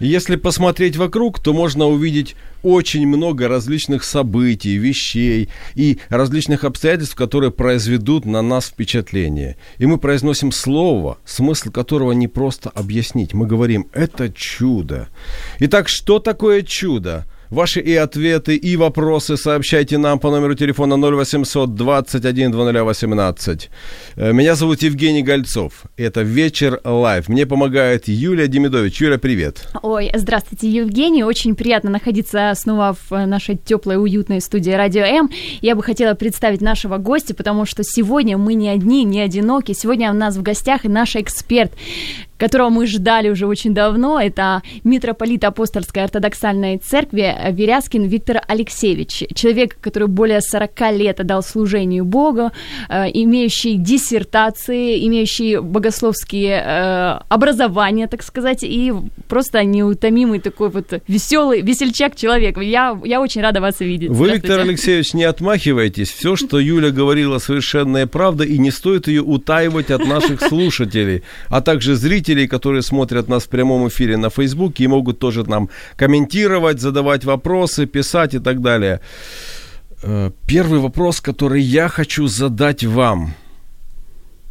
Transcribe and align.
Если 0.00 0.36
посмотреть 0.36 0.96
вокруг, 0.96 1.40
то 1.40 1.52
можно 1.52 1.86
увидеть 1.86 2.36
очень 2.62 3.06
много 3.06 3.48
различных 3.48 4.04
событий, 4.04 4.76
вещей 4.76 5.48
и 5.74 5.98
различных 6.08 6.64
обстоятельств, 6.64 7.16
которые 7.16 7.50
произведут 7.50 8.24
на 8.24 8.40
нас 8.40 8.66
впечатление. 8.66 9.56
И 9.78 9.86
мы 9.86 9.98
произносим 9.98 10.52
слово, 10.52 11.18
смысл 11.24 11.70
которого 11.70 12.12
не 12.12 12.28
просто 12.28 12.70
объяснить. 12.70 13.34
Мы 13.34 13.46
говорим 13.46 13.88
«это 13.92 14.32
чудо». 14.32 15.08
Итак, 15.58 15.88
что 15.88 16.20
такое 16.20 16.62
чудо? 16.62 17.26
Ваши 17.50 17.80
и 17.80 17.94
ответы, 17.94 18.56
и 18.56 18.76
вопросы 18.76 19.38
сообщайте 19.38 19.96
нам 19.96 20.18
по 20.18 20.30
номеру 20.30 20.54
телефона 20.54 20.96
0800 20.96 21.74
21 21.74 22.50
2018. 22.52 23.70
Меня 24.16 24.54
зовут 24.54 24.82
Евгений 24.82 25.22
Гольцов. 25.22 25.84
Это 25.96 26.20
«Вечер 26.20 26.78
live». 26.84 27.28
Мне 27.28 27.46
помогает 27.46 28.06
Юлия 28.06 28.48
Демидович. 28.48 29.00
Юля, 29.00 29.18
привет. 29.18 29.66
Ой, 29.82 30.10
здравствуйте, 30.14 30.68
Евгений. 30.68 31.24
Очень 31.24 31.54
приятно 31.54 31.88
находиться 31.88 32.52
снова 32.54 32.94
в 33.08 33.26
нашей 33.26 33.56
теплой, 33.56 33.96
уютной 33.96 34.42
студии 34.42 34.72
«Радио 34.72 35.04
М». 35.04 35.30
Я 35.62 35.74
бы 35.74 35.82
хотела 35.82 36.12
представить 36.12 36.60
нашего 36.60 36.98
гостя, 36.98 37.34
потому 37.34 37.64
что 37.64 37.82
сегодня 37.82 38.36
мы 38.36 38.52
не 38.54 38.68
одни, 38.68 39.04
не 39.04 39.22
одиноки. 39.22 39.72
Сегодня 39.72 40.10
у 40.10 40.14
нас 40.14 40.36
в 40.36 40.42
гостях 40.42 40.84
наш 40.84 41.16
эксперт, 41.16 41.72
которого 42.38 42.70
мы 42.70 42.86
ждали 42.86 43.28
уже 43.28 43.46
очень 43.46 43.74
давно. 43.74 44.20
Это 44.20 44.62
митрополит 44.84 45.44
Апостольской 45.44 46.04
ортодоксальной 46.04 46.78
церкви 46.78 47.34
Веряскин 47.50 48.04
Виктор 48.04 48.40
Алексеевич. 48.46 49.24
Человек, 49.34 49.76
который 49.80 50.08
более 50.08 50.40
40 50.40 50.92
лет 50.92 51.20
отдал 51.20 51.42
служению 51.42 52.04
Богу, 52.04 52.50
э, 52.88 53.06
имеющий 53.12 53.76
диссертации, 53.76 55.06
имеющий 55.06 55.58
богословские 55.58 56.62
э, 56.64 57.18
образования, 57.28 58.06
так 58.06 58.22
сказать, 58.22 58.62
и 58.62 58.92
просто 59.28 59.64
неутомимый 59.64 60.40
такой 60.40 60.70
вот 60.70 61.02
веселый, 61.08 61.60
весельчак 61.62 62.16
человек. 62.16 62.58
Я, 62.58 62.98
я 63.04 63.20
очень 63.20 63.42
рада 63.42 63.60
вас 63.60 63.80
видеть. 63.80 64.10
Вы, 64.10 64.30
Виктор 64.30 64.60
Алексеевич, 64.60 65.14
не 65.14 65.24
отмахивайтесь. 65.24 66.10
Все, 66.10 66.36
что 66.36 66.60
Юля 66.60 66.90
говорила, 66.90 67.38
совершенная 67.38 68.06
правда, 68.06 68.44
и 68.44 68.58
не 68.58 68.70
стоит 68.70 69.08
ее 69.08 69.22
утаивать 69.22 69.90
от 69.90 70.06
наших 70.06 70.40
слушателей, 70.42 71.22
а 71.48 71.60
также 71.60 71.96
зрителей 71.96 72.27
зрителей, 72.28 72.48
которые 72.48 72.82
смотрят 72.82 73.28
нас 73.28 73.44
в 73.44 73.48
прямом 73.48 73.88
эфире 73.88 74.16
на 74.16 74.28
Фейсбуке 74.30 74.84
и 74.84 74.88
могут 74.88 75.18
тоже 75.18 75.44
нам 75.48 75.68
комментировать, 75.96 76.80
задавать 76.80 77.24
вопросы, 77.24 77.86
писать 77.86 78.34
и 78.34 78.38
так 78.38 78.60
далее. 78.60 79.00
Э, 80.02 80.30
первый 80.46 80.80
вопрос, 80.80 81.20
который 81.20 81.62
я 81.62 81.88
хочу 81.88 82.28
задать 82.28 82.84
вам. 82.84 83.34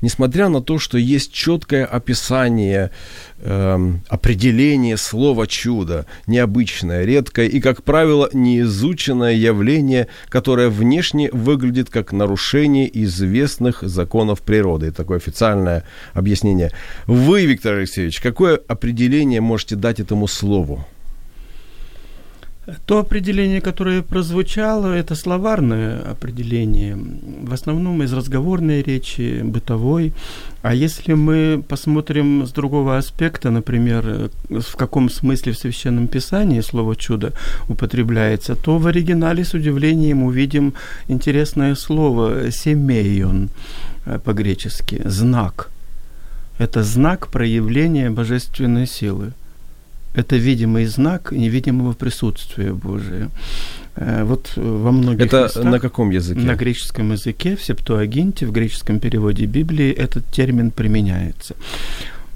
Несмотря 0.01 0.49
на 0.49 0.61
то, 0.61 0.77
что 0.77 0.99
есть 0.99 1.33
четкое 1.33 1.83
описание, 1.83 2.91
э, 3.39 3.93
определение 4.09 4.95
слова 4.95 5.47
чудо, 5.47 6.05
необычное, 6.27 7.03
редкое 7.03 7.47
и, 7.47 7.59
как 7.59 7.83
правило, 7.83 8.29
неизученное 8.31 9.33
явление, 9.33 10.07
которое 10.29 10.69
внешне 10.69 11.31
выглядит 11.31 11.89
как 11.89 12.11
нарушение 12.11 12.87
известных 13.03 13.81
законов 13.81 14.41
природы. 14.41 14.91
Такое 14.91 15.17
официальное 15.17 15.83
объяснение. 16.13 16.71
Вы, 17.07 17.45
Виктор 17.45 17.77
Алексеевич, 17.77 18.21
какое 18.21 18.59
определение 18.67 19.41
можете 19.41 19.75
дать 19.75 19.99
этому 19.99 20.27
слову? 20.27 20.85
То 22.85 22.99
определение, 22.99 23.61
которое 23.61 24.01
прозвучало, 24.01 24.93
это 24.93 25.15
словарное 25.15 26.01
определение, 26.01 26.97
в 27.41 27.53
основном 27.53 28.03
из 28.03 28.11
разговорной 28.11 28.81
речи, 28.81 29.41
бытовой. 29.41 30.11
А 30.63 30.73
если 30.73 31.13
мы 31.13 31.63
посмотрим 31.65 32.45
с 32.45 32.51
другого 32.51 32.97
аспекта, 32.97 33.51
например, 33.51 34.31
в 34.49 34.75
каком 34.75 35.09
смысле 35.09 35.53
в 35.53 35.57
Священном 35.57 36.07
Писании 36.07 36.59
слово 36.59 36.97
«чудо» 36.97 37.31
употребляется, 37.69 38.55
то 38.55 38.77
в 38.77 38.87
оригинале 38.87 39.45
с 39.45 39.53
удивлением 39.53 40.23
увидим 40.23 40.73
интересное 41.07 41.73
слово 41.75 42.51
«семейон» 42.51 43.49
по-гречески, 44.25 45.01
«знак». 45.05 45.69
Это 46.57 46.83
знак 46.83 47.29
проявления 47.29 48.09
божественной 48.09 48.87
силы– 48.87 49.31
это 50.17 50.35
видимый 50.35 50.85
знак 50.85 51.31
невидимого 51.31 51.93
присутствия 51.93 52.73
Божия. 52.73 53.29
Э, 53.95 54.23
вот 54.23 54.51
во 54.55 54.91
многих 54.91 55.27
Это 55.27 55.43
местах, 55.43 55.63
на 55.63 55.79
каком 55.79 56.09
языке? 56.09 56.41
На 56.41 56.55
греческом 56.55 57.11
языке, 57.11 57.55
в 57.55 57.63
Септуагинте, 57.63 58.47
в 58.47 58.51
греческом 58.51 58.99
переводе 58.99 59.45
Библии 59.45 59.91
этот 59.91 60.25
термин 60.31 60.71
применяется. 60.71 61.55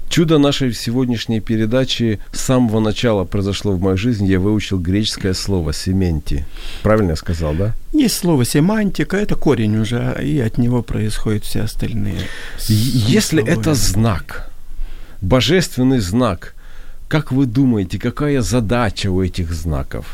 Чудо 0.08 0.38
нашей 0.38 0.72
сегодняшней 0.74 1.40
передачи 1.40 2.20
с 2.32 2.40
самого 2.40 2.78
начала 2.78 3.24
произошло 3.24 3.72
в 3.72 3.80
моей 3.80 3.96
жизни. 3.96 4.28
Я 4.28 4.38
выучил 4.38 4.78
греческое 4.78 5.34
слово 5.34 5.72
«сементи». 5.72 6.44
Правильно 6.82 7.10
я 7.10 7.16
сказал, 7.16 7.54
да? 7.54 7.74
Есть 7.92 8.16
слово 8.16 8.44
«семантика», 8.44 9.16
это 9.16 9.34
корень 9.34 9.76
уже, 9.78 10.16
и 10.22 10.38
от 10.38 10.58
него 10.58 10.82
происходят 10.82 11.44
все 11.44 11.62
остальные. 11.62 12.20
Если 12.68 13.42
это 13.42 13.74
знак, 13.74 14.52
божественный 15.20 15.98
знак– 15.98 16.54
как 17.12 17.30
вы 17.30 17.44
думаете, 17.44 17.98
какая 17.98 18.40
задача 18.40 19.10
у 19.10 19.22
этих 19.22 19.52
знаков? 19.52 20.04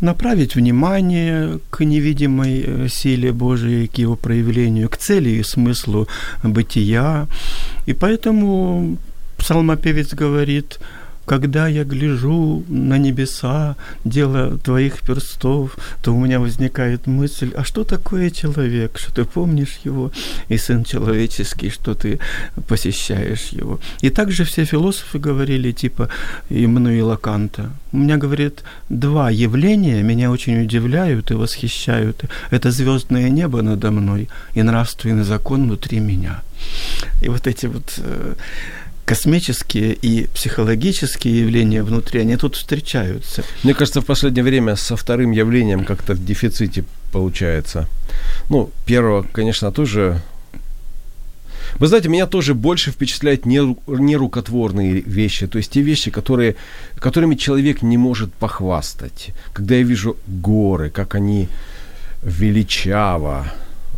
Направить 0.00 0.54
внимание 0.54 1.58
к 1.70 1.84
невидимой 1.84 2.62
э, 2.66 2.88
силе 2.88 3.32
Божией, 3.32 3.86
к 3.86 3.98
его 3.98 4.14
проявлению, 4.14 4.88
к 4.90 4.98
цели 4.98 5.30
и 5.30 5.42
смыслу 5.42 6.06
бытия. 6.44 7.26
И 7.86 7.94
поэтому 7.94 8.98
псалмопевец 9.38 10.12
говорит, 10.12 10.78
когда 11.28 11.68
я 11.68 11.84
гляжу 11.84 12.64
на 12.68 12.98
небеса, 12.98 13.76
дело 14.04 14.58
твоих 14.58 15.00
перстов, 15.00 15.76
то 16.02 16.14
у 16.14 16.20
меня 16.24 16.40
возникает 16.40 17.06
мысль, 17.06 17.52
а 17.56 17.64
что 17.64 17.84
такое 17.84 18.30
человек, 18.30 18.98
что 18.98 19.12
ты 19.12 19.24
помнишь 19.24 19.80
его, 19.84 20.10
и 20.48 20.56
сын 20.56 20.84
человеческий, 20.84 21.70
что 21.70 21.94
ты 21.94 22.18
посещаешь 22.66 23.52
его. 23.52 23.78
И 24.00 24.10
также 24.10 24.44
все 24.44 24.64
философы 24.64 25.18
говорили, 25.18 25.72
типа 25.72 26.08
Иммануила 26.50 27.16
Канта. 27.16 27.70
У 27.92 27.98
меня, 27.98 28.16
говорит, 28.16 28.62
два 28.88 29.30
явления 29.30 30.02
меня 30.02 30.30
очень 30.30 30.62
удивляют 30.62 31.30
и 31.30 31.34
восхищают. 31.34 32.24
Это 32.50 32.70
звездное 32.70 33.30
небо 33.30 33.62
надо 33.62 33.90
мной 33.90 34.28
и 34.54 34.62
нравственный 34.62 35.24
закон 35.24 35.64
внутри 35.64 36.00
меня. 36.00 36.42
И 37.22 37.28
вот 37.28 37.46
эти 37.46 37.66
вот 37.66 37.94
э, 37.98 38.34
космические 39.08 39.94
и 39.94 40.26
психологические 40.26 41.40
явления 41.40 41.82
внутри, 41.82 42.20
они 42.20 42.36
тут 42.36 42.56
встречаются. 42.56 43.42
Мне 43.64 43.72
кажется, 43.72 44.02
в 44.02 44.04
последнее 44.04 44.44
время 44.44 44.76
со 44.76 44.96
вторым 44.96 45.30
явлением 45.30 45.86
как-то 45.86 46.12
в 46.12 46.22
дефиците 46.22 46.84
получается. 47.10 47.88
Ну, 48.50 48.70
первого, 48.84 49.22
конечно, 49.32 49.72
тоже 49.72 50.20
вы 51.78 51.86
знаете, 51.86 52.10
меня 52.10 52.26
тоже 52.26 52.52
больше 52.52 52.90
впечатляют 52.90 53.46
не, 53.46 53.60
не 53.86 54.16
рукотворные 54.16 55.00
вещи, 55.00 55.46
то 55.46 55.56
есть 55.56 55.72
те 55.72 55.80
вещи, 55.80 56.10
которые, 56.10 56.56
которыми 56.98 57.34
человек 57.34 57.80
не 57.80 57.96
может 57.96 58.34
похвастать. 58.34 59.30
Когда 59.54 59.76
я 59.76 59.84
вижу 59.84 60.18
горы, 60.26 60.90
как 60.90 61.14
они 61.14 61.48
величаво, 62.22 63.50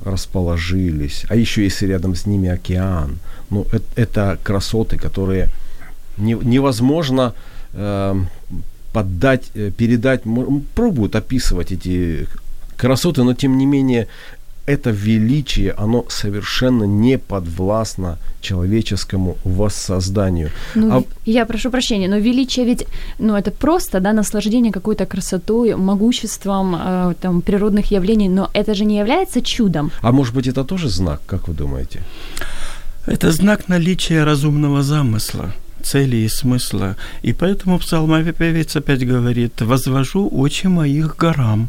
расположились, 0.04 1.24
а 1.28 1.36
еще 1.36 1.62
если 1.62 1.86
рядом 1.86 2.14
с 2.14 2.26
ними 2.26 2.48
океан, 2.48 3.18
ну, 3.50 3.66
это, 3.72 3.84
это 3.96 4.38
красоты, 4.42 4.96
которые 4.96 5.48
не, 6.16 6.34
невозможно 6.34 7.34
э, 7.72 8.14
поддать, 8.92 9.50
передать, 9.76 10.22
пробуют 10.74 11.16
описывать 11.16 11.72
эти 11.72 12.26
красоты, 12.76 13.22
но 13.22 13.34
тем 13.34 13.58
не 13.58 13.66
менее 13.66 14.08
это 14.70 14.90
величие, 14.90 15.72
оно 15.72 16.04
совершенно 16.08 16.84
не 16.84 17.18
подвластно 17.18 18.18
человеческому 18.40 19.36
воссозданию. 19.44 20.50
Ну, 20.74 20.98
а... 20.98 21.02
Я 21.26 21.46
прошу 21.46 21.70
прощения, 21.70 22.08
но 22.08 22.18
величие 22.18 22.66
ведь, 22.66 22.86
ну, 23.18 23.36
это 23.36 23.50
просто, 23.50 24.00
да, 24.00 24.12
наслаждение 24.12 24.72
какой-то 24.72 25.06
красотой, 25.06 25.74
могуществом 25.74 26.76
э, 26.76 27.14
там, 27.20 27.40
природных 27.40 27.92
явлений, 27.92 28.28
но 28.28 28.48
это 28.54 28.74
же 28.74 28.84
не 28.84 28.98
является 28.98 29.40
чудом. 29.42 29.90
А 30.02 30.12
может 30.12 30.34
быть, 30.34 30.48
это 30.48 30.64
тоже 30.64 30.88
знак, 30.88 31.20
как 31.26 31.48
вы 31.48 31.54
думаете? 31.54 32.00
Это 33.06 33.32
знак 33.32 33.68
наличия 33.68 34.24
разумного 34.24 34.82
замысла 34.82 35.52
цели 35.82 36.16
и 36.16 36.28
смысла. 36.28 36.96
И 37.22 37.32
поэтому 37.32 37.78
псалмопевец 37.78 38.76
опять 38.76 39.06
говорит, 39.06 39.62
«Возвожу 39.62 40.28
очи 40.28 40.68
моих 40.68 41.16
горам, 41.16 41.68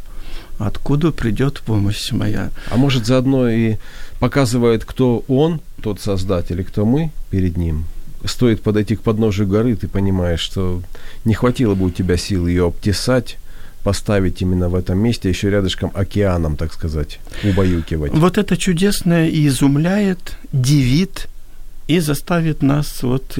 откуда 0.67 1.11
придет 1.11 1.61
помощь 1.61 2.11
моя». 2.11 2.51
А 2.69 2.77
может, 2.77 3.05
заодно 3.05 3.49
и 3.49 3.77
показывает, 4.19 4.85
кто 4.85 5.23
он, 5.27 5.61
тот 5.81 5.99
создатель, 5.99 6.61
и 6.61 6.63
кто 6.63 6.85
мы 6.85 7.11
перед 7.29 7.57
ним. 7.57 7.85
Стоит 8.23 8.61
подойти 8.61 8.95
к 8.95 9.01
подножию 9.01 9.47
горы, 9.47 9.75
ты 9.75 9.87
понимаешь, 9.87 10.41
что 10.41 10.83
не 11.25 11.33
хватило 11.33 11.73
бы 11.73 11.85
у 11.85 11.89
тебя 11.89 12.17
сил 12.17 12.45
ее 12.45 12.67
обтесать, 12.67 13.37
поставить 13.83 14.41
именно 14.41 14.69
в 14.69 14.75
этом 14.75 14.99
месте, 14.99 15.29
еще 15.29 15.49
рядышком 15.49 15.91
океаном, 15.95 16.55
так 16.55 16.71
сказать, 16.73 17.19
убаюкивать. 17.43 18.13
Вот 18.13 18.37
это 18.37 18.57
чудесное 18.57 19.27
и 19.27 19.47
изумляет, 19.47 20.37
дивит 20.53 21.27
и 21.87 21.99
заставит 21.99 22.61
нас 22.61 23.01
вот 23.01 23.39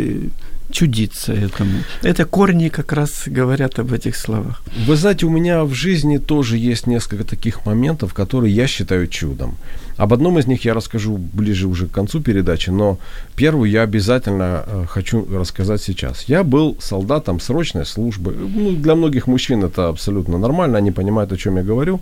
чудиться 0.72 1.34
этому. 1.34 1.84
Это 2.02 2.26
корни 2.26 2.70
как 2.70 2.94
раз 2.94 3.24
говорят 3.26 3.80
об 3.80 3.94
этих 3.94 4.16
словах. 4.16 4.64
Вы 4.88 4.96
знаете, 4.96 5.26
у 5.26 5.30
меня 5.30 5.64
в 5.64 5.74
жизни 5.74 6.18
тоже 6.18 6.58
есть 6.58 6.88
несколько 6.88 7.24
таких 7.24 7.66
моментов, 7.66 8.14
которые 8.14 8.54
я 8.54 8.68
считаю 8.68 9.08
чудом. 9.08 9.58
Об 9.98 10.14
одном 10.14 10.40
из 10.40 10.48
них 10.48 10.66
я 10.66 10.74
расскажу 10.74 11.18
ближе 11.18 11.68
уже 11.68 11.88
к 11.88 11.92
концу 11.92 12.22
передачи, 12.22 12.72
но 12.72 12.98
первую 13.36 13.70
я 13.70 13.84
обязательно 13.84 14.64
э, 14.66 14.86
хочу 14.90 15.28
рассказать 15.32 15.82
сейчас. 15.82 16.24
Я 16.24 16.44
был 16.44 16.78
солдатом 16.80 17.40
срочной 17.40 17.86
службы. 17.86 18.32
Ну, 18.34 18.72
для 18.72 18.96
многих 18.96 19.28
мужчин 19.28 19.64
это 19.64 19.90
абсолютно 19.90 20.38
нормально, 20.38 20.78
они 20.78 20.92
понимают, 20.92 21.32
о 21.32 21.38
чем 21.38 21.58
я 21.58 21.64
говорю. 21.64 22.00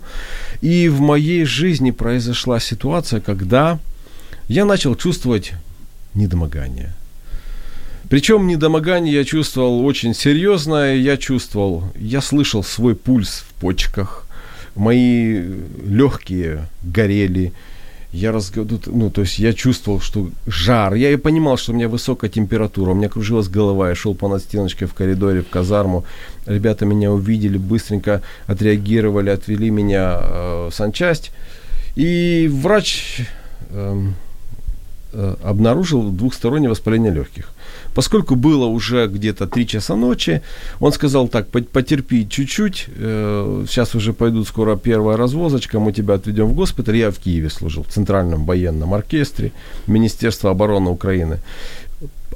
И 0.62 0.88
в 0.88 1.00
моей 1.00 1.44
жизни 1.44 1.90
произошла 1.90 2.60
ситуация, 2.60 3.20
когда 3.20 3.78
я 4.48 4.64
начал 4.64 4.94
чувствовать 4.94 5.52
недомогание. 6.14 6.94
Причем 8.10 8.48
недомогание 8.48 9.14
я 9.14 9.24
чувствовал 9.24 9.86
очень 9.86 10.14
серьезное. 10.14 10.96
Я 10.96 11.16
чувствовал, 11.16 11.84
я 11.94 12.20
слышал 12.20 12.64
свой 12.64 12.96
пульс 12.96 13.44
в 13.48 13.60
почках. 13.60 14.26
Мои 14.74 15.40
легкие 15.86 16.66
горели. 16.82 17.52
Я 18.12 18.32
разговаривал, 18.32 18.80
ну, 18.86 19.10
то 19.10 19.20
есть 19.20 19.38
я 19.38 19.52
чувствовал, 19.52 20.00
что 20.00 20.28
жар. 20.48 20.94
Я 20.94 21.12
и 21.12 21.16
понимал, 21.16 21.56
что 21.56 21.70
у 21.70 21.76
меня 21.76 21.88
высокая 21.88 22.28
температура. 22.28 22.90
У 22.90 22.94
меня 22.94 23.08
кружилась 23.08 23.46
голова. 23.46 23.90
Я 23.90 23.94
шел 23.94 24.16
по 24.16 24.26
надстеночке 24.26 24.86
в 24.86 24.94
коридоре, 24.94 25.42
в 25.42 25.48
казарму. 25.48 26.04
Ребята 26.46 26.86
меня 26.86 27.12
увидели, 27.12 27.58
быстренько 27.58 28.22
отреагировали, 28.48 29.30
отвели 29.30 29.70
меня 29.70 30.18
э, 30.20 30.68
в 30.72 30.74
санчасть. 30.74 31.30
И 31.94 32.50
врач 32.52 33.20
э, 33.68 34.02
э, 35.12 35.36
обнаружил 35.44 36.10
двухстороннее 36.10 36.70
воспаление 36.70 37.12
легких. 37.12 37.52
Поскольку 37.94 38.36
было 38.36 38.66
уже 38.66 39.08
где-то 39.08 39.46
3 39.46 39.66
часа 39.66 39.96
ночи, 39.96 40.42
он 40.80 40.92
сказал 40.92 41.28
так, 41.28 41.48
потерпи 41.48 42.28
чуть-чуть, 42.28 42.86
э, 42.88 43.64
сейчас 43.68 43.94
уже 43.94 44.12
пойдут 44.12 44.46
скоро 44.46 44.76
первая 44.76 45.16
развозочка, 45.16 45.80
мы 45.80 45.92
тебя 45.92 46.14
отведем 46.14 46.46
в 46.46 46.54
госпиталь. 46.54 46.96
Я 46.96 47.10
в 47.10 47.18
Киеве 47.18 47.50
служил, 47.50 47.82
в 47.82 47.88
Центральном 47.88 48.44
военном 48.44 48.94
оркестре 48.94 49.52
Министерства 49.86 50.50
обороны 50.50 50.90
Украины. 50.90 51.38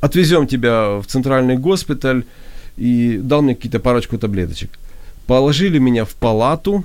Отвезем 0.00 0.46
тебя 0.46 1.00
в 1.00 1.06
Центральный 1.06 1.56
госпиталь 1.56 2.24
и 2.76 3.18
дал 3.22 3.42
мне 3.42 3.54
какие-то 3.54 3.78
парочку 3.78 4.18
таблеточек. 4.18 4.70
Положили 5.26 5.78
меня 5.78 6.04
в 6.04 6.14
палату 6.14 6.84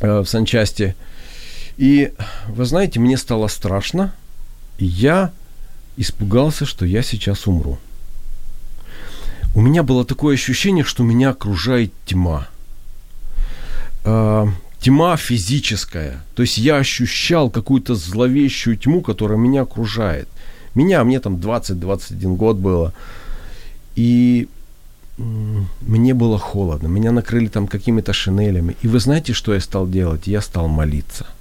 э, 0.00 0.20
в 0.20 0.26
санчасти, 0.26 0.94
и, 1.78 2.12
вы 2.48 2.64
знаете, 2.64 3.00
мне 3.00 3.16
стало 3.16 3.48
страшно, 3.48 4.12
я 4.78 5.30
испугался, 5.96 6.66
что 6.66 6.84
я 6.86 7.02
сейчас 7.02 7.46
умру. 7.46 7.78
У 9.54 9.60
меня 9.60 9.82
было 9.82 10.04
такое 10.04 10.34
ощущение, 10.34 10.84
что 10.84 11.02
меня 11.02 11.30
окружает 11.30 11.92
тьма. 12.06 12.48
Э, 14.04 14.46
тьма 14.80 15.16
физическая. 15.16 16.24
То 16.34 16.42
есть 16.42 16.58
я 16.58 16.76
ощущал 16.76 17.50
какую-то 17.50 17.94
зловещую 17.94 18.76
тьму, 18.76 19.02
которая 19.02 19.38
меня 19.38 19.62
окружает. 19.62 20.28
Меня, 20.74 21.04
мне 21.04 21.20
там 21.20 21.36
20-21 21.36 22.36
год 22.36 22.56
было. 22.56 22.94
И 23.94 24.48
мне 25.18 26.14
было 26.14 26.38
холодно. 26.38 26.88
Меня 26.88 27.12
накрыли 27.12 27.48
там 27.48 27.66
какими-то 27.66 28.14
шинелями. 28.14 28.74
И 28.80 28.88
вы 28.88 28.98
знаете, 28.98 29.34
что 29.34 29.52
я 29.52 29.60
стал 29.60 29.86
делать? 29.86 30.26
Я 30.26 30.40
стал 30.40 30.68
молиться– 30.68 31.26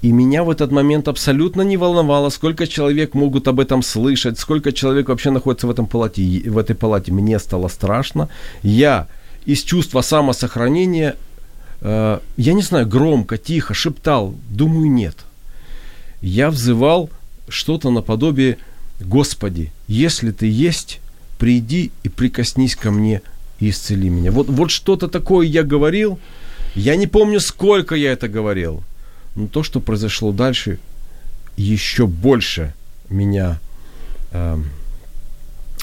и 0.00 0.12
меня 0.12 0.44
в 0.44 0.50
этот 0.50 0.70
момент 0.70 1.08
абсолютно 1.08 1.62
не 1.62 1.76
волновало, 1.76 2.30
сколько 2.30 2.66
человек 2.66 3.14
могут 3.14 3.48
об 3.48 3.58
этом 3.58 3.82
слышать, 3.82 4.38
сколько 4.38 4.72
человек 4.72 5.08
вообще 5.08 5.30
находится 5.30 5.66
в, 5.66 5.70
этом 5.70 5.86
палате, 5.86 6.22
в 6.48 6.56
этой 6.56 6.76
палате. 6.76 7.10
Мне 7.12 7.38
стало 7.40 7.68
страшно. 7.68 8.28
Я 8.62 9.08
из 9.44 9.62
чувства 9.62 10.02
самосохранения, 10.02 11.16
э, 11.80 12.20
я 12.36 12.52
не 12.52 12.62
знаю, 12.62 12.86
громко, 12.86 13.38
тихо, 13.38 13.74
шептал, 13.74 14.34
думаю, 14.48 14.88
нет. 14.88 15.16
Я 16.22 16.50
взывал 16.50 17.10
что-то 17.48 17.90
наподобие 17.90 18.58
«Господи, 19.00 19.72
если 19.88 20.30
ты 20.30 20.46
есть, 20.48 21.00
приди 21.38 21.90
и 22.04 22.08
прикоснись 22.08 22.76
ко 22.76 22.92
мне 22.92 23.20
и 23.58 23.70
исцели 23.70 24.08
меня». 24.10 24.30
Вот, 24.30 24.48
вот 24.48 24.70
что-то 24.70 25.08
такое 25.08 25.46
я 25.46 25.64
говорил. 25.64 26.20
Я 26.76 26.94
не 26.94 27.08
помню, 27.08 27.40
сколько 27.40 27.96
я 27.96 28.12
это 28.12 28.28
говорил– 28.28 28.84
но 29.38 29.46
то, 29.46 29.62
что 29.62 29.78
произошло 29.78 30.32
дальше, 30.32 30.80
еще 31.56 32.08
больше 32.08 32.74
меня 33.08 33.60
э, 34.32 34.58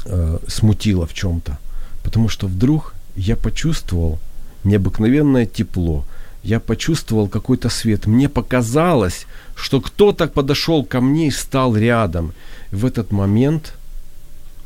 э, 0.06 0.40
смутило 0.46 1.08
в 1.08 1.14
чем-то. 1.14 1.58
Потому 2.04 2.28
что 2.28 2.48
вдруг 2.48 2.94
я 3.16 3.38
почувствовал 3.38 4.20
необыкновенное 4.66 5.46
тепло. 5.46 6.06
Я 6.44 6.60
почувствовал 6.60 7.30
какой-то 7.30 7.70
свет. 7.70 8.08
Мне 8.08 8.28
показалось, 8.28 9.26
что 9.56 9.80
кто-то 9.80 10.28
подошел 10.28 10.84
ко 10.84 11.00
мне 11.00 11.28
и 11.28 11.32
стал 11.32 11.78
рядом. 11.78 12.34
в 12.72 12.86
этот 12.86 13.14
момент 13.14 13.74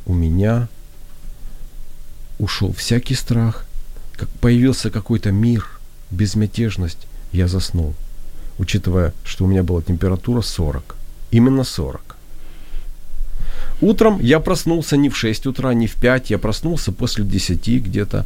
у 0.08 0.16
меня 0.16 0.68
ушел 2.40 2.74
всякий 2.74 3.14
страх, 3.14 3.66
как 4.18 4.30
появился 4.30 4.90
какой-то 4.90 5.32
мир, 5.32 5.68
безмятежность. 6.10 7.06
Я 7.32 7.48
заснул 7.48 7.94
учитывая, 8.60 9.14
что 9.24 9.46
у 9.46 9.48
меня 9.48 9.64
была 9.64 9.82
температура 9.82 10.42
40. 10.42 10.96
Именно 11.32 11.64
40. 11.64 12.16
Утром 13.82 14.20
я 14.20 14.40
проснулся 14.40 14.98
не 14.98 15.10
в 15.10 15.18
6 15.18 15.48
утра, 15.48 15.74
не 15.74 15.88
в 15.88 15.96
5, 15.96 16.30
я 16.30 16.38
проснулся 16.38 16.92
после 16.92 17.24
10 17.24 17.84
где-то. 17.86 18.26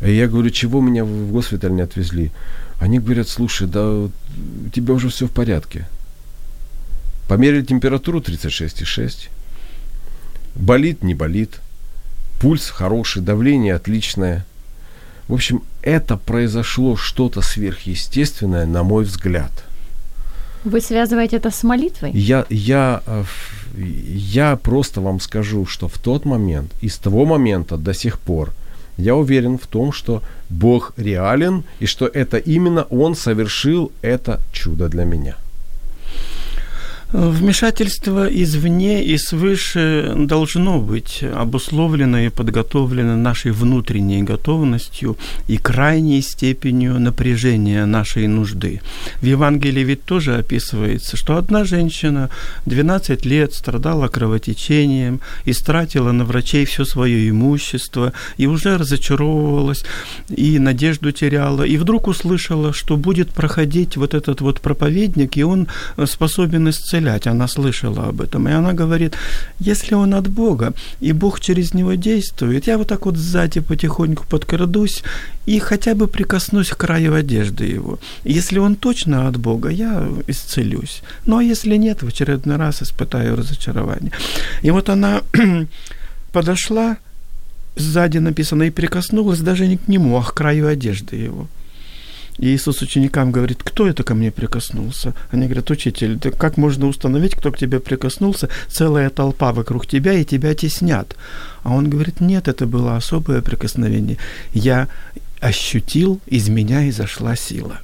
И 0.00 0.12
я 0.12 0.28
говорю, 0.28 0.50
чего 0.50 0.80
меня 0.80 1.04
в 1.04 1.32
госпиталь 1.32 1.72
не 1.72 1.82
отвезли? 1.82 2.30
Они 2.78 3.00
говорят, 3.00 3.28
слушай, 3.28 3.66
да 3.66 3.90
у 3.90 4.10
тебя 4.72 4.94
уже 4.94 5.08
все 5.08 5.26
в 5.26 5.32
порядке. 5.32 5.88
Померили 7.28 7.64
температуру 7.64 8.20
36,6. 8.20 9.28
Болит, 10.54 11.02
не 11.02 11.14
болит. 11.14 11.60
Пульс 12.40 12.70
хороший, 12.70 13.22
давление 13.22 13.74
отличное– 13.74 14.46
в 15.28 15.34
общем, 15.34 15.62
это 15.82 16.16
произошло 16.16 16.96
что-то 16.96 17.40
сверхъестественное, 17.42 18.66
на 18.66 18.82
мой 18.82 19.04
взгляд. 19.04 19.50
Вы 20.64 20.80
связываете 20.80 21.36
это 21.36 21.50
с 21.50 21.62
молитвой? 21.62 22.10
Я, 22.12 22.44
я, 22.50 23.02
э, 23.06 23.24
я 23.76 24.56
просто 24.56 25.00
вам 25.00 25.20
скажу, 25.20 25.66
что 25.66 25.88
в 25.88 25.98
тот 25.98 26.24
момент, 26.24 26.72
и 26.80 26.88
с 26.88 26.96
того 26.96 27.24
момента 27.24 27.76
до 27.76 27.94
сих 27.94 28.18
пор, 28.18 28.52
я 28.96 29.14
уверен 29.14 29.58
в 29.58 29.66
том, 29.66 29.92
что 29.92 30.22
Бог 30.48 30.92
реален, 30.96 31.64
и 31.80 31.86
что 31.86 32.06
это 32.06 32.38
именно 32.38 32.82
Он 32.90 33.14
совершил 33.14 33.92
это 34.02 34.40
чудо 34.52 34.88
для 34.88 35.04
меня. 35.04 35.36
Вмешательство 37.12 38.26
извне 38.26 39.04
и 39.04 39.16
свыше 39.16 40.12
должно 40.16 40.80
быть 40.80 41.22
обусловлено 41.22 42.18
и 42.18 42.30
подготовлено 42.30 43.16
нашей 43.16 43.52
внутренней 43.52 44.24
готовностью 44.24 45.16
и 45.46 45.56
крайней 45.56 46.20
степенью 46.20 46.98
напряжения 46.98 47.86
нашей 47.86 48.26
нужды. 48.26 48.80
В 49.20 49.24
Евангелии 49.24 49.84
ведь 49.84 50.02
тоже 50.02 50.36
описывается, 50.36 51.16
что 51.16 51.36
одна 51.36 51.64
женщина 51.64 52.28
12 52.66 53.24
лет 53.24 53.54
страдала 53.54 54.08
кровотечением, 54.08 55.20
истратила 55.44 56.10
на 56.10 56.24
врачей 56.24 56.64
все 56.64 56.84
свое 56.84 57.30
имущество 57.30 58.14
и 58.36 58.46
уже 58.46 58.78
разочаровывалась, 58.78 59.84
и 60.28 60.58
надежду 60.58 61.12
теряла, 61.12 61.62
и 61.62 61.76
вдруг 61.76 62.08
услышала, 62.08 62.72
что 62.72 62.96
будет 62.96 63.30
проходить 63.30 63.96
вот 63.96 64.12
этот 64.12 64.40
вот 64.40 64.60
проповедник, 64.60 65.36
и 65.36 65.44
он 65.44 65.68
способен 66.04 66.68
исцелять 66.68 66.95
исцелять. 66.96 67.26
Она 67.26 67.48
слышала 67.48 68.08
об 68.08 68.20
этом. 68.20 68.48
И 68.48 68.52
она 68.52 68.72
говорит, 68.72 69.16
если 69.60 69.94
он 69.94 70.14
от 70.14 70.28
Бога, 70.28 70.72
и 71.00 71.12
Бог 71.12 71.40
через 71.40 71.74
него 71.74 71.94
действует, 71.94 72.66
я 72.66 72.78
вот 72.78 72.88
так 72.88 73.06
вот 73.06 73.16
сзади 73.16 73.60
потихоньку 73.60 74.24
подкрадусь 74.28 75.02
и 75.46 75.58
хотя 75.58 75.94
бы 75.94 76.08
прикоснусь 76.08 76.70
к 76.70 76.76
краю 76.76 77.14
одежды 77.14 77.64
его. 77.64 77.98
Если 78.24 78.58
он 78.58 78.76
точно 78.76 79.28
от 79.28 79.36
Бога, 79.36 79.68
я 79.68 80.08
исцелюсь. 80.28 81.02
Ну 81.26 81.38
а 81.38 81.42
если 81.42 81.76
нет, 81.78 82.02
в 82.02 82.08
очередной 82.08 82.56
раз 82.56 82.82
испытаю 82.82 83.36
разочарование. 83.36 84.12
И 84.62 84.70
вот 84.70 84.88
она 84.88 85.22
подошла, 86.32 86.96
сзади 87.76 88.18
написано, 88.18 88.64
и 88.64 88.70
прикоснулась 88.70 89.40
даже 89.40 89.66
не 89.66 89.76
к 89.76 89.88
нему, 89.88 90.16
а 90.16 90.22
к 90.22 90.34
краю 90.34 90.68
одежды 90.68 91.16
его. 91.16 91.46
И 92.38 92.48
Иисус 92.48 92.82
ученикам 92.82 93.32
говорит, 93.32 93.62
кто 93.62 93.86
это 93.86 94.02
ко 94.02 94.14
мне 94.14 94.30
прикоснулся? 94.30 95.14
Они 95.30 95.44
говорят, 95.44 95.70
учитель, 95.70 96.16
да 96.16 96.30
как 96.30 96.56
можно 96.56 96.86
установить, 96.86 97.34
кто 97.34 97.50
к 97.50 97.58
тебе 97.58 97.80
прикоснулся? 97.80 98.48
Целая 98.68 99.10
толпа 99.10 99.52
вокруг 99.52 99.86
тебя, 99.86 100.12
и 100.12 100.24
тебя 100.24 100.54
теснят. 100.54 101.16
А 101.62 101.72
он 101.72 101.88
говорит, 101.88 102.20
нет, 102.20 102.48
это 102.48 102.66
было 102.66 102.96
особое 102.96 103.40
прикосновение. 103.40 104.18
Я 104.52 104.88
ощутил, 105.40 106.20
из 106.26 106.48
меня 106.48 106.88
изошла 106.88 107.36
сила. 107.36 107.80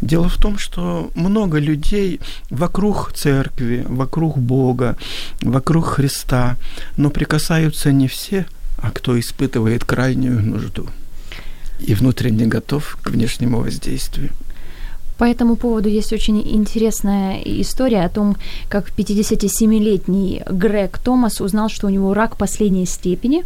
Дело 0.00 0.28
в 0.28 0.36
том, 0.36 0.58
что 0.58 1.10
много 1.16 1.58
людей 1.58 2.20
вокруг 2.50 3.12
церкви, 3.12 3.84
вокруг 3.88 4.38
Бога, 4.38 4.96
вокруг 5.42 5.86
Христа, 5.86 6.56
но 6.96 7.10
прикасаются 7.10 7.90
не 7.90 8.06
все, 8.06 8.46
а 8.76 8.92
кто 8.92 9.18
испытывает 9.18 9.84
крайнюю 9.84 10.40
нужду 10.40 10.88
и 11.78 11.94
внутренне 11.94 12.46
готов 12.46 12.98
к 13.02 13.10
внешнему 13.10 13.60
воздействию. 13.60 14.30
По 15.18 15.24
этому 15.24 15.56
поводу 15.56 15.88
есть 15.88 16.12
очень 16.12 16.40
интересная 16.40 17.42
история 17.44 18.04
о 18.04 18.08
том, 18.08 18.36
как 18.68 18.90
57-летний 18.96 20.42
Грег 20.48 20.98
Томас 20.98 21.40
узнал, 21.40 21.68
что 21.68 21.88
у 21.88 21.90
него 21.90 22.14
рак 22.14 22.36
последней 22.36 22.86
степени, 22.86 23.44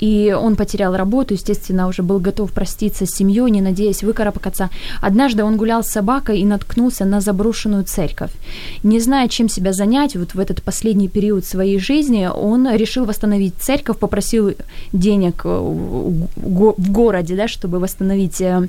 и 0.00 0.34
он 0.36 0.56
потерял 0.56 0.96
работу, 0.96 1.34
естественно, 1.34 1.86
уже 1.86 2.02
был 2.02 2.18
готов 2.18 2.50
проститься 2.52 3.04
с 3.04 3.10
семьей, 3.10 3.50
не 3.50 3.60
надеясь 3.60 4.02
выкарабкаться. 4.02 4.70
Однажды 5.02 5.44
он 5.44 5.56
гулял 5.58 5.84
с 5.84 5.90
собакой 5.90 6.40
и 6.40 6.46
наткнулся 6.46 7.04
на 7.04 7.20
заброшенную 7.20 7.84
церковь. 7.84 8.32
Не 8.82 8.98
зная, 8.98 9.28
чем 9.28 9.50
себя 9.50 9.72
занять 9.74 10.16
вот 10.16 10.34
в 10.34 10.40
этот 10.40 10.62
последний 10.62 11.08
период 11.08 11.44
своей 11.44 11.78
жизни, 11.78 12.26
он 12.34 12.74
решил 12.74 13.04
восстановить 13.04 13.54
церковь, 13.60 13.98
попросил 13.98 14.54
денег 14.92 15.44
в 15.44 16.90
городе, 16.90 17.36
да, 17.36 17.48
чтобы 17.48 17.78
восстановить 17.78 18.40
э, 18.40 18.68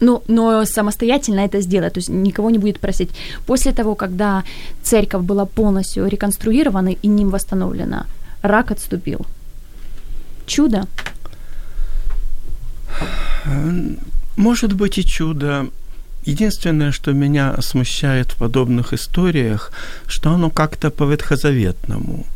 ну, 0.00 0.22
но 0.28 0.64
самостоятельно 0.64 1.40
это 1.40 1.60
сделать, 1.60 1.94
то 1.94 1.98
есть 1.98 2.08
никого 2.08 2.50
не 2.50 2.58
будет 2.58 2.80
просить. 2.80 3.10
После 3.46 3.72
того, 3.72 3.94
когда 3.94 4.42
церковь 4.82 5.22
была 5.22 5.44
полностью 5.46 6.08
реконструирована 6.08 6.92
и 7.02 7.08
ним 7.08 7.30
восстановлена, 7.30 8.06
рак 8.42 8.70
отступил. 8.70 9.26
Чудо? 10.46 10.86
Может 14.36 14.72
быть 14.72 14.98
и 14.98 15.04
чудо. 15.04 15.66
Единственное, 16.24 16.92
что 16.92 17.12
меня 17.12 17.54
смущает 17.60 18.32
в 18.32 18.36
подобных 18.36 18.92
историях, 18.92 19.72
что 20.06 20.30
оно 20.30 20.50
как-то 20.50 20.90
по 20.90 21.04
ветхозаветному. 21.04 22.26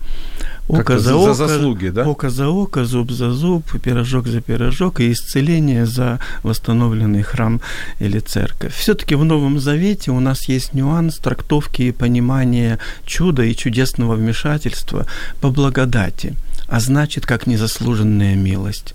Око 0.73 0.99
за, 0.99 1.17
око, 1.17 1.35
за 1.35 1.49
заслуги, 1.49 1.89
да? 1.89 2.09
Око 2.09 2.31
за 2.31 2.49
око, 2.49 2.85
зуб 2.85 3.11
за 3.11 3.33
зуб, 3.33 3.65
пирожок 3.83 4.27
за 4.29 4.41
пирожок 4.41 5.01
и 5.01 5.11
исцеление 5.11 5.85
за 5.85 6.19
восстановленный 6.43 7.23
храм 7.23 7.61
или 7.99 8.21
церковь. 8.21 8.75
Все-таки 8.75 9.17
в 9.17 9.25
Новом 9.25 9.59
Завете 9.59 10.11
у 10.11 10.21
нас 10.21 10.49
есть 10.49 10.75
нюанс 10.75 11.19
трактовки 11.19 11.83
и 11.83 11.93
понимания 11.93 12.79
чуда 13.05 13.43
и 13.43 13.57
чудесного 13.57 14.15
вмешательства 14.15 15.07
по 15.41 15.51
благодати, 15.51 16.35
а 16.69 16.81
значит, 16.81 17.27
как 17.27 17.47
незаслуженная 17.47 18.37
милость. 18.37 18.95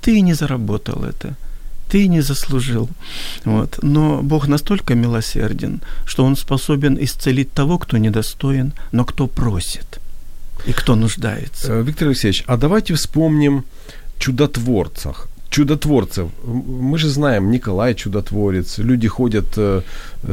Ты 0.00 0.20
не 0.20 0.34
заработал 0.34 1.04
это 1.04 1.36
ты 1.92 2.08
не 2.08 2.22
заслужил. 2.22 2.88
Вот. 3.44 3.78
Но 3.82 4.22
Бог 4.22 4.48
настолько 4.48 4.94
милосерден, 4.94 5.82
что 6.06 6.24
Он 6.24 6.36
способен 6.36 6.96
исцелить 6.98 7.52
того, 7.52 7.76
кто 7.76 7.98
недостоин, 7.98 8.72
но 8.92 9.04
кто 9.04 9.26
просит 9.26 10.01
и 10.66 10.72
кто 10.72 10.94
нуждается. 10.94 11.72
Э, 11.72 11.82
Виктор 11.82 12.08
Алексеевич, 12.08 12.44
а 12.46 12.56
давайте 12.56 12.94
вспомним 12.94 13.64
чудотворцах 14.18 15.28
чудотворцев. 15.50 16.30
Мы 16.44 16.96
же 16.96 17.10
знаем, 17.10 17.50
Николай 17.50 17.94
чудотворец, 17.94 18.78
люди 18.78 19.06
ходят, 19.06 19.44
э, 19.56 19.82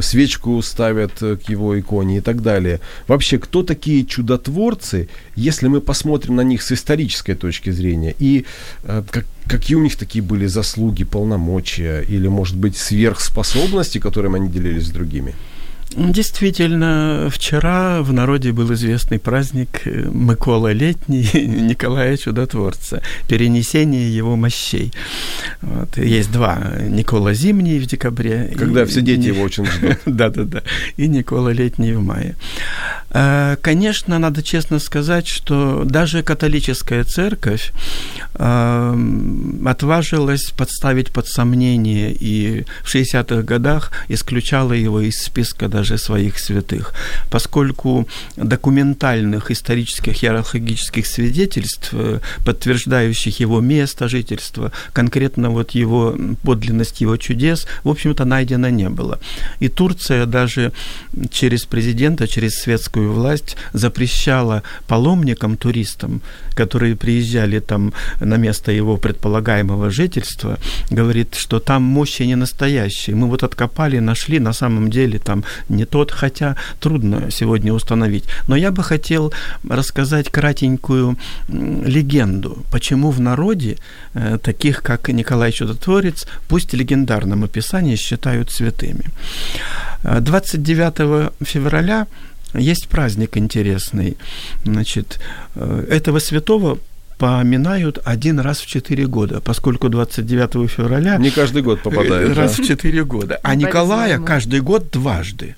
свечку 0.00 0.62
ставят 0.62 1.22
э, 1.22 1.36
к 1.36 1.50
его 1.50 1.78
иконе 1.78 2.16
и 2.16 2.20
так 2.20 2.40
далее. 2.40 2.80
Вообще, 3.06 3.38
кто 3.38 3.62
такие 3.62 4.06
чудотворцы, 4.06 5.10
если 5.36 5.68
мы 5.68 5.82
посмотрим 5.82 6.36
на 6.36 6.40
них 6.40 6.62
с 6.62 6.72
исторической 6.72 7.34
точки 7.34 7.68
зрения, 7.70 8.14
и 8.18 8.46
как, 8.86 9.26
какие 9.44 9.76
у 9.76 9.82
них 9.82 9.96
такие 9.96 10.22
были 10.22 10.46
заслуги, 10.46 11.04
полномочия, 11.04 12.00
или, 12.00 12.28
может 12.28 12.56
быть, 12.56 12.78
сверхспособности, 12.78 13.98
которыми 13.98 14.36
они 14.36 14.48
делились 14.48 14.86
с 14.86 14.90
другими? 14.90 15.34
Действительно, 15.96 17.28
вчера 17.32 18.02
в 18.02 18.12
народе 18.12 18.52
был 18.52 18.72
известный 18.74 19.18
праздник 19.18 19.86
э, 19.86 20.08
Микола 20.12 20.72
Летний 20.72 21.28
Николая 21.34 22.16
Чудотворца, 22.16 23.02
перенесение 23.28 24.14
его 24.14 24.36
мощей. 24.36 24.92
Вот. 25.60 25.98
Есть 25.98 26.30
два. 26.30 26.58
Никола 26.88 27.34
Зимний 27.34 27.80
в 27.80 27.86
декабре. 27.86 28.54
Когда 28.56 28.82
и, 28.82 28.84
все 28.84 29.00
дети 29.00 29.26
и, 29.26 29.26
его 29.28 29.42
очень 29.42 29.66
ждут. 29.66 29.98
Да-да-да. 30.06 30.62
И 30.96 31.08
Никола 31.08 31.52
Летний 31.52 31.92
в 31.92 32.02
мае. 32.02 32.36
Э, 33.10 33.56
конечно, 33.60 34.20
надо 34.20 34.44
честно 34.44 34.78
сказать, 34.78 35.26
что 35.26 35.82
даже 35.84 36.22
католическая 36.22 37.02
церковь 37.02 37.72
э, 38.34 38.98
отважилась 39.66 40.52
подставить 40.56 41.10
под 41.10 41.26
сомнение 41.26 42.12
и 42.12 42.64
в 42.84 42.94
60-х 42.94 43.42
годах 43.42 43.90
исключала 44.06 44.72
его 44.72 45.00
из 45.00 45.20
списка 45.20 45.66
даже 45.66 45.79
своих 45.84 46.38
святых, 46.38 46.94
поскольку 47.30 48.06
документальных 48.36 49.50
исторических 49.50 50.24
иерархических 50.24 51.06
свидетельств, 51.06 51.90
э, 51.92 52.20
подтверждающих 52.44 53.40
его 53.40 53.60
место 53.60 54.08
жительства, 54.08 54.72
конкретно 54.92 55.50
вот 55.50 55.72
его 55.72 56.16
подлинность 56.42 57.00
его 57.00 57.16
чудес, 57.16 57.66
в 57.84 57.88
общем-то, 57.88 58.24
найдено 58.24 58.68
не 58.68 58.88
было. 58.88 59.18
И 59.60 59.68
Турция 59.68 60.26
даже 60.26 60.72
через 61.30 61.64
президента, 61.64 62.26
через 62.26 62.60
светскую 62.60 63.12
власть 63.12 63.56
запрещала 63.72 64.62
паломникам, 64.86 65.56
туристам, 65.56 66.22
которые 66.54 66.96
приезжали 66.96 67.60
там 67.60 67.92
на 68.20 68.36
место 68.36 68.72
его 68.72 68.96
предполагаемого 68.96 69.90
жительства, 69.90 70.58
говорит, 70.90 71.34
что 71.34 71.60
там 71.60 71.82
мощи 71.82 72.22
не 72.22 72.36
настоящие. 72.36 73.16
Мы 73.16 73.28
вот 73.28 73.42
откопали, 73.42 73.98
нашли, 73.98 74.38
на 74.38 74.52
самом 74.52 74.90
деле 74.90 75.18
там 75.18 75.44
не 75.70 75.84
тот, 75.84 76.10
хотя 76.10 76.56
трудно 76.80 77.30
сегодня 77.30 77.72
установить. 77.72 78.24
Но 78.48 78.56
я 78.56 78.70
бы 78.70 78.82
хотел 78.82 79.32
рассказать 79.68 80.30
кратенькую 80.30 81.16
легенду, 81.48 82.58
почему 82.70 83.10
в 83.10 83.20
народе 83.20 83.76
э, 84.14 84.38
таких, 84.42 84.82
как 84.82 85.08
Николай 85.08 85.52
Чудотворец, 85.52 86.26
пусть 86.48 86.72
в 86.72 86.76
легендарном 86.76 87.44
считают 87.96 88.50
святыми. 88.50 89.04
29 90.02 90.94
э, 90.98 91.30
февраля 91.44 92.06
есть 92.54 92.88
праздник 92.88 93.36
интересный. 93.36 94.16
Значит, 94.64 95.20
э, 95.54 95.86
этого 95.90 96.18
святого 96.18 96.78
поминают 97.20 97.98
один 98.02 98.40
раз 98.40 98.60
в 98.60 98.66
четыре 98.66 99.06
года, 99.06 99.42
поскольку 99.42 99.90
29 99.90 100.70
февраля... 100.70 101.18
Не 101.18 101.30
каждый 101.30 101.60
год 101.60 101.82
попадает. 101.82 102.34
Раз 102.34 102.56
да? 102.56 102.62
в 102.62 102.66
четыре 102.66 103.04
года. 103.04 103.38
А 103.42 103.54
Николая 103.54 104.18
каждый 104.18 104.60
год 104.60 104.90
дважды. 104.90 105.54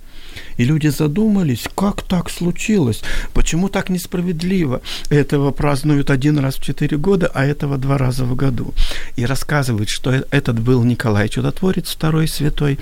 И 0.56 0.64
люди 0.64 0.88
задумались, 0.88 1.66
как 1.74 2.02
так 2.02 2.30
случилось, 2.30 3.02
почему 3.34 3.68
так 3.68 3.90
несправедливо. 3.90 4.82
Этого 5.10 5.50
празднуют 5.50 6.10
один 6.10 6.38
раз 6.38 6.56
в 6.56 6.62
четыре 6.62 6.96
года, 6.96 7.30
а 7.32 7.44
этого 7.44 7.78
два 7.78 7.98
раза 7.98 8.24
в 8.24 8.34
году. 8.36 8.74
И 9.16 9.26
рассказывают, 9.26 9.88
что 9.88 10.12
э, 10.12 10.22
этот 10.30 10.60
был 10.60 10.84
Николай 10.84 11.28
Чудотворец, 11.28 11.90
второй 11.90 12.28
святой. 12.28 12.78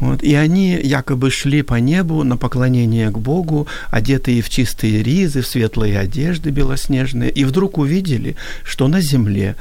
Вот. 0.00 0.22
И 0.22 0.34
они 0.34 0.78
якобы 0.82 1.30
шли 1.30 1.62
по 1.62 1.74
небу 1.74 2.24
на 2.24 2.36
поклонение 2.36 3.10
к 3.10 3.18
Богу, 3.18 3.66
одетые 3.90 4.42
в 4.42 4.48
чистые 4.48 5.02
ризы, 5.02 5.42
в 5.42 5.46
светлые 5.46 5.98
одежды 5.98 6.50
белоснежные, 6.50 7.30
и 7.30 7.44
вдруг 7.44 7.78
увидели, 7.78 8.36
что 8.64 8.88
на 8.88 9.00
земле 9.00 9.56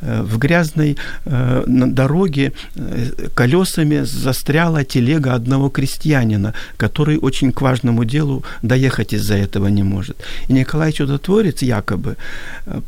в 0.00 0.38
грязной 0.38 0.96
э, 1.24 1.64
дороге 1.66 2.52
э, 2.76 3.28
колесами 3.34 4.04
застряла 4.04 4.84
телега 4.84 5.34
одного 5.34 5.70
крестьянина, 5.70 6.54
который 6.76 7.18
очень 7.18 7.52
к 7.52 7.62
важному 7.62 8.04
делу 8.04 8.44
доехать 8.62 9.14
из-за 9.14 9.34
этого 9.34 9.68
не 9.68 9.82
может. 9.82 10.16
И 10.48 10.52
Николай 10.52 10.92
Чудотворец 10.92 11.62
якобы 11.62 12.16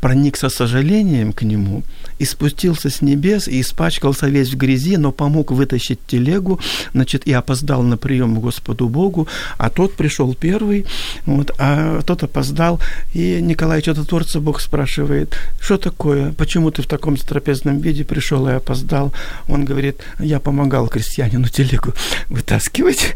проник 0.01 0.37
со 0.37 0.49
сожалением 0.49 1.33
к 1.33 1.43
нему 1.43 1.83
и 2.19 2.25
спустился 2.25 2.89
с 2.89 3.01
небес 3.01 3.47
и 3.47 3.61
испачкался 3.61 4.27
весь 4.27 4.53
в 4.53 4.57
грязи, 4.57 4.97
но 4.97 5.11
помог 5.11 5.51
вытащить 5.51 5.99
телегу, 6.07 6.59
значит, 6.93 7.27
и 7.27 7.33
опоздал 7.33 7.83
на 7.83 7.97
прием 7.97 8.39
Господу 8.39 8.89
Богу, 8.89 9.27
а 9.57 9.69
тот 9.69 9.93
пришел 9.93 10.33
первый, 10.33 10.85
вот, 11.25 11.51
а 11.57 12.01
тот 12.01 12.23
опоздал, 12.23 12.79
и 13.13 13.39
Николай 13.41 13.81
Чудотворца 13.81 14.39
Бог 14.39 14.59
спрашивает, 14.59 15.35
что 15.59 15.77
такое, 15.77 16.31
почему 16.33 16.71
ты 16.71 16.81
в 16.81 16.87
таком 16.87 17.17
трапезном 17.27 17.79
виде 17.79 18.03
пришел 18.03 18.47
и 18.47 18.53
опоздал. 18.53 19.13
Он 19.47 19.65
говорит, 19.65 19.97
я 20.19 20.39
помогал 20.39 20.87
крестьянину 20.87 21.47
телегу 21.47 21.93
вытаскивать. 22.29 23.15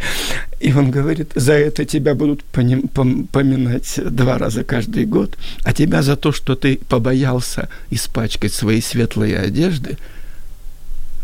И 0.61 0.71
он 0.73 0.91
говорит, 0.91 1.31
за 1.33 1.53
это 1.53 1.85
тебя 1.85 2.13
будут 2.13 2.43
поминать 2.43 3.99
два 4.05 4.37
раза 4.37 4.63
каждый 4.63 5.05
год, 5.05 5.35
а 5.63 5.73
тебя 5.73 6.03
за 6.03 6.15
то, 6.15 6.31
что 6.31 6.55
ты 6.55 6.79
побоялся 6.87 7.67
испачкать 7.89 8.53
свои 8.53 8.79
светлые 8.79 9.39
одежды– 9.39 9.97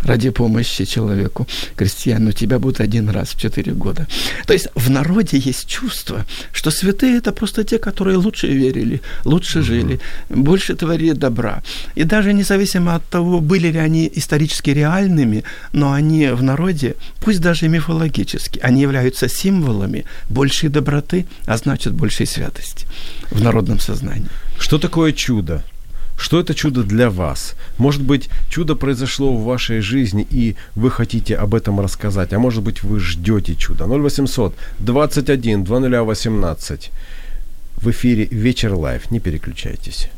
ради 0.03 0.29
помощи 0.29 0.85
человеку, 0.85 1.47
крестьяну, 1.75 2.31
тебя 2.31 2.59
будут 2.59 2.79
один 2.79 3.09
раз 3.09 3.29
в 3.29 3.39
четыре 3.39 3.73
года. 3.73 4.07
То 4.45 4.53
есть 4.53 4.67
в 4.75 4.89
народе 4.89 5.37
есть 5.37 5.67
чувство, 5.67 6.25
что 6.51 6.71
святые– 6.71 7.17
это 7.19 7.31
просто 7.31 7.63
те, 7.63 7.79
которые 7.79 8.17
лучше 8.17 8.47
верили, 8.47 9.01
лучше 9.25 9.61
жили, 9.61 9.99
больше 10.29 10.75
творили 10.75 11.13
добра. 11.13 11.63
И 11.95 12.03
даже 12.03 12.33
независимо 12.33 12.95
от 12.95 13.05
того, 13.09 13.39
были 13.39 13.71
ли 13.71 13.79
они 13.79 14.11
исторически 14.15 14.71
реальными, 14.71 15.43
но 15.73 15.91
они 15.91 16.27
в 16.27 16.43
народе, 16.43 16.95
пусть 17.21 17.41
даже 17.41 17.67
мифологически, 17.67 18.59
они 18.59 18.81
являются 18.81 19.27
символами 19.27 20.05
большей 20.29 20.69
доброты, 20.69 21.25
а 21.45 21.57
значит 21.57 21.93
большей 21.93 22.25
святости 22.25 22.85
в 23.31 23.41
народном 23.41 23.79
сознании. 23.79 24.29
Что 24.59 24.77
такое 24.77 25.11
чудо? 25.13 25.63
Что 26.17 26.39
это 26.39 26.55
чудо 26.55 26.83
для 26.83 27.09
вас? 27.09 27.55
Может 27.77 28.01
быть, 28.01 28.29
чудо 28.49 28.75
произошло 28.75 29.37
в 29.37 29.45
вашей 29.45 29.81
жизни, 29.81 30.27
и 30.29 30.55
вы 30.75 30.89
хотите 30.89 31.35
об 31.35 31.53
этом 31.53 31.79
рассказать, 31.79 32.33
а 32.33 32.39
может 32.39 32.63
быть, 32.63 32.83
вы 32.83 32.99
ждете 32.99 33.55
чуда. 33.55 33.85
0800 33.85 34.55
21 34.79 35.63
2018. 35.63 36.91
В 37.77 37.89
эфире 37.91 38.25
«Вечер 38.31 38.73
live». 38.73 39.11
Не 39.11 39.19
переключайтесь. 39.19 40.09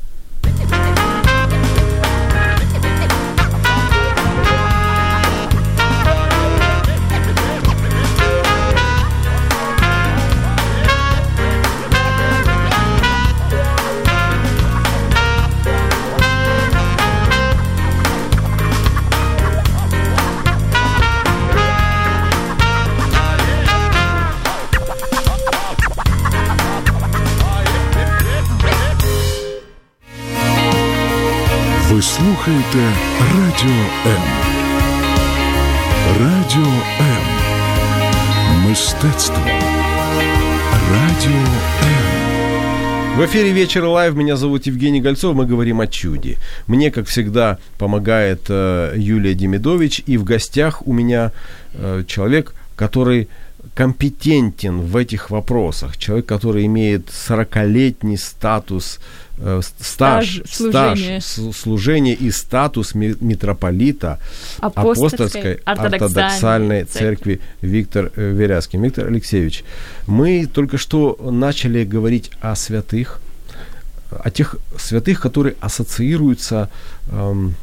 Ви 31.90 32.02
слухаєте 32.02 32.92
Радіо 33.34 33.84
М. 34.06 34.22
Радіо 36.20 36.72
М. 37.00 37.22
Мистецтво. 38.68 39.42
Радіо 40.92 41.40
М. 41.82 42.14
В 43.16 43.20
эфире 43.20 43.52
«Вечер 43.52 43.84
лайв». 43.84 44.16
Меня 44.16 44.36
зовут 44.36 44.66
Евгений 44.66 45.00
Гольцов. 45.00 45.36
Мы 45.36 45.46
говорим 45.46 45.80
о 45.80 45.86
чуде. 45.86 46.36
Мне, 46.66 46.90
как 46.90 47.06
всегда, 47.06 47.58
помогает 47.78 48.50
э, 48.50 48.94
Юлия 48.96 49.34
Демидович. 49.34 50.02
И 50.08 50.18
в 50.18 50.24
гостях 50.24 50.82
у 50.88 50.92
меня 50.92 51.30
э, 51.74 52.02
человек, 52.06 52.54
который 52.76 53.28
компетентен 53.79 54.81
в 54.81 54.97
этих 54.97 55.29
вопросах. 55.29 55.97
Человек, 55.97 56.25
который 56.25 56.65
имеет 56.65 57.07
40-летний 57.07 58.17
статус 58.17 58.99
Э, 59.41 59.61
стаж, 59.79 60.41
стаж 60.45 60.99
служения. 61.53 62.13
и 62.13 62.29
статус 62.29 62.93
митрополита 62.93 64.19
Апостольской, 64.59 65.61
Апостольской 65.63 65.63
ортодоксальной 65.63 66.83
церкви. 66.83 66.99
церкви 66.99 67.41
Виктор 67.61 68.11
э, 68.17 68.31
Веряский. 68.31 68.77
Виктор 68.79 69.07
Алексеевич, 69.07 69.63
мы 70.07 70.45
только 70.45 70.77
что 70.77 71.17
начали 71.21 71.85
говорить 71.85 72.31
о 72.41 72.53
святых, 72.55 73.21
о 74.11 74.29
тех 74.29 74.57
святых, 74.77 75.21
которые 75.21 75.55
ассоциируются 75.61 76.69
эм, 77.09 77.55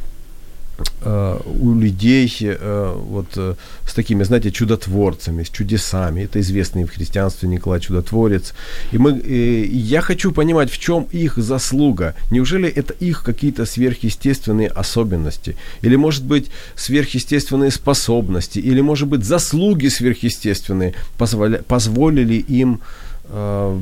у 1.02 1.74
людей 1.74 2.30
э, 2.40 2.94
вот 3.08 3.26
э, 3.36 3.54
с 3.86 3.94
такими, 3.94 4.24
знаете, 4.24 4.50
чудотворцами, 4.50 5.42
с 5.42 5.48
чудесами. 5.48 6.22
Это 6.22 6.40
известный 6.40 6.84
в 6.84 6.90
христианстве 6.90 7.48
Николай 7.48 7.80
Чудотворец. 7.80 8.54
И 8.92 8.98
мы, 8.98 9.18
и 9.18 9.76
я 9.76 10.00
хочу 10.00 10.32
понимать, 10.32 10.70
в 10.70 10.78
чем 10.78 11.06
их 11.12 11.38
заслуга. 11.38 12.14
Неужели 12.30 12.68
это 12.68 12.92
их 12.92 13.22
какие-то 13.22 13.64
сверхъестественные 13.64 14.68
особенности? 14.68 15.56
Или, 15.82 15.96
может 15.96 16.24
быть, 16.24 16.50
сверхъестественные 16.74 17.70
способности? 17.70 18.58
Или, 18.58 18.82
может 18.82 19.08
быть, 19.08 19.24
заслуги 19.24 19.88
сверхъестественные 19.88 20.94
позволя, 21.18 21.58
позволили 21.66 22.34
им 22.34 22.80
э, 23.24 23.78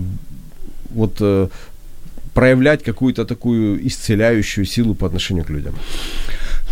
вот 0.90 1.16
э, 1.20 1.48
проявлять 2.34 2.82
какую-то 2.84 3.24
такую 3.24 3.84
исцеляющую 3.86 4.64
силу 4.64 4.94
по 4.94 5.06
отношению 5.06 5.44
к 5.44 5.50
людям? 5.50 5.74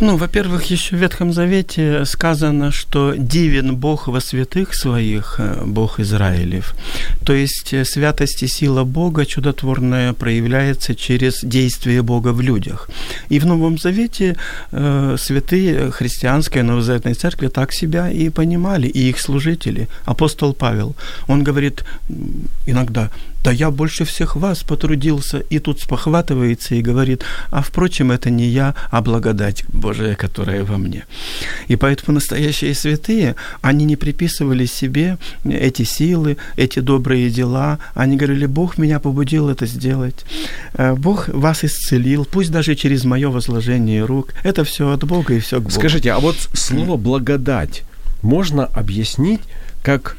Ну, 0.03 0.17
во-первых, 0.17 0.65
еще 0.71 0.97
в 0.97 0.99
Ветхом 0.99 1.33
Завете 1.33 2.05
сказано, 2.05 2.73
что 2.73 3.15
дивен 3.17 3.77
Бог 3.77 4.09
во 4.09 4.21
святых 4.21 4.75
своих, 4.75 5.37
э, 5.39 5.63
Бог 5.65 6.01
Израилев. 6.01 6.75
То 7.25 7.33
есть 7.33 7.73
э, 7.73 7.85
святость 7.85 8.43
и 8.43 8.49
сила 8.49 8.83
Бога 8.83 9.25
чудотворная 9.25 10.13
проявляется 10.13 10.97
через 10.97 11.45
действие 11.45 12.03
Бога 12.03 12.33
в 12.33 12.41
людях. 12.41 12.91
И 13.31 13.39
в 13.39 13.47
Новом 13.47 13.79
Завете 13.79 14.35
э, 14.73 15.17
святые 15.17 15.93
христианской 15.93 16.65
новозаветной 16.65 17.15
церкви 17.15 17.47
так 17.47 17.73
себя 17.73 18.11
и 18.11 18.29
понимали, 18.31 18.89
и 18.89 19.09
их 19.09 19.21
служители. 19.21 19.89
Апостол 20.05 20.53
Павел, 20.53 20.97
он 21.29 21.45
говорит 21.45 21.85
иногда, 22.67 23.09
да 23.45 23.51
я 23.51 23.71
больше 23.71 24.05
всех 24.05 24.37
вас 24.37 24.63
потрудился, 24.63 25.39
и 25.39 25.59
тут 25.59 25.81
спохватывается 25.81 26.75
и 26.75 26.83
говорит, 26.83 27.25
а 27.51 27.63
впрочем, 27.63 28.13
это 28.13 28.31
не 28.31 28.47
я, 28.47 28.75
а 28.91 29.03
благодать 29.03 29.65
Божия, 29.69 30.15
которая 30.15 30.65
во 30.65 30.79
мне. 30.79 31.05
И 31.69 31.77
поэтому 31.77 32.15
настоящие 32.15 32.75
святые, 32.75 33.35
они 33.61 33.85
не 33.85 33.97
приписывали 33.97 34.67
себе 34.67 35.19
эти 35.45 35.83
силы, 35.83 36.37
эти 36.57 36.79
добрые 36.79 37.31
дела, 37.31 37.79
они 37.95 38.17
говорили, 38.17 38.47
Бог 38.47 38.79
меня 38.79 39.01
побудил 39.01 39.49
это 39.49 39.67
сделать, 39.67 40.25
э, 40.75 40.95
Бог 40.95 41.29
вас 41.29 41.65
исцелил, 41.65 42.25
пусть 42.25 42.53
даже 42.53 42.75
через 42.75 43.05
мое 43.05 43.29
возложение 43.29 44.05
рук, 44.05 44.35
это 44.45 44.65
все 44.65 44.91
от 44.91 45.05
Бога 45.05 45.35
и 45.35 45.41
все 45.41 45.59
к 45.59 45.65
Богу. 45.65 45.75
Скажите, 45.75 46.13
а 46.13 46.21
вот 46.21 46.37
слово 46.53 46.97
благодать 46.97 47.83
можно 48.23 48.65
объяснить 48.65 49.41
как 49.83 50.17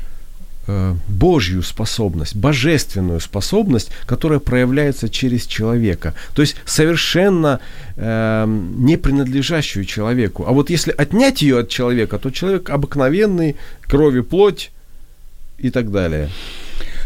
Божью 0.68 1.62
способность, 1.62 2.36
божественную 2.36 3.20
способность, 3.20 3.90
которая 4.06 4.40
проявляется 4.40 5.10
через 5.10 5.46
человека. 5.46 6.14
То 6.34 6.42
есть 6.42 6.56
совершенно 6.66 7.60
э, 7.96 8.46
не 8.48 8.98
принадлежащую 8.98 9.86
человеку. 9.86 10.46
А 10.48 10.52
вот 10.52 10.70
если 10.70 10.92
отнять 10.92 11.42
ее 11.42 11.60
от 11.60 11.70
человека, 11.70 12.18
то 12.18 12.30
человек 12.30 12.70
обыкновенный, 12.70 13.58
крови 13.82 14.22
плоть 14.22 14.72
и 15.58 15.70
так 15.70 15.92
далее. 15.92 16.30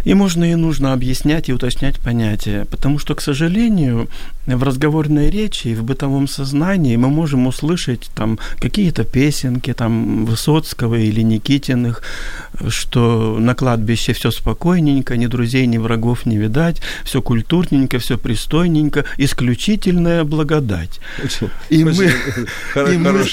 И 0.05 0.13
можно 0.13 0.49
и 0.49 0.55
нужно 0.55 0.93
объяснять 0.93 1.49
и 1.49 1.53
уточнять 1.53 1.99
понятия, 1.99 2.65
потому 2.65 2.99
что, 2.99 3.15
к 3.15 3.21
сожалению, 3.21 4.07
в 4.55 4.63
разговорной 4.63 5.29
речи 5.29 5.67
и 5.67 5.75
в 5.75 5.83
бытовом 5.83 6.27
сознании 6.27 6.95
мы 6.95 7.09
можем 7.09 7.47
услышать 7.47 8.09
там 8.15 8.39
какие-то 8.59 9.03
песенки 9.03 9.73
там 9.73 10.25
Высоцкого 10.25 10.95
или 10.95 11.21
Никитиных, 11.21 12.01
что 12.69 13.37
на 13.39 13.55
кладбище 13.55 14.13
все 14.13 14.31
спокойненько, 14.31 15.17
ни 15.17 15.27
друзей, 15.27 15.65
ни 15.65 15.77
врагов 15.77 16.25
не 16.25 16.37
видать, 16.37 16.81
все 17.03 17.21
культурненько, 17.21 17.99
все 17.99 18.17
пристойненько, 18.17 19.05
исключительная 19.17 20.23
благодать. 20.23 20.99
и, 21.69 21.83
мы, 21.83 21.91
и, 21.91 22.97
мы, 22.97 23.25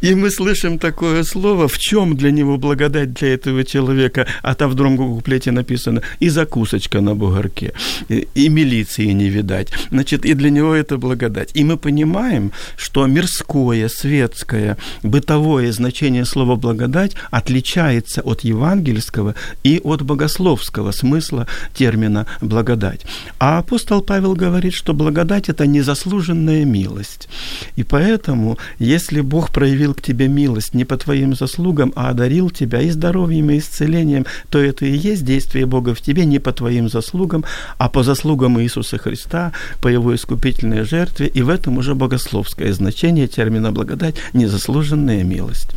и 0.00 0.14
мы 0.14 0.30
слышим 0.30 0.78
такое 0.78 1.22
слово, 1.24 1.68
в 1.68 1.78
чем 1.78 2.16
для 2.16 2.30
него 2.30 2.56
благодать 2.56 3.14
для 3.14 3.34
этого 3.34 3.64
человека, 3.64 4.26
а 4.42 4.54
там 4.54 4.70
в 4.70 4.74
другом 4.74 4.96
куплете 5.14 5.52
написано 5.52 6.02
и 6.20 6.28
закусочка 6.28 7.00
на 7.00 7.14
бугорке, 7.14 7.72
и, 8.08 8.26
и 8.34 8.48
милиции 8.48 9.06
не 9.06 9.28
видать. 9.28 9.72
Значит, 9.90 10.15
и 10.24 10.34
для 10.34 10.50
него 10.50 10.74
это 10.74 10.98
благодать. 10.98 11.50
И 11.54 11.64
мы 11.64 11.76
понимаем, 11.76 12.52
что 12.76 13.06
мирское, 13.06 13.88
светское, 13.88 14.76
бытовое 15.02 15.72
значение 15.72 16.24
слова 16.24 16.56
благодать 16.56 17.12
отличается 17.30 18.22
от 18.22 18.40
евангельского 18.42 19.34
и 19.62 19.80
от 19.82 20.02
богословского 20.02 20.92
смысла 20.92 21.46
термина 21.74 22.26
благодать. 22.40 23.02
А 23.38 23.58
апостол 23.58 24.02
Павел 24.02 24.34
говорит, 24.34 24.74
что 24.74 24.94
благодать 24.94 25.48
это 25.48 25.66
незаслуженная 25.66 26.64
милость. 26.64 27.28
И 27.76 27.82
поэтому, 27.82 28.58
если 28.78 29.20
Бог 29.20 29.50
проявил 29.50 29.94
к 29.94 30.02
тебе 30.02 30.28
милость 30.28 30.74
не 30.74 30.84
по 30.84 30.96
твоим 30.96 31.34
заслугам, 31.34 31.92
а 31.96 32.10
одарил 32.10 32.50
тебя 32.50 32.80
и 32.80 32.90
здоровьем, 32.90 33.50
и 33.50 33.58
исцелением, 33.58 34.26
то 34.50 34.58
это 34.58 34.86
и 34.86 34.96
есть 34.96 35.24
действие 35.24 35.66
Бога 35.66 35.94
в 35.94 36.00
тебе 36.00 36.24
не 36.24 36.38
по 36.38 36.52
твоим 36.52 36.88
заслугам, 36.88 37.44
а 37.78 37.88
по 37.88 38.02
заслугам 38.02 38.60
Иисуса 38.60 38.98
Христа, 38.98 39.52
по 39.80 39.88
Его 39.88 40.05
искупительной 40.14 40.84
жертве, 40.84 41.26
и 41.26 41.42
в 41.42 41.48
этом 41.48 41.78
уже 41.78 41.94
богословское 41.94 42.72
значение 42.72 43.28
термина 43.28 43.72
благодать– 43.72 44.16
незаслуженная 44.32 45.24
милость. 45.24 45.70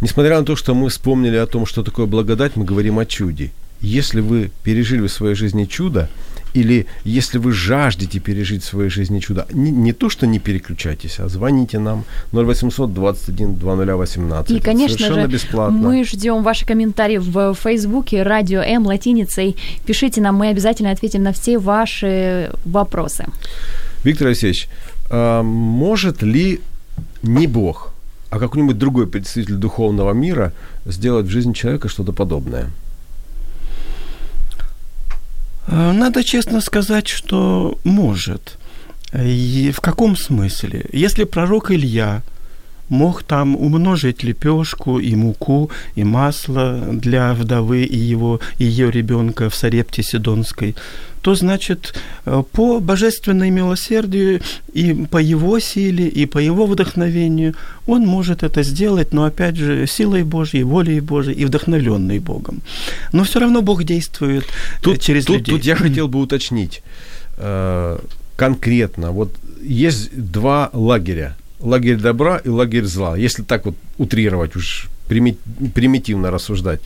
Несмотря 0.00 0.38
на 0.38 0.46
то, 0.46 0.56
что 0.56 0.74
мы 0.74 0.88
вспомнили 0.88 1.36
о 1.36 1.46
том, 1.46 1.66
что 1.66 1.82
такое 1.82 2.06
благодать, 2.06 2.56
мы 2.56 2.64
говорим 2.64 2.98
о 2.98 3.06
чуде. 3.06 3.50
Если 3.80 4.20
вы 4.20 4.50
пережили 4.62 5.06
в 5.06 5.12
своей 5.12 5.34
жизни 5.34 5.64
чудо, 5.64 6.08
или 6.54 6.86
если 7.04 7.38
вы 7.38 7.52
жаждете 7.52 8.18
пережить 8.18 8.62
в 8.62 8.66
своей 8.66 8.90
жизни 8.90 9.20
чудо, 9.20 9.46
не, 9.52 9.70
не 9.70 9.92
то, 9.92 10.08
что 10.08 10.26
не 10.26 10.38
переключайтесь, 10.38 11.20
а 11.20 11.28
звоните 11.28 11.78
нам 11.78 12.04
0800 12.32 12.92
21 12.92 13.54
2018. 13.56 14.50
И, 14.50 14.60
конечно 14.60 14.96
Совершенно 14.96 15.22
же, 15.22 15.28
бесплатно. 15.28 15.78
мы 15.78 16.04
ждем 16.04 16.42
ваши 16.42 16.66
комментарии 16.66 17.18
в 17.18 17.54
Фейсбуке 17.54 18.22
«Радио 18.22 18.60
М» 18.60 18.86
латиницей. 18.86 19.56
Пишите 19.86 20.20
нам, 20.20 20.36
мы 20.36 20.48
обязательно 20.48 20.90
ответим 20.90 21.22
на 21.22 21.32
все 21.32 21.58
ваши 21.58 22.52
вопросы. 22.64 23.26
Виктор 24.04 24.28
Алексеевич, 24.28 24.68
а 25.10 25.42
может 25.42 26.22
ли 26.22 26.60
не 27.22 27.46
Бог, 27.46 27.92
а 28.30 28.38
какой-нибудь 28.38 28.78
другой 28.78 29.06
представитель 29.06 29.56
духовного 29.56 30.12
мира 30.12 30.52
сделать 30.86 31.26
в 31.26 31.30
жизни 31.30 31.52
человека 31.52 31.88
что-то 31.88 32.12
подобное? 32.12 32.70
Э, 35.70 35.92
надо 35.92 36.24
честно 36.24 36.60
сказать, 36.60 37.08
что 37.08 37.78
может. 37.84 38.58
И 39.12 39.72
в 39.74 39.80
каком 39.80 40.16
смысле? 40.16 40.86
Если 40.92 41.24
пророк 41.24 41.70
Илья 41.70 42.22
мог 42.90 43.22
там 43.22 43.56
умножить 43.56 44.22
лепешку 44.22 44.98
и 44.98 45.14
муку 45.16 45.70
и 45.94 46.04
масло 46.04 46.78
для 46.92 47.32
вдовы 47.32 47.84
и 47.84 47.96
его 47.96 48.40
и 48.58 48.64
ее 48.64 48.90
ребенка 48.90 49.48
в 49.48 49.54
Сарепте 49.54 50.02
Сидонской, 50.02 50.74
то 51.22 51.34
значит 51.34 51.94
э, 52.24 52.42
по 52.52 52.80
божественной 52.80 53.50
милосердию 53.50 54.40
и 54.72 55.06
по 55.10 55.18
его 55.18 55.58
силе, 55.60 56.08
и 56.08 56.26
по 56.26 56.38
его 56.38 56.66
вдохновению 56.66 57.54
он 57.86 58.06
может 58.06 58.42
это 58.42 58.62
сделать, 58.62 59.12
но 59.12 59.24
опять 59.24 59.56
же 59.56 59.86
силой 59.86 60.24
Божьей, 60.24 60.64
волей 60.64 61.00
Божьей 61.00 61.34
и 61.34 61.44
вдохновленной 61.44 62.18
Богом. 62.18 62.62
Но 63.12 63.24
все 63.24 63.40
равно 63.40 63.62
Бог 63.62 63.84
действует 63.84 64.44
э, 64.44 64.82
тут, 64.82 65.00
через 65.00 65.24
тут, 65.24 65.38
людей. 65.38 65.54
Тут 65.54 65.64
я 65.64 65.76
хотел 65.76 66.08
бы 66.08 66.20
уточнить 66.20 66.82
э, 67.36 67.98
конкретно. 68.36 69.12
Вот 69.12 69.34
есть 69.62 70.10
два 70.16 70.70
лагеря. 70.72 71.36
Лагерь 71.60 71.96
добра 71.96 72.38
и 72.38 72.48
лагерь 72.48 72.84
зла. 72.84 73.16
Если 73.16 73.42
так 73.42 73.66
вот 73.66 73.76
утрировать, 73.98 74.56
уж 74.56 74.88
примитивно 75.08 76.30
рассуждать 76.30 76.80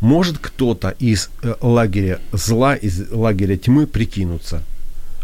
может 0.00 0.38
кто-то 0.38 0.90
из 0.98 1.30
э, 1.42 1.54
лагеря 1.60 2.20
зла, 2.32 2.74
из 2.74 3.10
лагеря 3.10 3.56
тьмы 3.56 3.86
прикинуться 3.86 4.62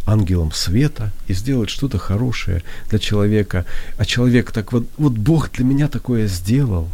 ангелом 0.06 0.52
света 0.52 1.12
и 1.28 1.34
сделать 1.34 1.70
что-то 1.70 1.98
хорошее 1.98 2.62
для 2.90 2.98
человека. 2.98 3.64
А 3.98 4.04
человек 4.04 4.50
так 4.50 4.72
вот, 4.72 4.86
вот 4.96 5.12
Бог 5.12 5.50
для 5.52 5.64
меня 5.64 5.88
такое 5.88 6.26
сделал. 6.26 6.88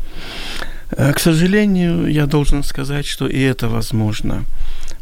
Э, 0.91 1.13
к 1.13 1.21
сожалению, 1.21 2.11
я 2.11 2.27
должен 2.27 2.63
сказать, 2.63 3.07
что 3.07 3.27
и 3.27 3.41
это 3.41 3.69
возможно. 3.69 4.45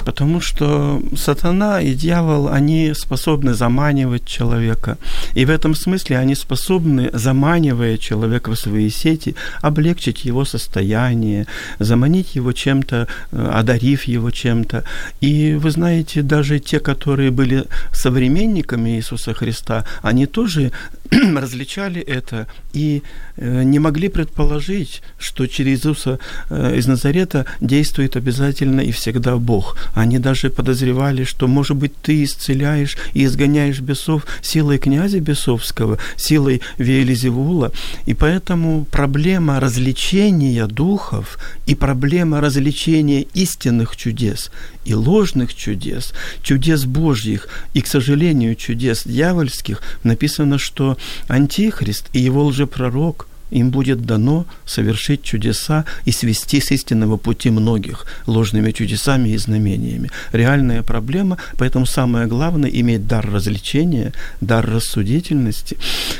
Потому 0.07 0.41
что 0.41 1.03
сатана 1.17 1.81
и 1.81 1.95
дьявол, 1.95 2.49
они 2.49 2.95
способны 2.95 3.55
заманивать 3.55 4.25
человека. 4.25 4.99
И 5.35 5.45
в 5.45 5.51
этом 5.51 5.75
смысле 5.75 6.19
они 6.19 6.35
способны, 6.37 7.11
заманивая 7.13 7.99
человека 7.99 8.51
в 8.51 8.57
свои 8.57 8.91
сети, 8.91 9.35
облегчить 9.63 10.25
его 10.25 10.45
состояние, 10.45 11.47
заманить 11.81 12.37
его 12.37 12.53
чем-то, 12.53 13.09
э, 13.33 13.51
одарив 13.53 14.05
его 14.05 14.31
чем-то. 14.31 14.85
И 15.21 15.55
вы 15.55 15.71
знаете, 15.71 16.23
даже 16.23 16.61
те, 16.61 16.79
которые 16.79 17.31
были 17.31 17.65
современниками 17.93 18.91
Иисуса 18.91 19.35
Христа, 19.35 19.85
они 20.03 20.27
тоже 20.27 20.71
различали 21.11 22.01
это 22.01 22.47
и 22.73 23.03
э, 23.37 23.63
не 23.65 23.79
могли 23.79 24.09
предположить, 24.09 25.03
что 25.19 25.47
через 25.47 25.76
Иисуса 25.77 26.19
э, 26.51 26.77
из 26.77 26.87
Назарета 26.87 27.47
действует 27.61 28.17
обязательно 28.17 28.81
и 28.81 28.91
всегда 28.93 29.37
Бог. 29.37 29.77
Они 29.95 30.19
даже 30.19 30.51
подозревали, 30.51 31.25
что, 31.25 31.47
может 31.47 31.77
быть, 31.77 31.93
ты 32.03 32.25
исцеляешь 32.25 32.97
и 33.15 33.25
изгоняешь 33.25 33.81
бесов 33.81 34.27
силой 34.43 34.79
князя 34.79 35.21
бесовского, 35.21 35.99
силой 36.17 36.63
Виелизевула. 36.79 37.73
И 38.07 38.15
поэтому 38.15 38.87
проблема 38.91 39.61
развлечения 39.61 40.67
духов 40.67 41.39
и 41.67 41.75
проблема 41.75 42.41
развлечения 42.41 43.23
истинных 43.35 43.97
чудес 43.97 44.51
и 44.85 44.95
ложных 44.95 45.55
чудес, 45.55 46.13
чудес 46.43 46.85
Божьих 46.85 47.49
и, 47.75 47.81
к 47.81 47.87
сожалению, 47.87 48.55
чудес 48.55 49.03
дьявольских, 49.05 49.83
написано, 50.05 50.59
что 50.59 50.97
Антихрист 51.29 52.09
и 52.13 52.21
его 52.21 52.45
лжепророк– 52.47 53.29
им 53.51 53.71
будет 53.71 54.05
дано 54.05 54.47
совершить 54.65 55.23
чудеса 55.23 55.85
и 56.05 56.13
свести 56.13 56.61
с 56.61 56.71
истинного 56.71 57.17
пути 57.17 57.51
многих 57.51 58.07
ложными 58.27 58.73
чудесами 58.73 59.31
и 59.31 59.39
знамениями. 59.39 60.11
Реальная 60.33 60.83
проблема, 60.83 61.39
поэтому 61.59 61.87
самое 61.87 62.27
главное– 62.27 62.71
иметь 62.81 63.07
дар 63.07 63.29
развлечения, 63.31 64.13
дар 64.41 64.69
рассудительности. 64.69 65.77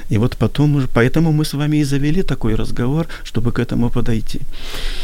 И 0.09 0.19
вот 0.19 0.37
потом 0.37 0.77
уже, 0.77 0.89
поэтому 0.89 1.33
мы 1.33 1.45
с 1.45 1.55
вами 1.55 1.79
и 1.79 1.85
завели 1.85 2.23
такой 2.23 2.55
разговор, 2.55 3.07
чтобы 3.25 3.53
к 3.53 3.59
этому 3.59 3.91
подойти. 3.91 4.41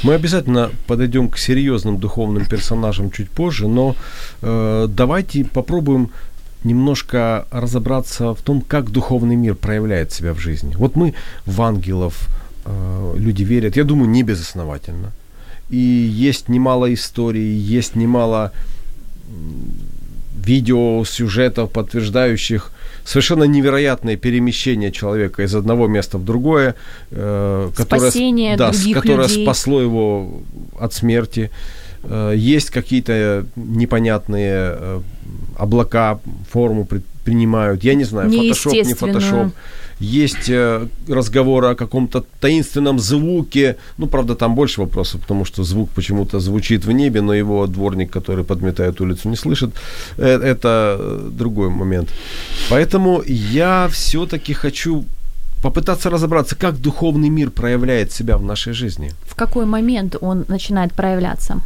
Мы 0.03 0.15
обязательно 0.15 0.71
подойдем 0.87 1.29
к 1.29 1.39
серьезным 1.39 1.99
духовным 1.99 2.47
персонажам 2.47 3.11
чуть 3.11 3.31
позже, 3.31 3.69
но 3.69 3.97
э, 4.43 4.89
давайте 4.89 5.45
попробуем 5.45 6.11
немножко 6.64 7.46
разобраться 7.51 8.35
в 8.35 8.42
том, 8.42 8.61
как 8.61 8.90
духовный 8.90 9.37
мир 9.37 9.55
проявляет 9.55 10.12
себя 10.12 10.33
в 10.33 10.38
жизни. 10.38 10.75
Вот 10.77 10.96
мы 10.96 11.14
в 11.46 11.62
ангелов 11.62 12.29
э, 12.64 13.14
люди 13.16 13.42
верят, 13.44 13.77
я 13.77 13.85
думаю, 13.85 14.09
не 14.11 14.22
безосновательно. 14.22 15.12
И 15.70 15.77
есть 15.77 16.48
немало 16.48 16.92
историй, 16.92 17.57
есть 17.57 17.96
немало 17.96 18.53
видео, 20.46 21.05
сюжетов, 21.05 21.70
подтверждающих 21.70 22.72
совершенно 23.05 23.44
невероятное 23.44 24.16
перемещение 24.16 24.92
человека 24.92 25.42
из 25.42 25.55
одного 25.55 25.88
места 25.88 26.18
в 26.18 26.25
другое, 26.25 26.75
э, 27.11 27.70
которое, 27.77 28.11
Спасение 28.11 28.57
да, 28.57 28.72
которое 28.94 29.29
людей. 29.29 29.44
спасло 29.44 29.81
его 29.81 30.42
от 30.79 30.92
смерти. 30.92 31.51
Э, 31.51 31.82
есть 32.35 32.71
какие-то 32.71 33.47
непонятные 33.57 34.77
э, 34.77 35.01
облака 35.57 36.19
форму 36.51 36.88
принимают. 37.25 37.85
Я 37.85 37.95
не 37.95 38.05
знаю, 38.05 38.31
фотошоп, 38.31 38.73
не 38.73 38.95
фотошоп. 38.95 39.53
Есть 40.01 40.49
э, 40.49 40.88
разговоры 41.09 41.69
о 41.69 41.75
каком-то 41.75 42.25
таинственном 42.41 42.99
звуке. 42.99 43.77
Ну, 43.99 44.09
правда, 44.09 44.35
там 44.35 44.55
больше 44.55 44.81
вопросов, 44.81 45.21
потому 45.21 45.45
что 45.45 45.62
звук 45.62 45.91
почему-то 45.91 46.41
звучит 46.41 46.85
в 46.85 46.93
небе, 46.93 47.21
но 47.21 47.35
его 47.35 47.67
дворник, 47.67 48.11
который 48.11 48.45
подметает 48.45 49.01
улицу, 49.01 49.29
не 49.29 49.37
слышит. 49.37 49.71
Это 50.17 51.21
другой 51.31 51.69
момент. 51.69 52.09
Поэтому 52.71 53.23
я 53.27 53.88
все-таки 53.88 54.55
хочу 54.55 55.05
попытаться 55.62 56.11
разобраться, 56.11 56.57
как 56.57 56.81
духовный 56.81 57.31
мир 57.31 57.51
проявляет 57.51 58.11
себя 58.11 58.37
в 58.37 58.43
нашей 58.43 58.73
жизни. 58.73 59.12
В 59.25 59.37
какой 59.37 59.67
момент 59.67 60.17
он 60.21 60.45
начинает 60.49 60.93
проявляться? 60.93 61.61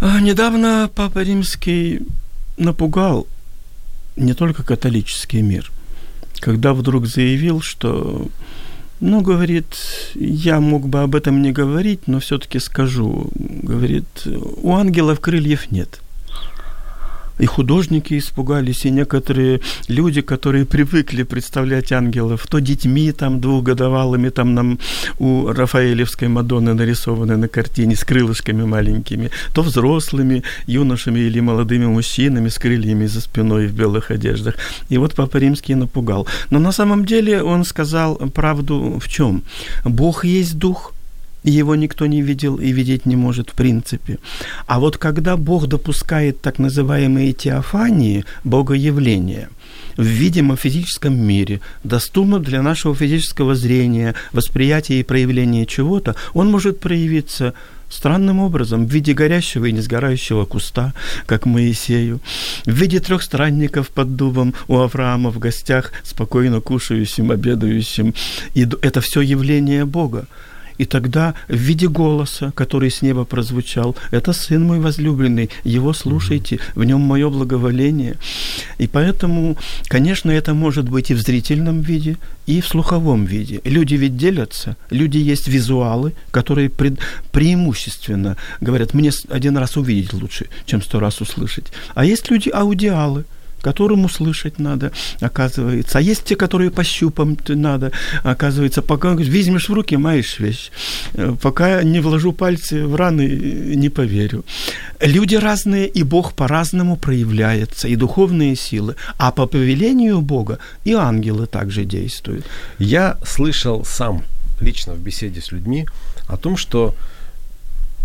А, 0.00 0.18
Недавно 0.20 0.90
Папа 0.94 1.18
Римский 1.22 2.00
напугал 2.56 3.26
не 4.16 4.34
только 4.34 4.62
католический 4.62 5.42
мир, 5.42 5.70
когда 6.38 6.72
вдруг 6.72 7.06
заявил, 7.06 7.60
что, 7.60 8.28
ну, 9.00 9.20
говорит, 9.20 9.76
я 10.14 10.60
мог 10.60 10.88
бы 10.88 11.02
об 11.02 11.14
этом 11.14 11.42
не 11.42 11.52
говорить, 11.52 12.06
но 12.06 12.18
все-таки 12.18 12.58
скажу, 12.58 13.30
говорит, 13.34 14.06
у 14.26 14.74
ангелов 14.74 15.20
крыльев 15.20 15.70
нет– 15.70 16.00
и 17.40 17.46
художники 17.46 18.18
испугались, 18.18 18.84
и 18.84 18.90
некоторые 18.90 19.60
люди, 19.88 20.20
которые 20.20 20.64
привыкли 20.64 21.22
представлять 21.22 21.92
ангелов, 21.92 22.46
то 22.46 22.60
детьми 22.60 23.12
там 23.12 23.40
двухгодовалыми, 23.40 24.28
там 24.28 24.54
нам 24.54 24.78
у 25.18 25.46
Рафаэлевской 25.46 26.28
Мадонны 26.28 26.74
нарисованы 26.74 27.36
на 27.36 27.48
картине 27.48 27.96
с 27.96 28.04
крылышками 28.04 28.64
маленькими, 28.64 29.30
то 29.54 29.62
взрослыми, 29.62 30.42
юношами 30.66 31.20
или 31.20 31.40
молодыми 31.40 31.86
мужчинами 31.86 32.48
с 32.48 32.58
крыльями 32.58 33.06
за 33.06 33.20
спиной 33.20 33.66
в 33.66 33.72
белых 33.72 34.10
одеждах. 34.10 34.54
И 34.90 34.98
вот 34.98 35.14
Папа 35.14 35.38
Римский 35.38 35.74
напугал. 35.74 36.26
Но 36.50 36.58
на 36.58 36.72
самом 36.72 37.04
деле 37.04 37.42
он 37.42 37.64
сказал 37.64 38.16
правду 38.34 38.98
в 39.00 39.08
чем? 39.08 39.42
Бог 39.84 40.24
есть 40.24 40.58
дух– 40.58 40.92
его 41.42 41.74
никто 41.74 42.06
не 42.06 42.22
видел 42.22 42.56
и 42.56 42.72
видеть 42.72 43.06
не 43.06 43.16
может 43.16 43.50
в 43.50 43.54
принципе. 43.54 44.18
А 44.66 44.78
вот 44.80 44.98
когда 44.98 45.36
Бог 45.36 45.66
допускает 45.66 46.40
так 46.40 46.58
называемые 46.58 47.32
теофании, 47.32 48.24
богоявления, 48.44 49.48
в 49.96 50.04
видимом 50.04 50.56
физическом 50.56 51.16
мире, 51.16 51.60
доступно 51.84 52.38
для 52.38 52.62
нашего 52.62 52.94
физического 52.94 53.54
зрения, 53.54 54.14
восприятия 54.32 55.00
и 55.00 55.04
проявления 55.04 55.66
чего-то, 55.66 56.16
он 56.32 56.50
может 56.50 56.80
проявиться 56.80 57.54
странным 57.90 58.38
образом, 58.38 58.86
в 58.86 58.90
виде 58.90 59.12
горящего 59.12 59.66
и 59.66 59.72
несгорающего 59.72 60.44
куста, 60.46 60.94
как 61.26 61.44
Моисею, 61.44 62.20
в 62.64 62.70
виде 62.70 63.00
трех 63.00 63.22
странников 63.22 63.88
под 63.88 64.16
дубом 64.16 64.54
у 64.68 64.78
Авраама 64.78 65.30
в 65.30 65.38
гостях, 65.38 65.92
спокойно 66.04 66.60
кушающим, 66.60 67.30
обедающим. 67.30 68.14
И 68.54 68.66
это 68.82 69.00
все 69.00 69.20
явление 69.20 69.84
Бога. 69.84 70.26
И 70.80 70.86
тогда 70.86 71.34
в 71.46 71.56
виде 71.56 71.88
голоса, 71.88 72.52
который 72.54 72.90
с 72.90 73.02
неба 73.02 73.24
прозвучал, 73.26 73.96
это 74.12 74.32
Сын 74.32 74.62
мой 74.62 74.80
возлюбленный, 74.80 75.50
его 75.62 75.92
слушайте, 75.92 76.58
в 76.74 76.84
нем 76.84 77.02
мое 77.02 77.28
благоволение. 77.28 78.16
И 78.78 78.86
поэтому, 78.86 79.58
конечно, 79.88 80.30
это 80.30 80.54
может 80.54 80.88
быть 80.88 81.10
и 81.10 81.14
в 81.14 81.20
зрительном 81.20 81.82
виде, 81.82 82.16
и 82.46 82.62
в 82.62 82.66
слуховом 82.66 83.26
виде. 83.26 83.60
Люди 83.64 83.96
ведь 83.96 84.16
делятся, 84.16 84.78
люди 84.88 85.18
есть 85.18 85.48
визуалы, 85.48 86.14
которые 86.30 86.70
пред, 86.70 86.98
преимущественно 87.30 88.38
говорят, 88.62 88.94
мне 88.94 89.10
один 89.28 89.58
раз 89.58 89.76
увидеть 89.76 90.14
лучше, 90.14 90.46
чем 90.64 90.80
сто 90.80 90.98
раз 90.98 91.20
услышать. 91.20 91.66
А 91.94 92.06
есть 92.06 92.30
люди 92.30 92.48
аудиалы– 92.48 93.26
которым 93.62 94.04
услышать 94.04 94.58
надо, 94.58 94.92
оказывается. 95.20 95.98
А 95.98 96.00
есть 96.00 96.24
те, 96.24 96.36
которые 96.36 96.70
пощупать 96.70 97.48
надо, 97.48 97.92
оказывается. 98.22 98.82
Пока 98.82 99.14
возьмешь 99.14 99.68
в 99.68 99.72
руки, 99.72 99.96
маешь 99.96 100.38
вещь. 100.40 100.70
Э, 101.14 101.34
пока 101.40 101.82
не 101.82 102.00
вложу 102.00 102.32
пальцы 102.32 102.86
в 102.86 102.94
раны, 102.94 103.26
не 103.76 103.88
поверю. 103.88 104.44
Люди 105.00 105.36
разные, 105.36 105.86
и 105.86 106.02
Бог 106.02 106.32
по-разному 106.32 106.96
проявляется, 106.96 107.88
и 107.88 107.96
духовные 107.96 108.56
силы. 108.56 108.94
А 109.18 109.30
по 109.30 109.46
повелению 109.46 110.20
Бога 110.20 110.58
и 110.84 110.92
ангелы 110.92 111.46
также 111.46 111.84
действуют. 111.84 112.46
Я 112.78 113.16
слышал 113.24 113.84
сам 113.84 114.22
лично 114.60 114.94
в 114.94 114.98
беседе 114.98 115.40
с 115.40 115.52
людьми 115.52 115.86
о 116.28 116.36
том, 116.36 116.56
что 116.56 116.94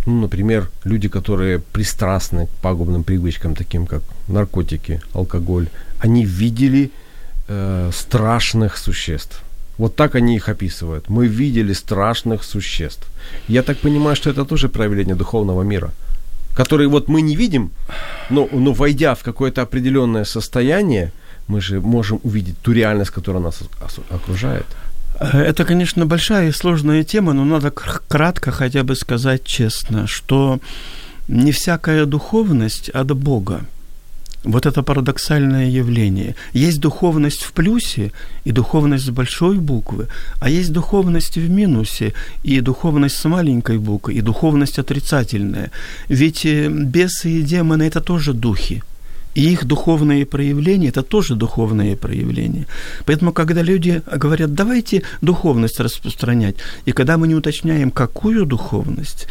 ну, 0.05 0.21
например, 0.21 0.69
люди, 0.85 1.07
которые 1.07 1.59
пристрастны 1.59 2.45
к 2.45 2.49
пагубным 2.61 3.03
привычкам, 3.03 3.55
таким 3.55 3.87
как 3.87 4.01
наркотики, 4.27 5.01
алкоголь, 5.13 5.67
они 5.99 6.25
видели 6.25 6.91
э, 7.47 7.91
страшных 7.93 8.77
существ. 8.77 9.41
Вот 9.77 9.95
так 9.95 10.15
они 10.15 10.35
их 10.35 10.49
описывают. 10.49 11.09
Мы 11.09 11.27
видели 11.27 11.73
страшных 11.73 12.43
существ. 12.43 13.07
Я 13.47 13.61
так 13.61 13.77
понимаю, 13.77 14.15
что 14.15 14.29
это 14.29 14.45
тоже 14.45 14.69
проявление 14.69 15.15
духовного 15.15 15.63
мира, 15.63 15.91
который 16.55 16.87
вот 16.87 17.09
мы 17.09 17.21
не 17.21 17.35
видим, 17.35 17.71
но, 18.29 18.47
но 18.51 18.73
войдя 18.73 19.15
в 19.15 19.23
какое-то 19.23 19.61
определенное 19.61 20.25
состояние, 20.25 21.11
мы 21.47 21.61
же 21.61 21.81
можем 21.81 22.19
увидеть 22.23 22.57
ту 22.61 22.73
реальность, 22.73 23.11
которая 23.11 23.43
нас 23.43 23.59
окружает. 24.09 24.65
Это, 25.19 25.63
конечно, 25.63 26.05
большая 26.05 26.49
и 26.49 26.51
сложная 26.51 27.03
тема, 27.03 27.33
но 27.33 27.45
надо 27.45 27.71
кратко 27.71 28.51
хотя 28.51 28.83
бы 28.83 28.95
сказать 28.95 29.43
честно, 29.45 30.07
что 30.07 30.59
не 31.27 31.51
всякая 31.51 32.05
духовность 32.05 32.89
от 32.89 33.15
Бога. 33.15 33.61
Вот 34.43 34.67
это 34.67 34.83
парадоксальное 34.83 35.69
явление. 35.69 36.35
Есть 36.53 36.79
духовность 36.79 37.41
в 37.41 37.51
плюсе 37.51 38.11
и 38.43 38.51
духовность 38.51 39.05
с 39.05 39.09
большой 39.09 39.57
буквы, 39.57 40.07
а 40.39 40.49
есть 40.49 40.71
духовность 40.71 41.37
в 41.37 41.49
минусе 41.49 42.13
и 42.43 42.61
духовность 42.61 43.17
с 43.17 43.25
маленькой 43.25 43.79
буквы, 43.79 44.13
и 44.13 44.21
духовность 44.21 44.77
отрицательная. 44.77 45.71
Ведь 46.09 46.45
э, 46.45 46.67
бесы 46.69 47.31
и 47.31 47.41
демоны– 47.41 47.83
это 47.87 48.01
тоже 48.01 48.33
духи– 48.33 48.83
и 49.35 49.51
их 49.51 49.65
духовные 49.65 50.25
проявления– 50.25 50.87
это 50.89 51.03
тоже 51.03 51.35
духовные 51.35 51.95
проявления. 51.97 52.65
Поэтому, 53.05 53.33
когда 53.33 53.61
люди 53.61 54.01
говорят, 54.17 54.53
давайте 54.53 55.03
духовность 55.21 55.79
распространять, 55.79 56.55
и 56.85 56.93
когда 56.93 57.17
мы 57.17 57.27
не 57.27 57.35
уточняем, 57.35 57.91
какую 57.91 58.45
духовность, 58.45 59.27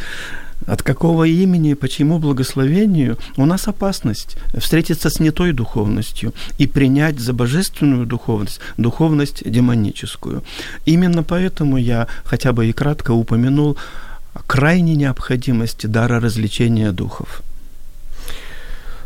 от 0.67 0.83
какого 0.83 1.25
имени, 1.25 1.73
по 1.73 1.87
чьему 1.87 2.19
благословению, 2.19 3.17
у 3.37 3.45
нас 3.45 3.67
опасность 3.67 4.37
встретиться 4.57 5.09
с 5.09 5.19
не 5.19 5.31
той 5.31 5.51
духовностью 5.51 6.33
и 6.59 6.67
принять 6.67 7.19
за 7.19 7.33
божественную 7.33 8.05
духовность, 8.05 8.59
духовность 8.77 9.43
демоническую. 9.45 10.43
Именно 10.85 11.23
поэтому 11.23 11.77
я 11.77 12.07
хотя 12.23 12.53
бы 12.53 12.67
и 12.67 12.73
кратко 12.73 13.11
упомянул 13.11 13.75
крайней 14.47 14.95
необходимости 14.95 15.87
дара 15.87 16.19
различения 16.19 16.91
духов– 16.91 17.41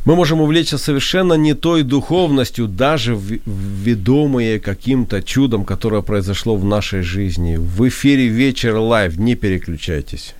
мы 0.10 0.15
можем 0.15 0.41
увлечься 0.41 0.80
совершенно 0.80 1.36
не 1.36 1.54
той 1.54 1.84
духовностью, 1.84 2.67
даже 2.67 3.15
ведомые 3.15 4.60
каким-то 4.60 5.22
чудом, 5.22 5.65
которое 5.65 6.02
произошло 6.02 6.56
в 6.56 6.65
нашей 6.65 7.04
жизни. 7.04 7.58
В 7.58 7.88
эфире 7.88 8.28
«Вечер 8.28 8.76
live». 8.78 9.17
Не 9.17 9.36
переключайтесь. 9.36 10.34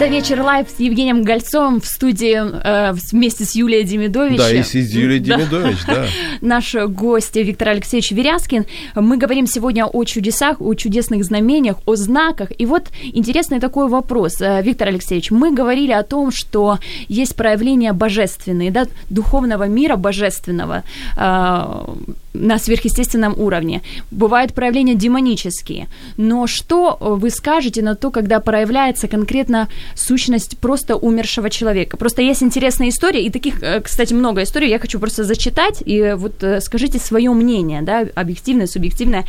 Вечер 0.00 0.40
live 0.40 0.68
с 0.68 0.80
Евгением 0.80 1.22
Гольцовым 1.22 1.80
в 1.80 1.86
студии 1.86 2.36
э, 2.36 2.92
вместе 3.12 3.44
с 3.44 3.54
Юлией 3.54 3.84
Демидович. 3.84 4.38
Да, 4.38 4.50
и 4.50 4.62
с 4.62 4.74
Юлией 4.74 5.20
Демидович, 5.20 5.78
да. 5.86 6.06
Наш 6.40 6.74
гость 6.74 7.36
Виктор 7.36 7.68
Алексеевич 7.68 8.10
Веряскин. 8.10 8.64
Мы 8.94 9.16
говорим 9.18 9.46
сегодня 9.46 9.84
о 9.84 10.04
чудесах, 10.04 10.60
о 10.60 10.74
чудесных 10.74 11.24
знамениях, 11.24 11.76
о 11.84 11.94
знаках. 11.94 12.48
И 12.58 12.66
вот 12.66 12.88
интересный 13.02 13.60
такой 13.60 13.88
вопрос, 13.88 14.40
э, 14.40 14.62
Виктор 14.62 14.88
Алексеевич. 14.88 15.30
Мы 15.30 15.54
говорили 15.54 15.92
о 15.92 16.02
том, 16.02 16.30
что 16.30 16.78
есть 17.08 17.36
проявления 17.36 17.92
божественные, 17.92 18.70
да, 18.70 18.86
духовного 19.10 19.68
мира 19.68 19.96
божественного 19.96 20.84
э, 21.16 21.84
на 22.34 22.58
сверхъестественном 22.58 23.38
уровне. 23.38 23.82
Бывают 24.10 24.54
проявления 24.54 24.94
демонические. 24.94 25.88
Но 26.16 26.46
что 26.46 26.96
вы 27.00 27.30
скажете 27.30 27.82
на 27.82 27.94
то, 27.94 28.10
когда 28.10 28.40
проявляется 28.40 29.08
конкретно 29.08 29.68
сущность 29.94 30.58
просто 30.58 30.96
умершего 30.96 31.50
человека? 31.50 31.96
Просто 31.96 32.22
есть 32.22 32.42
интересная 32.42 32.88
история, 32.88 33.24
и 33.24 33.30
таких, 33.30 33.62
э, 33.62 33.80
кстати, 33.80 34.14
много 34.14 34.42
историй, 34.42 34.70
я 34.70 34.78
хочу 34.78 34.98
просто 34.98 35.24
зачитать, 35.24 35.82
и 35.84 36.14
вот 36.16 36.42
э, 36.42 36.60
скажите 36.60 36.98
свое 36.98 37.30
мнение, 37.32 37.82
да, 37.82 38.06
объективное, 38.14 38.66
субъективное. 38.66 39.24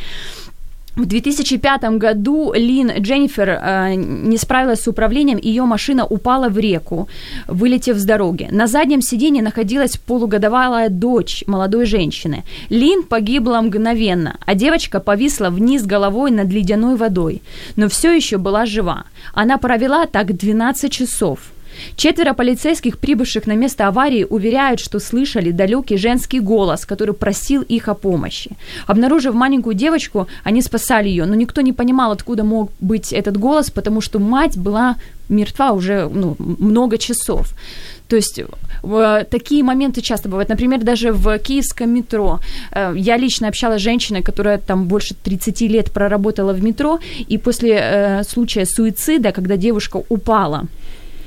В 0.96 1.06
2005 1.06 1.98
году 1.98 2.52
Лин 2.54 2.90
Дженнифер 2.98 3.48
э, 3.48 3.94
не 3.96 4.36
справилась 4.36 4.82
с 4.82 4.86
управлением, 4.88 5.38
ее 5.38 5.64
машина 5.64 6.06
упала 6.06 6.48
в 6.48 6.56
реку, 6.56 7.08
вылетев 7.48 7.96
с 7.96 8.04
дороги. 8.04 8.48
На 8.52 8.68
заднем 8.68 9.02
сиденье 9.02 9.42
находилась 9.42 9.96
полугодовалая 9.96 10.90
дочь 10.90 11.42
молодой 11.48 11.86
женщины. 11.86 12.44
Лин 12.68 13.02
погибла 13.02 13.60
мгновенно, 13.60 14.36
а 14.46 14.54
девочка 14.54 15.00
повисла 15.00 15.50
вниз 15.50 15.84
головой 15.84 16.30
над 16.30 16.48
ледяной 16.52 16.94
водой, 16.94 17.42
но 17.74 17.88
все 17.88 18.12
еще 18.12 18.38
была 18.38 18.64
жива. 18.64 19.04
Она 19.32 19.58
провела 19.58 20.06
так 20.06 20.36
12 20.36 20.92
часов. 20.92 21.40
Четверо 21.96 22.34
полицейских, 22.34 22.98
прибывших 22.98 23.46
на 23.46 23.56
место 23.56 23.88
аварии, 23.88 24.26
уверяют, 24.28 24.80
что 24.80 25.00
слышали 25.00 25.50
далекий 25.50 25.96
женский 25.96 26.40
голос, 26.40 26.84
который 26.84 27.14
просил 27.14 27.62
их 27.62 27.88
о 27.88 27.94
помощи. 27.94 28.50
Обнаружив 28.86 29.34
маленькую 29.34 29.74
девочку, 29.74 30.26
они 30.44 30.62
спасали 30.62 31.08
ее, 31.08 31.26
но 31.26 31.34
никто 31.34 31.60
не 31.62 31.72
понимал, 31.72 32.12
откуда 32.12 32.44
мог 32.44 32.70
быть 32.80 33.12
этот 33.12 33.36
голос, 33.36 33.70
потому 33.70 34.00
что 34.00 34.18
мать 34.18 34.56
была 34.56 34.96
мертва 35.28 35.72
уже 35.72 36.08
ну, 36.12 36.36
много 36.38 36.98
часов. 36.98 37.54
То 38.08 38.16
есть 38.16 38.40
такие 39.30 39.62
моменты 39.62 40.02
часто 40.02 40.28
бывают. 40.28 40.48
Например, 40.50 40.80
даже 40.80 41.12
в 41.12 41.38
киевском 41.38 41.90
метро. 41.90 42.38
Э, 42.70 42.92
я 42.96 43.16
лично 43.16 43.48
общалась 43.48 43.80
с 43.80 43.84
женщиной, 43.84 44.22
которая 44.22 44.58
там 44.58 44.84
больше 44.84 45.14
30 45.14 45.60
лет 45.62 45.90
проработала 45.90 46.52
в 46.52 46.62
метро, 46.62 46.98
и 47.30 47.38
после 47.38 47.78
э, 47.80 48.24
случая 48.24 48.66
суицида, 48.66 49.32
когда 49.32 49.56
девушка 49.56 50.02
упала, 50.08 50.64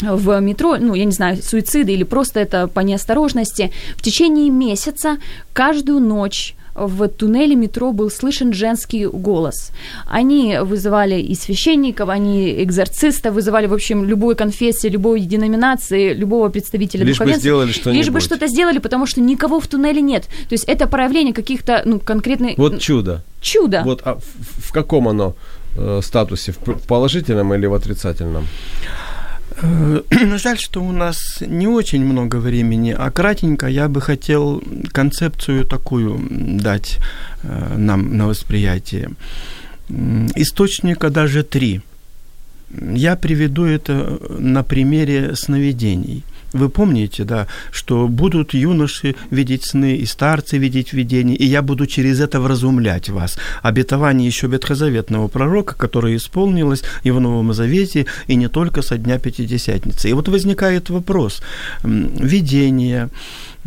в 0.02 0.40
метро, 0.40 0.78
ну, 0.78 0.94
я 0.94 1.06
не 1.06 1.12
знаю, 1.12 1.38
суициды 1.42 1.94
или 1.94 2.04
просто 2.04 2.40
это 2.40 2.68
по 2.68 2.82
неосторожности, 2.82 3.72
в 3.96 4.02
течение 4.02 4.50
месяца 4.50 5.18
каждую 5.54 6.00
ночь 6.00 6.56
в 6.78 7.08
туннеле 7.08 7.56
метро 7.56 7.92
был 7.92 8.12
слышен 8.12 8.54
женский 8.54 9.08
голос. 9.08 9.72
Они 10.06 10.60
вызывали 10.62 11.20
и 11.20 11.34
священников, 11.34 12.10
они 12.10 12.64
экзорцистов, 12.64 13.34
вызывали, 13.34 13.66
в 13.66 13.74
общем, 13.74 14.06
любой 14.06 14.36
конфессии, 14.36 14.88
любой 14.88 15.22
деноминации, 15.22 16.14
любого 16.14 16.50
представителя 16.50 17.04
Лишь 17.04 17.18
бы 17.18 17.34
сделали 17.34 17.72
что-нибудь. 17.72 17.98
Лишь 17.98 18.14
бы 18.14 18.20
что-то 18.20 18.48
сделали, 18.48 18.78
потому 18.78 19.08
что 19.08 19.22
никого 19.22 19.60
в 19.60 19.68
туннеле 19.68 20.02
нет. 20.02 20.26
То 20.26 20.54
есть 20.54 20.66
это 20.66 20.88
проявление 20.88 21.34
каких-то, 21.34 21.82
ну, 21.86 22.00
конкретных... 22.00 22.58
Вот 22.58 22.80
чудо. 22.80 23.24
Чудо. 23.42 23.82
Вот 23.84 24.02
а 24.06 24.16
в, 24.16 24.68
в 24.68 24.72
каком 24.72 25.08
оно 25.08 25.36
э, 25.76 26.02
статусе? 26.04 26.52
В 26.52 26.88
положительном 26.88 27.54
или 27.56 27.66
в 27.66 27.74
отрицательном? 27.74 28.46
Э, 29.62 30.02
жаль, 30.38 30.60
что 30.60 30.84
у 30.84 30.92
нас 30.92 31.42
не 31.42 31.68
очень 31.68 32.06
много 32.06 32.38
времени, 32.38 32.96
а 32.98 33.12
кратенько 33.12 33.68
я 33.68 33.88
бы 33.88 34.02
хотел 34.02 34.62
концепцию 34.92 35.66
такую 35.66 36.20
дать 36.62 37.00
э, 37.44 37.78
нам 37.78 38.18
на 38.18 38.28
восприятие. 38.28 39.10
Источника 40.36 41.10
даже 41.10 41.44
три. 41.44 41.82
Я 42.70 43.16
приведу 43.16 43.64
это 43.66 44.20
на 44.40 44.64
примере 44.64 45.36
сновидений– 45.36 46.24
вы 46.54 46.70
помните, 46.70 47.24
да, 47.24 47.48
что 47.72 48.08
будут 48.08 48.54
юноши 48.54 49.16
видеть 49.32 49.66
сны 49.66 49.98
и 49.98 50.06
старцы 50.06 50.58
видеть 50.58 50.94
видения, 50.94 51.36
и 51.36 51.46
я 51.46 51.62
буду 51.62 51.88
через 51.88 52.20
это 52.20 52.40
вразумлять 52.40 53.10
вас. 53.10 53.38
Обетование 53.62 54.28
еще 54.28 54.48
ветхозаветного 54.48 55.28
пророка, 55.28 55.76
которое 55.76 56.16
исполнилось 56.16 56.84
и 57.04 57.12
в 57.12 57.20
Новом 57.20 57.54
Завете, 57.54 58.06
и 58.28 58.36
не 58.36 58.48
только 58.48 58.82
со 58.82 58.98
дня 58.98 59.20
Пятидесятницы. 59.20 60.10
И 60.10 60.14
вот 60.14 60.30
возникает 60.30 60.90
вопрос. 60.90 61.42
Видение, 61.84 63.10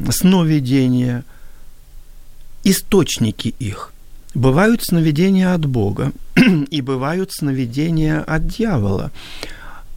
сновидения, 0.09 1.25
источники 2.65 3.55
их. 3.59 3.93
Бывают 4.35 4.83
сновидения 4.85 5.53
от 5.53 5.67
Бога, 5.67 6.13
и 6.71 6.81
бывают 6.81 7.33
сновидения 7.33 8.21
от 8.21 8.47
дьявола. 8.47 9.11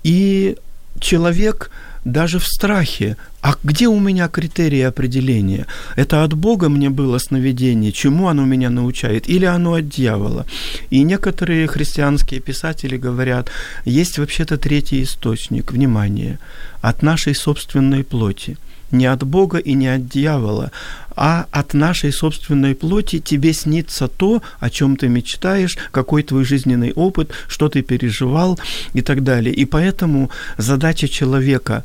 И 0.04 0.58
человек 1.00 1.72
даже 2.06 2.40
в 2.40 2.46
страхе. 2.46 3.18
А 3.42 3.56
где 3.64 3.88
у 3.88 4.00
меня 4.00 4.28
критерии 4.28 4.82
определения? 4.82 5.66
Это 5.96 6.24
от 6.24 6.34
Бога 6.34 6.70
мне 6.70 6.90
было 6.90 7.18
сновидение, 7.18 7.92
чему 7.92 8.28
оно 8.28 8.46
меня 8.46 8.70
научает, 8.70 9.30
или 9.30 9.46
оно 9.46 9.74
от 9.74 9.90
дьявола? 9.90 10.46
И 10.90 11.04
некоторые 11.04 11.68
христианские 11.68 12.40
писатели 12.40 12.98
говорят, 12.98 13.50
есть 13.86 14.18
вообще-то 14.18 14.58
третий 14.58 15.04
источник, 15.04 15.72
внимание, 15.72 16.40
от 16.82 17.04
нашей 17.04 17.36
собственной 17.36 18.04
плоти 18.04 18.58
не 18.94 19.08
от 19.08 19.24
Бога 19.24 19.58
и 19.58 19.74
не 19.74 19.88
от 19.88 20.08
дьявола, 20.08 20.72
а 21.16 21.46
от 21.52 21.74
нашей 21.74 22.12
собственной 22.12 22.76
плоти 22.76 23.20
тебе 23.20 23.54
снится 23.54 24.08
то, 24.08 24.42
о 24.60 24.70
чем 24.70 24.96
ты 24.96 25.08
мечтаешь, 25.08 25.78
какой 25.92 26.24
твой 26.24 26.44
жизненный 26.46 26.94
опыт, 26.94 27.32
что 27.48 27.70
ты 27.70 27.82
переживал 27.82 28.60
и 28.94 29.02
так 29.02 29.24
далее. 29.24 29.54
И 29.54 29.66
поэтому 29.66 30.30
задача 30.58 31.08
человека 31.08 31.84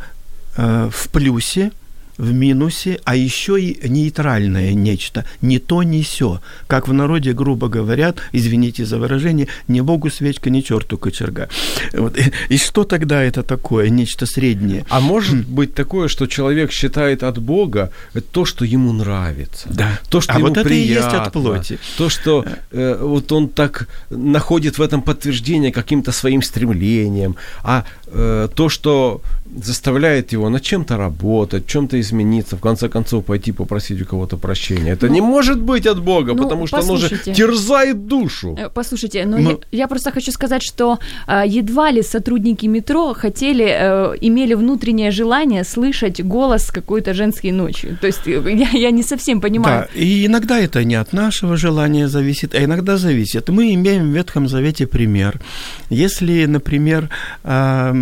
э, 0.57 0.91
в 0.93 1.09
плюсе– 1.09 1.73
в 2.19 2.33
минусе, 2.33 3.01
а 3.05 3.17
еще 3.17 3.61
и 3.61 3.89
нейтральное 3.89 4.75
нечто, 4.75 5.25
не 5.41 5.59
то, 5.59 5.83
не 5.83 6.03
все. 6.03 6.41
Как 6.67 6.89
в 6.89 6.93
народе 6.93 7.33
грубо 7.33 7.69
говорят, 7.69 8.19
извините 8.33 8.85
за 8.85 8.99
выражение, 8.99 9.47
не 9.69 9.81
богу 9.81 10.11
свечка, 10.11 10.51
не 10.51 10.63
черту 10.63 10.99
кочерга. 10.99 11.49
Вот. 11.93 12.19
И 12.49 12.59
что 12.59 12.85
тогда 12.85 13.23
это 13.23 13.43
такое, 13.43 13.89
нечто 13.89 14.27
среднее? 14.27 14.85
А 14.91 15.01
может 15.01 15.47
быть 15.47 15.75
такое, 15.75 16.09
что 16.09 16.27
человек 16.27 16.73
считает 16.73 17.23
от 17.23 17.39
Бога 17.39 17.91
то, 18.33 18.45
что 18.45 18.65
ему 18.65 18.93
нравится, 18.93 19.69
да. 19.71 20.01
то, 20.11 20.21
что 20.21 20.33
а 20.33 20.39
ему 20.39 20.49
вот 20.49 20.59
это 20.59 20.69
приятно, 20.69 20.85
и 20.85 20.95
есть 20.95 21.27
от 21.27 21.33
плоти. 21.33 21.79
то, 21.97 22.09
что 22.09 22.45
э, 22.73 22.99
вот 23.01 23.31
он 23.33 23.49
так 23.49 23.89
находит 24.11 24.79
в 24.79 24.83
этом 24.83 25.03
подтверждение 25.03 25.71
каким-то 25.71 26.13
своим 26.13 26.43
стремлением, 26.43 27.37
а 27.63 27.85
э, 28.07 28.49
то, 28.55 28.69
что 28.69 29.23
заставляет 29.57 30.33
его 30.33 30.49
над 30.49 30.63
чем-то 30.63 30.97
работать, 30.97 31.67
чем-то 31.67 32.01
измениться, 32.09 32.57
в 32.57 32.61
конце 32.61 32.89
концов 32.89 33.25
пойти 33.25 33.53
попросить 33.53 34.03
у 34.03 34.05
кого-то 34.05 34.37
прощения. 34.37 34.93
Это 34.93 35.07
ну, 35.07 35.15
не 35.15 35.21
может 35.21 35.61
быть 35.61 35.87
от 35.87 36.01
Бога, 36.03 36.35
ну, 36.35 36.43
потому 36.43 36.67
что 36.67 36.79
оно 36.79 36.97
же 36.97 37.09
терзает 37.09 38.07
душу. 38.07 38.57
Э, 38.59 38.69
послушайте, 38.75 39.27
ну, 39.27 39.39
Мы... 39.39 39.51
я, 39.73 39.79
я 39.79 39.89
просто 39.89 40.11
хочу 40.11 40.33
сказать, 40.33 40.63
что 40.63 40.99
э, 41.27 41.43
едва 41.47 41.91
ли 41.91 42.03
сотрудники 42.03 42.67
метро 42.67 43.15
хотели, 43.15 43.65
э, 43.65 44.17
имели 44.21 44.55
внутреннее 44.55 45.11
желание 45.11 45.65
слышать 45.65 46.23
голос 46.25 46.71
какой-то 46.71 47.15
женской 47.15 47.53
ночью. 47.53 47.97
То 48.01 48.07
есть 48.07 48.27
э, 48.27 48.43
я, 48.53 48.69
я 48.71 48.91
не 48.91 49.03
совсем 49.03 49.41
понимаю. 49.41 49.89
Да, 49.95 50.01
и 50.01 50.27
иногда 50.27 50.59
это 50.59 50.85
не 50.85 51.01
от 51.01 51.13
нашего 51.13 51.57
желания 51.57 52.09
зависит, 52.09 52.55
а 52.55 52.65
иногда 52.65 52.97
зависит. 52.97 53.49
Мы 53.49 53.75
имеем 53.75 54.11
в 54.11 54.15
Ветхом 54.15 54.49
Завете 54.49 54.87
пример. 54.87 55.41
Если, 55.91 56.47
например, 56.47 57.09
э, 57.45 57.93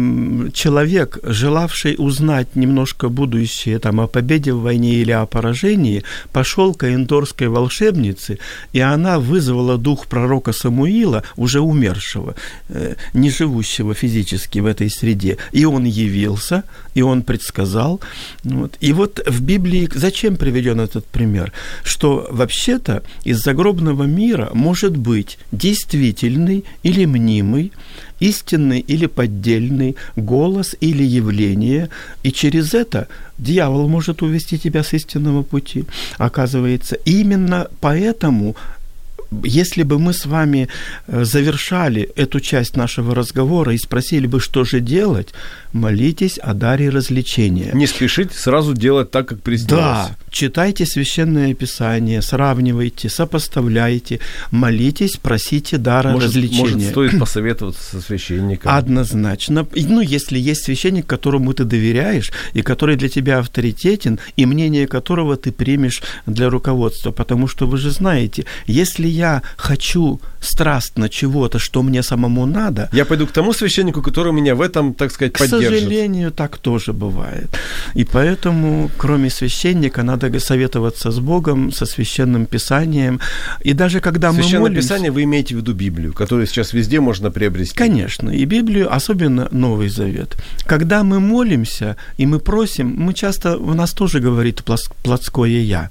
человек 0.52 1.18
желавший 1.22 1.96
узнать 1.98 2.56
немножко 2.56 3.08
будущее 3.08 3.78
там, 3.78 3.95
о 4.00 4.06
победе 4.06 4.52
в 4.52 4.61
войне 4.61 4.94
или 4.94 5.12
о 5.12 5.26
поражении, 5.26 6.02
пошел 6.32 6.74
к 6.74 6.85
аендорской 6.85 7.48
волшебнице, 7.48 8.38
и 8.72 8.80
она 8.80 9.18
вызвала 9.18 9.78
дух 9.78 10.06
пророка 10.06 10.52
Самуила, 10.52 11.22
уже 11.37 11.61
умершего, 11.61 12.35
э, 12.68 12.94
не 13.14 13.30
живущего 13.30 13.94
физически 13.94 14.61
в 14.61 14.66
этой 14.66 14.90
среде. 14.90 15.38
И 15.52 15.64
он 15.64 15.85
явился, 15.85 16.64
и 16.94 17.02
он 17.02 17.22
предсказал. 17.22 18.00
Вот. 18.44 18.76
И 18.80 18.92
вот 18.92 19.20
в 19.26 19.42
Библии 19.42 19.88
зачем 19.94 20.37
приведен 20.37 20.80
этот 20.80 21.06
пример? 21.06 21.52
Что 21.85 22.26
вообще-то 22.30 23.02
из 23.24 23.38
загробного 23.38 24.04
мира 24.04 24.50
может 24.54 24.96
быть 24.96 25.38
действительный 25.52 26.64
или 26.82 27.04
мнимый 27.04 27.72
истинный 28.20 28.81
или 28.81 29.07
поддельный, 29.07 29.96
голос 30.16 30.76
или 30.81 31.02
явление, 31.02 31.88
и 32.22 32.33
через 32.33 32.74
это 32.74 33.09
дьявол 33.38 33.88
может 33.88 34.22
увести 34.22 34.59
тебя 34.59 34.83
с 34.83 34.92
истинного 34.92 35.42
пути. 35.42 35.85
Оказывается, 36.18 36.96
именно 37.05 37.68
поэтому 37.81 38.57
если 39.42 39.83
бы 39.83 39.98
мы 39.98 40.12
с 40.12 40.26
вами 40.26 40.68
э, 41.07 41.24
завершали 41.24 42.11
эту 42.16 42.40
часть 42.40 42.76
нашего 42.76 43.14
разговора 43.14 43.74
и 43.74 43.79
спросили 43.79 44.26
бы, 44.26 44.40
что 44.40 44.64
же 44.64 44.81
делать, 44.81 45.35
молитесь 45.72 46.38
о 46.38 46.55
даре 46.55 46.90
развлечения. 46.90 47.70
Не 47.74 47.87
спешите 47.87 48.38
сразу 48.38 48.74
делать 48.74 49.11
так, 49.11 49.26
как 49.29 49.42
приснилось. 49.42 49.83
Да, 49.83 50.16
читайте 50.37 50.85
Священное 50.85 51.55
Писание, 51.55 52.20
сравнивайте, 52.20 53.09
сопоставляйте, 53.09 54.20
молитесь, 54.51 55.16
просите 55.16 55.79
дара 55.79 56.11
может, 56.11 56.29
развлечения. 56.29 56.72
Может, 56.75 56.90
стоит 56.90 57.18
посоветоваться 57.18 57.83
со 57.83 58.01
священником. 58.03 58.70
Однозначно. 58.70 59.66
Ну, 59.75 60.01
если 60.03 60.38
есть 60.38 60.64
священник, 60.64 61.07
которому 61.07 61.55
ты 61.55 61.64
доверяешь, 61.64 62.33
и 62.53 62.61
который 62.61 62.96
для 62.96 63.09
тебя 63.09 63.38
авторитетен, 63.38 64.18
и 64.37 64.44
мнение 64.44 64.87
которого 64.87 65.38
ты 65.38 65.53
примешь 65.53 66.03
для 66.27 66.51
руководства. 66.51 67.12
Потому 67.12 67.49
что 67.49 67.66
вы 67.66 67.79
же 67.79 67.90
знаете, 67.90 68.44
если 68.66 69.09
я 69.09 69.42
хочу 69.57 70.20
страстно 70.46 71.09
чего-то, 71.09 71.59
что 71.59 71.82
мне 71.82 72.02
самому 72.02 72.46
надо. 72.46 72.88
Я 72.92 73.04
пойду 73.04 73.26
к 73.26 73.32
тому 73.32 73.52
священнику, 73.52 74.02
который 74.02 74.32
меня 74.32 74.54
в 74.54 74.61
этом, 74.61 74.94
так 74.94 75.11
сказать, 75.11 75.32
К 75.32 75.38
поддержит. 75.38 75.80
сожалению, 75.80 76.30
так 76.30 76.59
тоже 76.59 76.92
бывает. 76.92 77.48
И 77.94 78.04
поэтому, 78.04 78.90
кроме 78.96 79.30
священника, 79.30 80.02
надо 80.02 80.30
советоваться 80.40 81.11
с 81.11 81.18
Богом, 81.18 81.72
со 81.72 81.87
священным 81.87 82.46
писанием. 82.46 83.20
И 83.61 83.72
даже 83.72 84.00
когда 84.00 84.32
мы 84.32 84.42
Священное 84.42 84.61
молимся... 84.61 84.88
Писание 84.88 85.11
вы 85.11 85.22
имеете 85.22 85.54
в 85.54 85.59
виду 85.59 85.74
Библию, 85.74 86.12
которую 86.12 86.46
сейчас 86.46 86.72
везде 86.72 87.01
можно 87.01 87.30
приобрести. 87.30 87.74
Конечно, 87.76 88.30
и 88.30 88.44
Библию, 88.44 88.94
особенно 88.94 89.49
Новый 89.51 89.88
Завет. 89.88 90.36
Когда 90.66 91.03
мы 91.03 91.20
молимся 91.20 91.97
и 92.18 92.26
мы 92.26 92.38
просим, 92.38 92.94
мы 92.97 93.14
часто, 93.14 93.57
у 93.57 93.74
нас 93.74 93.92
тоже 93.92 94.20
говорит 94.20 94.62
плотское 95.03 95.62
«я». 95.62 95.90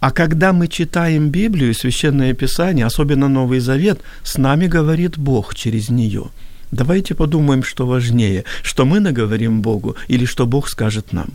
А 0.00 0.10
когда 0.10 0.52
мы 0.52 0.68
читаем 0.68 1.30
Библию, 1.30 1.74
Священное 1.74 2.34
Писание, 2.34 2.86
особенно 2.86 3.28
Новый 3.28 3.60
Завет, 3.60 4.00
с 4.22 4.38
нами 4.38 4.66
говорит 4.66 5.18
Бог 5.18 5.54
через 5.54 5.88
нее. 5.90 6.22
Давайте 6.70 7.14
подумаем, 7.14 7.62
что 7.62 7.86
важнее, 7.86 8.44
что 8.62 8.84
мы 8.84 9.00
наговорим 9.00 9.62
Богу 9.62 9.96
или 10.08 10.26
что 10.26 10.46
Бог 10.46 10.68
скажет 10.68 11.12
нам. 11.12 11.28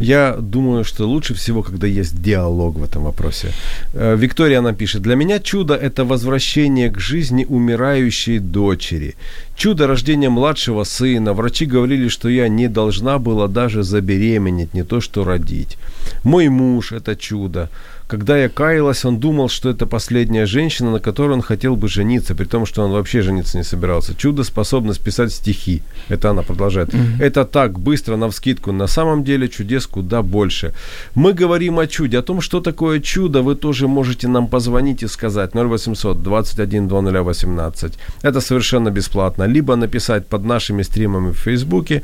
Я 0.00 0.36
думаю, 0.40 0.84
что 0.84 1.08
лучше 1.08 1.34
всего, 1.34 1.62
когда 1.62 1.86
есть 1.86 2.22
диалог 2.22 2.76
в 2.76 2.84
этом 2.84 3.04
вопросе. 3.04 3.48
Э, 3.94 4.16
Виктория 4.16 4.60
нам 4.60 4.74
пишет, 4.74 5.02
для 5.02 5.16
меня 5.16 5.38
чудо– 5.38 5.74
это 5.82 6.04
возвращение 6.04 6.90
к 6.90 7.00
жизни 7.00 7.46
умирающей 7.48 8.38
дочери. 8.38 9.14
Чудо 9.62 9.86
рождения 9.86 10.28
младшего 10.28 10.82
сына. 10.82 11.34
Врачи 11.34 11.66
говорили, 11.66 12.08
что 12.08 12.28
я 12.28 12.48
не 12.48 12.66
должна 12.66 13.20
была 13.20 13.46
даже 13.46 13.84
забеременеть, 13.84 14.74
не 14.74 14.82
то 14.82 15.00
что 15.00 15.22
родить. 15.22 15.78
Мой 16.24 16.48
муж– 16.48 16.90
это 16.90 17.14
чудо. 17.14 17.68
Когда 18.12 18.36
я 18.36 18.50
каялась, 18.50 19.06
он 19.06 19.18
думал, 19.18 19.48
что 19.48 19.70
это 19.70 19.86
последняя 19.86 20.44
женщина, 20.44 20.90
на 20.90 20.98
которой 20.98 21.32
он 21.32 21.40
хотел 21.40 21.76
бы 21.76 21.88
жениться, 21.88 22.34
при 22.34 22.44
том, 22.44 22.66
что 22.66 22.82
он 22.82 22.90
вообще 22.92 23.22
жениться 23.22 23.56
не 23.56 23.64
собирался. 23.64 24.14
Чудо 24.14 24.44
способность 24.44 25.00
писать 25.00 25.32
стихи. 25.32 25.82
Это 26.10 26.28
она 26.30 26.42
продолжает. 26.42 26.90
Это 27.20 27.44
так, 27.44 27.78
быстро, 27.78 28.16
навскидку. 28.16 28.72
На 28.72 28.86
самом 28.86 29.24
деле 29.24 29.48
чудес 29.48 29.86
куда 29.86 30.20
больше. 30.22 30.74
Мы 31.14 31.32
говорим 31.32 31.78
о 31.78 31.86
чуде. 31.86 32.18
О 32.18 32.22
том, 32.22 32.42
что 32.42 32.60
такое 32.60 33.00
чудо, 33.00 33.40
вы 33.40 33.54
тоже 33.54 33.88
можете 33.88 34.28
нам 34.28 34.46
позвонить 34.46 35.02
и 35.02 35.08
сказать 35.08 35.54
0800 35.54 36.22
21 36.22 36.88
2018. 36.88 37.94
Это 38.22 38.40
совершенно 38.40 38.90
бесплатно. 38.90 39.44
Либо 39.52 39.76
написать 39.76 40.26
под 40.26 40.44
нашими 40.44 40.82
стримами 40.82 41.30
в 41.30 41.38
Фейсбуке. 41.38 42.02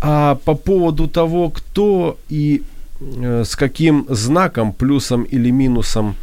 А 0.00 0.34
по 0.44 0.54
поводу 0.54 1.08
того, 1.08 1.50
кто 1.50 2.16
и 2.30 2.62
э, 3.00 3.44
с 3.44 3.56
каким 3.56 4.06
знаком, 4.08 4.72
плюсом 4.72 5.24
или 5.24 5.50
минусом 5.50 6.14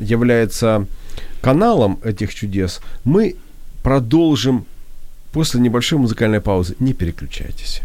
является 0.00 0.86
каналом 1.40 1.98
этих 2.04 2.34
чудес, 2.34 2.80
мы 3.04 3.34
продолжим 3.82 4.64
после 5.32 5.60
небольшой 5.60 5.98
музыкальной 5.98 6.40
паузы. 6.40 6.74
Не 6.80 6.92
переключайтесь. 6.92 7.82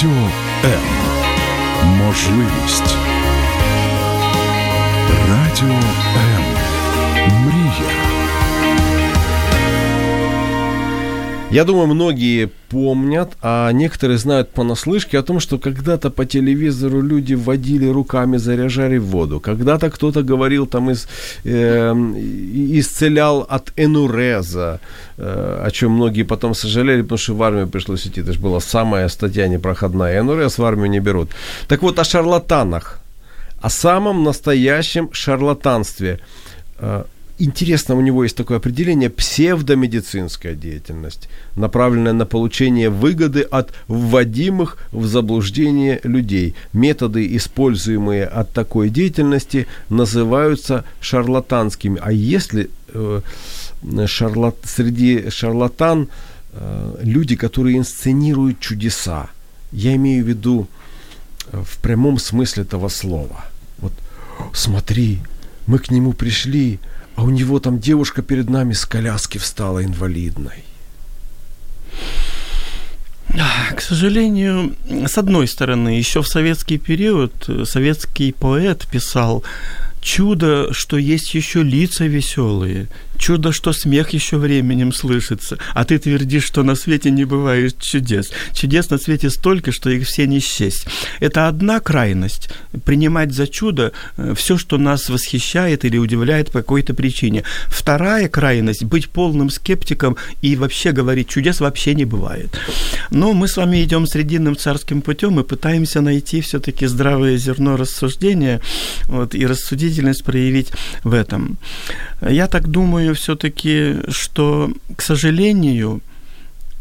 Радіо 0.00 0.30
М. 0.64 0.80
Можливість. 1.98 2.79
Я 11.50 11.64
думаю, 11.64 11.88
многие 11.88 12.48
помнят, 12.68 13.32
а 13.42 13.72
некоторые 13.72 14.18
знают 14.18 14.50
понаслышке 14.50 15.18
о 15.18 15.22
том, 15.22 15.40
что 15.40 15.58
когда-то 15.58 16.10
по 16.10 16.24
телевизору 16.24 17.02
люди 17.02 17.34
вводили 17.34 17.88
руками, 17.88 18.38
заряжали 18.38 18.98
воду. 18.98 19.40
Когда-то 19.40 19.90
кто-то 19.90 20.22
говорил 20.22 20.66
там 20.66 20.90
из, 20.90 21.08
э, 21.44 21.92
исцелял 22.78 23.46
от 23.50 23.72
энуреза, 23.76 24.78
э, 25.18 25.64
о 25.66 25.70
чем 25.70 25.90
многие 25.90 26.22
потом 26.22 26.54
сожалели, 26.54 27.02
потому 27.02 27.18
что 27.18 27.34
в 27.34 27.42
армию 27.42 27.66
пришлось 27.66 28.06
идти. 28.06 28.20
Это 28.20 28.32
же 28.32 28.38
была 28.38 28.60
самая 28.60 29.08
статья 29.08 29.48
непроходная. 29.48 30.20
Энурез 30.20 30.58
в 30.58 30.64
армию 30.64 30.88
не 30.88 31.00
берут. 31.00 31.30
Так 31.66 31.82
вот, 31.82 31.98
о 31.98 32.04
шарлатанах. 32.04 33.00
О 33.60 33.70
самом 33.70 34.22
настоящем 34.22 35.08
шарлатанстве. 35.12 36.20
Интересно, 37.42 37.94
у 37.94 38.02
него 38.02 38.22
есть 38.22 38.36
такое 38.36 38.58
определение 38.58 39.08
псевдомедицинская 39.08 40.54
деятельность, 40.54 41.30
направленная 41.56 42.12
на 42.12 42.26
получение 42.26 42.90
выгоды 42.90 43.40
от 43.40 43.72
вводимых 43.88 44.76
в 44.92 45.06
заблуждение 45.06 46.00
людей. 46.02 46.54
Методы, 46.74 47.34
используемые 47.34 48.26
от 48.26 48.52
такой 48.52 48.90
деятельности, 48.90 49.66
называются 49.88 50.84
шарлатанскими. 51.00 51.98
А 52.04 52.12
если 52.12 52.68
э, 52.88 53.22
шарлат, 54.06 54.56
среди 54.64 55.30
шарлатан 55.30 56.10
э, 56.52 56.96
люди, 57.00 57.36
которые 57.36 57.78
инсценируют 57.78 58.60
чудеса, 58.60 59.30
я 59.72 59.96
имею 59.96 60.26
в 60.26 60.28
виду 60.28 60.68
э, 61.46 61.62
в 61.64 61.78
прямом 61.78 62.18
смысле 62.18 62.64
этого 62.64 62.90
слова. 62.90 63.46
Вот, 63.78 63.94
смотри, 64.52 65.20
мы 65.66 65.78
к 65.78 65.90
нему 65.90 66.12
пришли, 66.12 66.80
а 67.20 67.22
у 67.22 67.28
него 67.28 67.60
там 67.60 67.78
девушка 67.78 68.22
перед 68.22 68.48
нами 68.48 68.72
с 68.72 68.86
коляски 68.86 69.36
встала 69.36 69.84
инвалидной. 69.84 70.64
К 73.76 73.80
сожалению, 73.82 74.74
с 75.06 75.18
одной 75.18 75.46
стороны, 75.46 75.90
еще 75.90 76.22
в 76.22 76.26
советский 76.26 76.78
период 76.78 77.32
советский 77.64 78.32
поэт 78.32 78.86
писал 78.90 79.44
Чудо, 80.00 80.72
что 80.72 80.96
есть 80.96 81.34
еще 81.34 81.62
лица 81.62 82.06
веселые. 82.06 82.88
Чудо, 83.20 83.52
что 83.52 83.74
смех 83.74 84.10
еще 84.10 84.38
временем 84.38 84.94
слышится. 84.94 85.58
А 85.74 85.84
ты 85.84 85.98
твердишь, 85.98 86.44
что 86.44 86.62
на 86.62 86.74
свете 86.74 87.10
не 87.10 87.26
бывает 87.26 87.78
чудес. 87.78 88.30
Чудес 88.54 88.88
на 88.88 88.96
свете 88.96 89.28
столько, 89.28 89.72
что 89.72 89.90
их 89.90 90.06
все 90.06 90.26
не 90.26 90.40
счесть. 90.40 90.86
Это 91.20 91.46
одна 91.46 91.80
крайность. 91.80 92.48
Принимать 92.86 93.32
за 93.32 93.46
чудо 93.46 93.92
все, 94.34 94.56
что 94.56 94.78
нас 94.78 95.10
восхищает 95.10 95.84
или 95.84 95.98
удивляет 95.98 96.50
по 96.50 96.60
какой-то 96.60 96.94
причине. 96.94 97.44
Вторая 97.66 98.26
крайность– 98.28 98.84
быть 98.84 99.10
полным 99.10 99.50
скептиком 99.50 100.16
и 100.40 100.56
вообще 100.56 100.92
говорить, 100.92 101.28
чудес 101.28 101.60
вообще 101.60 101.94
не 101.94 102.06
бывает. 102.06 102.58
Но 103.10 103.34
мы 103.34 103.48
с 103.48 103.58
вами 103.58 103.84
идем 103.84 104.06
срединным 104.06 104.56
царским 104.56 105.02
путем 105.02 105.38
и 105.38 105.44
пытаемся 105.44 106.00
найти 106.00 106.40
все-таки 106.40 106.86
здравое 106.86 107.36
зерно 107.36 107.76
рассуждения 107.76 108.62
вот, 109.08 109.34
и 109.34 109.46
рассудительность 109.46 110.24
проявить 110.24 110.68
в 111.04 111.12
этом. 111.12 111.58
Я 112.22 112.46
так 112.46 112.68
думаю 112.68 113.09
все-таки, 113.14 113.96
что, 114.08 114.72
к 114.96 115.02
сожалению, 115.02 116.00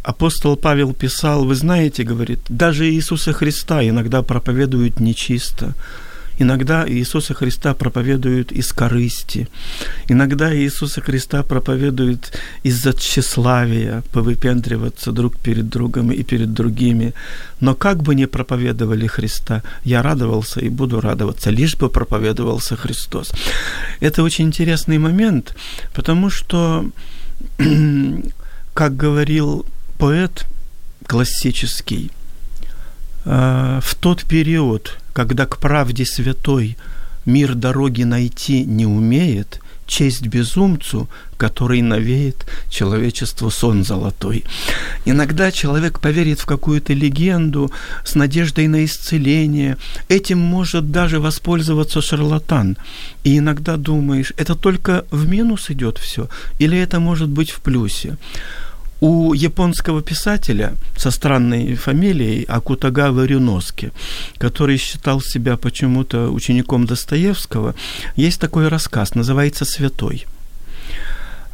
апостол 0.04 0.56
Павел 0.56 0.94
писал, 0.94 1.46
вы 1.46 1.56
знаете, 1.56 2.04
говорит, 2.04 2.40
даже 2.50 2.90
Иисуса 2.90 3.34
Христа 3.34 3.88
иногда 3.88 4.22
проповедуют 4.22 5.00
нечисто. 5.00 5.76
Иногда 6.40 6.86
Иисуса 6.88 7.34
Христа 7.34 7.74
проповедуют 7.74 8.54
из 8.54 8.72
корысти. 8.72 9.50
Иногда 10.08 10.56
Иисуса 10.56 11.02
Христа 11.02 11.44
проповедуют 11.44 12.32
из-за 12.64 12.94
тщеславия, 12.94 14.04
повыпендриваться 14.14 15.12
друг 15.12 15.38
перед 15.38 15.68
другом 15.68 16.12
и 16.12 16.24
перед 16.24 16.54
другими. 16.54 17.14
Но 17.60 17.76
как 17.76 18.02
бы 18.02 18.16
ни 18.16 18.26
проповедовали 18.26 19.08
Христа, 19.08 19.64
я 19.84 20.02
радовался 20.02 20.62
и 20.62 20.70
буду 20.70 21.02
радоваться, 21.02 21.50
лишь 21.52 21.76
бы 21.76 21.90
проповедовался 21.90 22.78
Христос. 22.78 23.32
Это 24.00 24.24
очень 24.24 24.46
интересный 24.46 24.98
момент, 24.98 25.56
потому 25.94 26.30
что, 26.30 26.90
как 28.74 28.96
говорил 28.96 29.66
поэт 29.98 30.46
классический, 31.06 32.12
в 33.26 33.96
тот 34.00 34.24
период, 34.24 34.98
когда 35.20 35.46
к 35.46 35.58
правде 35.58 36.06
святой 36.06 36.78
мир 37.26 37.54
дороги 37.54 38.04
найти 38.04 38.64
не 38.64 38.86
умеет, 38.86 39.60
честь 39.86 40.28
безумцу, 40.28 41.10
который 41.36 41.82
навеет 41.82 42.46
человечеству 42.70 43.50
сон 43.50 43.84
золотой. 43.84 44.46
Иногда 45.04 45.52
человек 45.52 46.00
поверит 46.00 46.40
в 46.40 46.46
какую-то 46.46 46.94
легенду 46.94 47.70
с 48.06 48.16
надеждой 48.16 48.68
на 48.68 48.86
исцеление. 48.86 49.76
Этим 50.08 50.40
может 50.40 50.90
даже 50.90 51.20
воспользоваться 51.20 52.02
шарлатан. 52.02 52.78
И 53.26 53.38
иногда 53.40 53.76
думаешь, 53.76 54.32
это 54.38 54.56
только 54.56 55.04
в 55.12 55.28
минус 55.28 55.70
идет 55.70 55.98
все, 55.98 56.30
или 56.60 56.78
это 56.78 57.02
может 57.02 57.28
быть 57.28 57.52
в 57.52 57.60
плюсе. 57.60 58.18
У 59.02 59.34
японского 59.34 60.02
писателя 60.02 60.74
со 60.98 61.12
странной 61.12 61.76
фамилией 61.76 62.44
Акутагава 62.44 63.26
Рюноски, 63.26 63.92
который 64.38 64.78
считал 64.78 65.22
себя 65.22 65.56
почему-то 65.56 66.30
учеником 66.32 66.86
Достоевского, 66.86 67.76
есть 68.18 68.42
такой 68.42 68.68
рассказ, 68.68 69.16
называется 69.16 69.64
«Святой». 69.64 70.26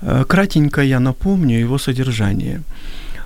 Э, 0.02 0.24
кратенько 0.28 0.82
я 0.82 1.00
напомню 1.00 1.60
его 1.60 1.78
содержание. 1.78 2.64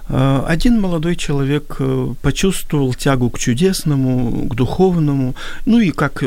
Э, 0.09 0.43
один 0.47 0.81
молодой 0.81 1.15
человек 1.15 1.77
э, 1.79 2.13
почувствовал 2.21 2.93
тягу 2.93 3.29
к 3.29 3.39
чудесному, 3.39 4.49
к 4.49 4.55
духовному, 4.55 5.35
ну 5.65 5.79
и 5.79 5.91
как 5.91 6.23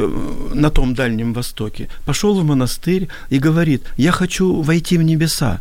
на 0.54 0.70
том 0.70 0.94
Дальнем 0.94 1.32
Востоке. 1.32 1.88
Пошел 2.04 2.40
в 2.40 2.44
монастырь 2.44 3.08
и 3.28 3.38
говорит, 3.38 3.82
я 3.96 4.12
хочу 4.12 4.62
войти 4.62 4.98
в 4.98 5.02
небеса, 5.02 5.60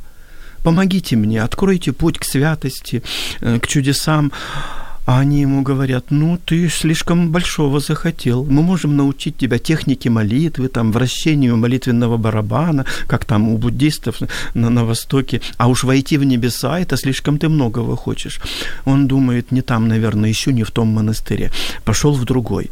помогите 0.64 1.16
мне, 1.16 1.42
откройте 1.44 1.92
путь 1.92 2.18
к 2.20 2.24
святости, 2.24 3.04
к 3.40 3.68
чудесам. 3.68 4.32
А 5.06 5.20
они 5.20 5.42
ему 5.42 5.64
говорят, 5.64 6.06
ну, 6.12 6.38
ты 6.38 6.70
слишком 6.70 7.32
большого 7.32 7.80
захотел. 7.80 8.46
Мы 8.46 8.62
можем 8.62 8.96
научить 8.96 9.38
тебя 9.38 9.58
технике 9.58 10.10
молитвы, 10.10 10.68
там, 10.68 10.92
вращению 10.92 11.58
молитвенного 11.58 12.18
барабана, 12.18 12.86
как 13.08 13.26
там 13.26 13.50
у 13.50 13.58
буддистов 13.58 14.22
на, 14.54 14.70
на 14.70 14.86
Востоке. 14.86 15.42
А 15.58 15.68
уж 15.68 15.84
войти 15.84 16.18
в 16.18 16.24
небеса, 16.24 16.80
это 16.80 16.98
слишком 16.98 17.40
ты 17.40 17.50
многого 17.50 17.96
хочешь. 17.96 18.40
Он 18.86 19.08
думает, 19.08 19.52
не 19.52 19.62
там, 19.62 19.88
наверное, 19.88 20.30
еще 20.30 20.54
не 20.54 20.64
в 20.64 20.72
том 20.72 20.90
монастыре. 20.90 21.52
Пошел 21.84 22.14
в 22.14 22.24
другой. 22.26 22.70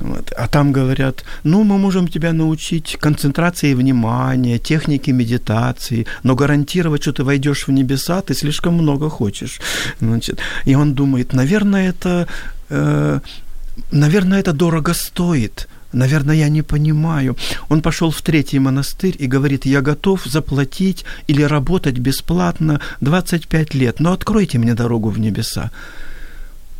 Вот. 0.00 0.32
А 0.38 0.46
там 0.48 0.72
говорят, 0.72 1.24
ну, 1.42 1.64
мы 1.64 1.78
можем 1.78 2.06
тебя 2.08 2.32
научить 2.32 2.96
концентрации 3.00 3.74
внимания, 3.74 4.58
технике 4.58 5.12
медитации, 5.12 6.06
но 6.22 6.36
гарантировать, 6.36 7.02
что 7.02 7.12
ты 7.12 7.24
войдешь 7.24 7.66
в 7.66 7.72
небеса, 7.72 8.22
ты 8.22 8.34
слишком 8.34 8.74
много 8.74 9.10
хочешь. 9.10 9.60
Значит, 10.00 10.38
и 10.64 10.76
он 10.76 10.94
думает, 10.94 11.32
наверное, 11.32 11.63
наверное, 11.64 11.88
это, 11.90 12.26
э, 12.70 13.20
наверное, 13.90 14.40
это 14.40 14.52
дорого 14.52 14.94
стоит. 14.94 15.68
Наверное, 15.92 16.36
я 16.36 16.48
не 16.48 16.62
понимаю. 16.62 17.36
Он 17.68 17.80
пошел 17.80 18.10
в 18.10 18.20
третий 18.20 18.58
монастырь 18.58 19.16
и 19.18 19.28
говорит, 19.28 19.66
я 19.66 19.80
готов 19.80 20.24
заплатить 20.24 21.04
или 21.28 21.42
работать 21.42 21.98
бесплатно 21.98 22.80
25 23.00 23.74
лет, 23.74 24.00
но 24.00 24.12
откройте 24.12 24.58
мне 24.58 24.74
дорогу 24.74 25.10
в 25.10 25.18
небеса. 25.18 25.70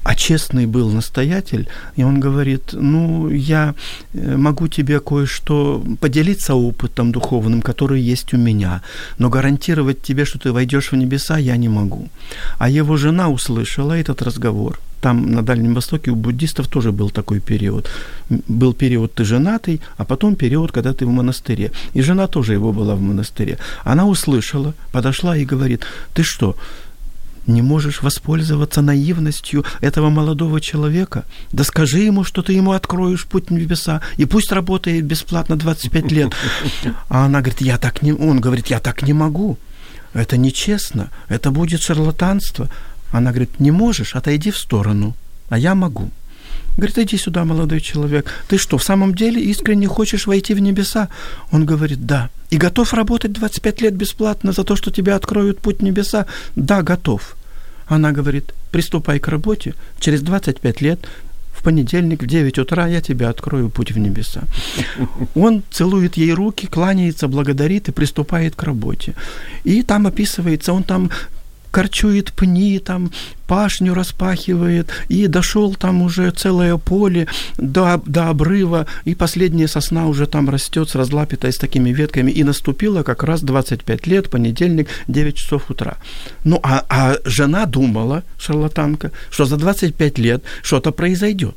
А 0.04 0.14
честный 0.14 0.66
был 0.66 0.90
настоятель, 0.90 1.66
и 1.96 2.04
он 2.04 2.20
говорит, 2.20 2.72
ну, 2.72 3.30
я 3.30 3.74
э, 4.12 4.36
могу 4.36 4.68
тебе 4.68 5.00
кое-что 5.00 5.82
поделиться 5.98 6.54
опытом 6.54 7.10
духовным, 7.10 7.62
который 7.62 8.02
есть 8.02 8.34
у 8.34 8.36
меня, 8.36 8.82
но 9.18 9.30
гарантировать 9.30 10.02
тебе, 10.02 10.26
что 10.26 10.38
ты 10.38 10.52
войдешь 10.52 10.92
в 10.92 10.96
небеса, 10.96 11.38
я 11.38 11.56
не 11.56 11.68
могу. 11.68 12.08
А 12.58 12.68
его 12.68 12.96
жена 12.98 13.30
услышала 13.30 13.94
этот 13.94 14.22
разговор. 14.22 14.78
Там 15.00 15.32
на 15.32 15.42
Дальнем 15.42 15.74
Востоке 15.74 16.10
у 16.10 16.16
буддистов 16.16 16.66
тоже 16.68 16.90
был 16.90 17.10
такой 17.10 17.40
период. 17.40 17.90
Был 18.48 18.74
период 18.74 19.12
ты 19.14 19.24
женатый, 19.24 19.80
а 19.98 20.04
потом 20.04 20.34
период, 20.34 20.72
когда 20.72 20.92
ты 20.92 21.06
в 21.06 21.10
монастыре. 21.10 21.70
И 21.94 22.02
жена 22.02 22.26
тоже 22.26 22.54
его 22.54 22.72
была 22.72 22.94
в 22.94 23.00
монастыре. 23.00 23.58
Она 23.84 24.06
услышала, 24.06 24.72
подошла 24.92 25.36
и 25.36 25.44
говорит, 25.44 25.82
ты 26.14 26.22
что, 26.22 26.56
не 27.46 27.62
можешь 27.62 28.02
воспользоваться 28.02 28.82
наивностью 28.82 29.64
этого 29.80 30.10
молодого 30.10 30.60
человека? 30.60 31.24
Да 31.52 31.64
скажи 31.64 32.00
ему, 32.00 32.24
что 32.24 32.42
ты 32.42 32.52
ему 32.52 32.72
откроешь 32.72 33.26
путь 33.26 33.50
небеса, 33.50 34.00
и 34.16 34.24
пусть 34.24 34.52
работает 34.52 35.04
бесплатно 35.04 35.56
25 35.56 36.12
лет. 36.12 36.32
А 37.08 37.26
она 37.26 37.40
говорит, 37.40 37.60
я 37.60 37.78
так 37.78 38.02
не... 38.02 38.12
Он 38.12 38.40
говорит, 38.40 38.68
я 38.68 38.80
так 38.80 39.02
не 39.02 39.12
могу. 39.12 39.58
Это 40.12 40.36
нечестно, 40.36 41.10
это 41.28 41.50
будет 41.50 41.82
шарлатанство. 41.82 42.68
Она 43.10 43.30
говорит, 43.30 43.60
не 43.60 43.70
можешь, 43.70 44.14
отойди 44.14 44.50
в 44.50 44.58
сторону, 44.58 45.14
а 45.48 45.58
я 45.58 45.74
могу. 45.74 46.10
Говорит, 46.76 46.98
иди 46.98 47.16
сюда, 47.16 47.44
молодой 47.44 47.80
человек. 47.80 48.26
Ты 48.48 48.58
что, 48.58 48.78
в 48.78 48.84
самом 48.84 49.14
деле 49.14 49.40
искренне 49.40 49.86
хочешь 49.86 50.26
войти 50.26 50.54
в 50.54 50.60
небеса? 50.60 51.08
Он 51.52 51.64
говорит, 51.66 52.04
да. 52.06 52.30
И 52.50 52.56
готов 52.56 52.94
работать 52.94 53.32
25 53.32 53.82
лет 53.82 53.94
бесплатно 53.94 54.52
за 54.52 54.64
то, 54.64 54.76
что 54.76 54.90
тебе 54.90 55.14
откроют 55.14 55.60
путь 55.60 55.80
в 55.80 55.82
небеса? 55.82 56.26
Да, 56.56 56.82
готов. 56.82 57.36
Она 57.86 58.12
говорит, 58.12 58.54
приступай 58.70 59.18
к 59.18 59.28
работе. 59.28 59.74
Через 60.00 60.22
25 60.22 60.80
лет 60.80 61.00
в 61.52 61.62
понедельник 61.62 62.22
в 62.22 62.26
9 62.26 62.58
утра 62.58 62.88
я 62.88 63.00
тебе 63.00 63.28
открою 63.28 63.70
путь 63.70 63.92
в 63.92 63.98
небеса. 63.98 64.42
Он 65.34 65.62
целует 65.70 66.16
ей 66.16 66.32
руки, 66.32 66.66
кланяется, 66.66 67.28
благодарит 67.28 67.88
и 67.88 67.92
приступает 67.92 68.56
к 68.56 68.62
работе. 68.64 69.14
И 69.62 69.82
там 69.82 70.06
описывается, 70.06 70.72
он 70.72 70.82
там 70.82 71.10
корчует 71.74 72.32
пни, 72.32 72.78
там 72.78 73.10
пашню 73.48 73.94
распахивает, 73.94 74.90
и 75.08 75.26
дошел 75.26 75.74
там 75.74 76.02
уже 76.02 76.30
целое 76.30 76.76
поле 76.76 77.26
до, 77.58 78.00
до 78.06 78.28
обрыва, 78.28 78.86
и 79.04 79.16
последняя 79.16 79.66
сосна 79.66 80.06
уже 80.06 80.26
там 80.26 80.48
растет 80.48 80.88
с 80.88 80.94
разлапитой, 80.94 81.52
с 81.52 81.58
такими 81.58 81.90
ветками, 81.90 82.30
и 82.30 82.44
наступило 82.44 83.02
как 83.02 83.24
раз 83.24 83.42
25 83.42 84.06
лет, 84.06 84.30
понедельник, 84.30 84.88
9 85.08 85.34
часов 85.34 85.68
утра. 85.68 85.96
Ну, 86.44 86.60
а, 86.62 86.84
а 86.88 87.16
жена 87.24 87.66
думала, 87.66 88.22
шарлатанка, 88.38 89.10
что 89.30 89.44
за 89.44 89.56
25 89.56 90.18
лет 90.18 90.44
что-то 90.62 90.92
произойдет 90.92 91.56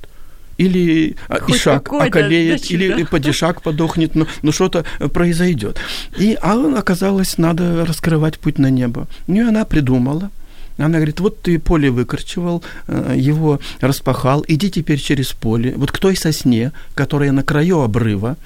или 0.57 1.15
а, 1.27 1.39
Хоть 1.39 1.57
ишак 1.57 1.91
околеет, 1.91 2.69
или 2.71 3.03
падишак 3.03 3.61
подохнет, 3.61 4.15
но, 4.15 4.27
но 4.41 4.51
что-то 4.51 4.85
произойдет. 5.13 5.79
И 6.17 6.37
а 6.41 6.57
оказалось, 6.77 7.37
надо 7.37 7.85
раскрывать 7.85 8.39
путь 8.39 8.59
на 8.59 8.69
небо. 8.69 9.07
Ну 9.27 9.35
и 9.35 9.47
она 9.47 9.65
придумала, 9.65 10.31
она 10.85 10.97
говорит, 10.97 11.19
вот 11.19 11.41
ты 11.41 11.59
поле 11.59 11.89
выкорчевал, 11.89 12.63
э, 12.87 13.15
его 13.17 13.59
распахал, 13.81 14.43
иди 14.47 14.69
теперь 14.69 14.99
через 14.99 15.33
поле, 15.33 15.73
вот 15.75 15.91
к 15.91 15.97
той 15.97 16.15
сосне, 16.15 16.71
которая 16.93 17.31
на 17.31 17.43
краю 17.43 17.81
обрыва, 17.81 18.37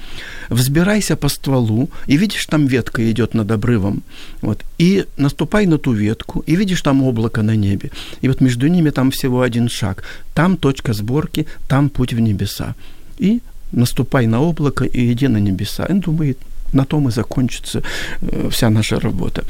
взбирайся 0.49 1.15
по 1.15 1.29
стволу, 1.29 1.89
и 2.07 2.17
видишь, 2.17 2.45
там 2.45 2.67
ветка 2.67 3.09
идет 3.11 3.33
над 3.33 3.51
обрывом, 3.51 4.03
вот, 4.41 4.63
и 4.77 5.05
наступай 5.17 5.65
на 5.65 5.77
ту 5.77 5.93
ветку, 5.93 6.43
и 6.47 6.55
видишь, 6.55 6.81
там 6.81 7.03
облако 7.03 7.41
на 7.41 7.55
небе, 7.55 7.91
и 8.21 8.27
вот 8.27 8.41
между 8.41 8.67
ними 8.67 8.89
там 8.89 9.11
всего 9.11 9.41
один 9.41 9.69
шаг, 9.69 10.03
там 10.33 10.57
точка 10.57 10.93
сборки, 10.93 11.45
там 11.67 11.89
путь 11.89 12.13
в 12.13 12.19
небеса. 12.19 12.75
И 13.17 13.41
наступай 13.71 14.27
на 14.27 14.41
облако 14.41 14.85
и 14.85 15.11
иди 15.11 15.27
на 15.27 15.37
небеса. 15.37 15.85
Он 15.89 15.99
думает, 15.99 16.37
на 16.73 16.85
том 16.85 17.07
и 17.07 17.11
закончится 17.11 17.83
э, 18.21 18.49
вся 18.51 18.69
наша 18.69 18.99
работа. 18.99 19.43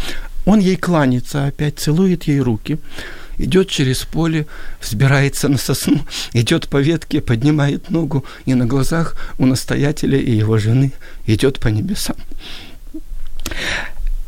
Он 0.46 0.60
ей 0.60 0.76
кланяется 0.76 1.46
опять, 1.46 1.80
целует 1.80 2.24
ей 2.24 2.40
руки, 2.40 2.80
идет 3.38 3.70
через 3.70 4.04
поле, 4.04 4.48
взбирается 4.82 5.50
на 5.50 5.58
сосну, 5.58 6.00
идет 6.34 6.68
по 6.68 6.82
ветке, 6.82 7.22
поднимает 7.22 7.90
ногу, 7.90 8.26
и 8.46 8.54
на 8.54 8.66
глазах 8.66 9.16
у 9.38 9.46
настоятеля 9.46 10.20
и 10.20 10.32
его 10.32 10.58
жены 10.58 10.92
идет 11.28 11.60
по 11.60 11.68
небесам. 11.68 12.16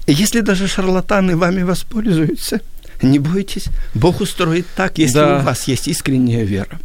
Если 0.06 0.42
даже 0.42 0.68
шарлатаны 0.68 1.38
вами 1.38 1.64
воспользуются, 1.64 2.60
не 3.02 3.20
бойтесь, 3.20 3.68
Бог 3.94 4.22
устроит 4.22 4.66
так, 4.76 4.98
если 4.98 5.20
да. 5.20 5.40
у 5.40 5.42
вас 5.44 5.68
есть 5.68 5.88
искренняя 5.88 6.44
вера. 6.44 6.80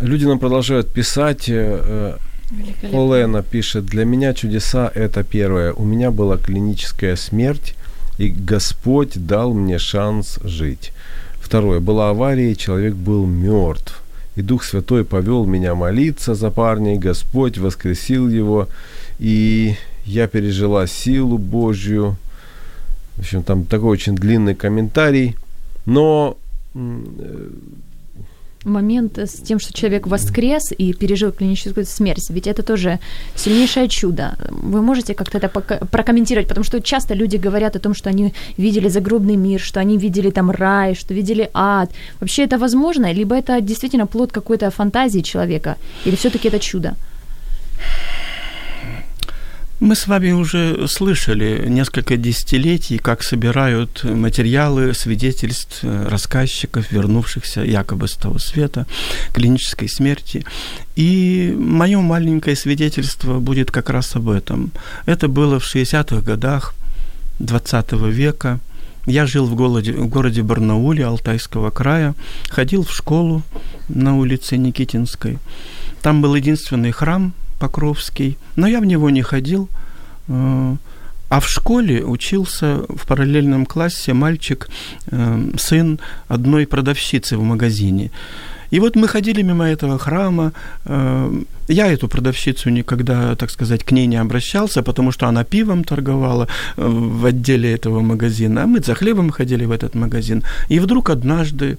Люди 0.00 0.24
нам 0.24 0.38
продолжают 0.38 0.92
писать, 0.92 1.44
э, 1.48 2.16
Олена 2.92 3.42
пишет, 3.42 3.86
для 3.86 4.04
меня 4.04 4.34
чудеса 4.34 4.90
это 4.94 5.22
первое. 5.22 5.72
У 5.72 5.84
меня 5.84 6.10
была 6.10 6.36
клиническая 6.36 7.16
смерть, 7.16 7.74
и 8.18 8.28
Господь 8.28 9.26
дал 9.26 9.54
мне 9.54 9.78
шанс 9.78 10.38
жить. 10.44 10.92
Второе, 11.40 11.80
была 11.80 12.10
авария, 12.10 12.52
и 12.52 12.56
человек 12.56 12.94
был 12.94 13.26
мертв. 13.26 14.02
И 14.36 14.42
Дух 14.42 14.64
Святой 14.64 15.04
повел 15.04 15.44
меня 15.44 15.74
молиться 15.74 16.34
за 16.34 16.50
парня, 16.50 16.94
и 16.94 16.98
Господь 16.98 17.58
воскресил 17.58 18.28
его, 18.28 18.68
и 19.18 19.76
я 20.04 20.26
пережила 20.26 20.86
силу 20.86 21.38
Божью. 21.38 22.16
В 23.16 23.20
общем, 23.20 23.42
там 23.42 23.64
такой 23.64 23.90
очень 23.90 24.14
длинный 24.14 24.54
комментарий. 24.54 25.36
Но 25.84 26.38
э, 26.74 27.48
момент 28.64 29.18
с 29.18 29.32
тем, 29.32 29.58
что 29.58 29.72
человек 29.72 30.06
воскрес 30.06 30.72
и 30.78 30.92
пережил 30.92 31.32
клиническую 31.32 31.86
смерть, 31.86 32.30
ведь 32.30 32.46
это 32.46 32.62
тоже 32.62 32.98
сильнейшее 33.34 33.88
чудо. 33.88 34.36
Вы 34.50 34.82
можете 34.82 35.14
как-то 35.14 35.38
это 35.38 35.48
прокомментировать, 35.48 36.48
потому 36.48 36.64
что 36.64 36.80
часто 36.80 37.14
люди 37.14 37.36
говорят 37.36 37.76
о 37.76 37.78
том, 37.78 37.94
что 37.94 38.10
они 38.10 38.32
видели 38.58 38.88
загробный 38.88 39.36
мир, 39.36 39.60
что 39.60 39.80
они 39.80 39.98
видели 39.98 40.30
там 40.30 40.50
рай, 40.50 40.94
что 40.94 41.14
видели 41.14 41.50
ад. 41.54 41.90
Вообще 42.20 42.44
это 42.44 42.58
возможно, 42.58 43.12
либо 43.12 43.34
это 43.34 43.60
действительно 43.60 44.06
плод 44.06 44.32
какой-то 44.32 44.70
фантазии 44.70 45.22
человека, 45.22 45.76
или 46.06 46.16
все-таки 46.16 46.48
это 46.48 46.58
чудо? 46.58 46.94
Мы 49.82 49.96
с 49.96 50.06
вами 50.06 50.30
уже 50.30 50.86
слышали 50.86 51.66
несколько 51.68 52.16
десятилетий, 52.16 52.98
как 52.98 53.24
собирают 53.24 54.04
материалы 54.04 54.94
свидетельств 54.94 55.80
э, 55.82 56.06
рассказчиков, 56.08 56.92
вернувшихся 56.92 57.64
якобы 57.64 58.06
с 58.06 58.12
того 58.12 58.38
света, 58.38 58.86
клинической 59.32 59.88
смерти. 59.88 60.44
И 60.94 61.52
мое 61.58 62.00
маленькое 62.00 62.54
свидетельство 62.54 63.40
будет 63.40 63.72
как 63.72 63.90
раз 63.90 64.14
об 64.14 64.28
этом. 64.28 64.70
Это 65.04 65.26
было 65.26 65.58
в 65.58 65.64
60-х 65.64 66.20
годах 66.20 66.74
20 67.40 67.92
века. 68.12 68.60
Я 69.06 69.26
жил 69.26 69.46
в 69.46 69.56
городе, 69.56 69.94
в 69.94 70.06
городе 70.06 70.42
Барнауле 70.42 71.04
Алтайского 71.06 71.70
края, 71.70 72.14
ходил 72.48 72.84
в 72.84 72.92
школу 72.92 73.42
на 73.88 74.16
улице 74.16 74.58
Никитинской. 74.58 75.40
Там 76.02 76.22
был 76.22 76.36
единственный 76.36 76.92
храм 76.92 77.34
Покровский, 77.62 78.38
но 78.56 78.66
я 78.66 78.80
в 78.80 78.84
него 78.84 79.08
не 79.08 79.22
ходил. 79.22 79.68
Э, 80.26 80.74
а 81.28 81.38
в 81.38 81.48
школе 81.48 82.04
учился 82.04 82.84
в 82.88 83.06
параллельном 83.06 83.66
классе 83.66 84.14
мальчик, 84.14 84.68
э, 85.12 85.50
сын 85.56 86.00
одной 86.26 86.66
продавщицы 86.66 87.36
в 87.36 87.42
магазине. 87.44 88.10
И 88.72 88.80
вот 88.80 88.96
мы 88.96 89.06
ходили 89.06 89.42
мимо 89.42 89.64
этого 89.64 89.98
храма. 89.98 90.52
Э, 90.86 91.42
я 91.68 91.92
эту 91.92 92.08
продавщицу 92.08 92.70
никогда, 92.70 93.34
так 93.36 93.50
сказать, 93.50 93.84
к 93.84 93.92
ней 93.92 94.06
не 94.06 94.20
обращался, 94.20 94.82
потому 94.82 95.12
что 95.12 95.26
она 95.26 95.44
пивом 95.44 95.84
торговала 95.84 96.48
э, 96.76 96.88
в 96.88 97.26
отделе 97.26 97.70
этого 97.70 98.00
магазина, 98.00 98.62
а 98.62 98.66
мы 98.66 98.80
за 98.80 98.94
хлебом 98.94 99.30
ходили 99.30 99.66
в 99.66 99.70
этот 99.70 99.94
магазин. 99.94 100.42
И 100.70 100.80
вдруг 100.80 101.10
однажды 101.10 101.78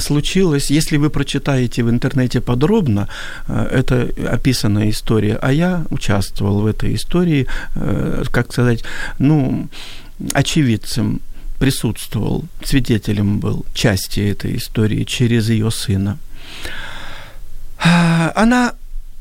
случилось, 0.00 0.70
если 0.70 0.98
вы 0.98 1.08
прочитаете 1.08 1.82
в 1.82 1.88
интернете 1.88 2.40
подробно, 2.40 3.08
э, 3.48 3.80
это 3.80 4.08
описанная 4.30 4.90
история, 4.90 5.38
а 5.42 5.50
я 5.50 5.84
участвовал 5.90 6.60
в 6.60 6.66
этой 6.66 6.94
истории, 6.94 7.46
как 8.30 8.52
сказать, 8.52 8.84
ну, 9.18 9.68
очевидцем 10.34 11.20
присутствовал, 11.58 12.44
свидетелем 12.62 13.38
был 13.40 13.64
части 13.74 14.20
этой 14.20 14.56
истории 14.56 15.04
через 15.04 15.48
ее 15.48 15.70
сына. 15.70 16.18
Она 17.78 18.74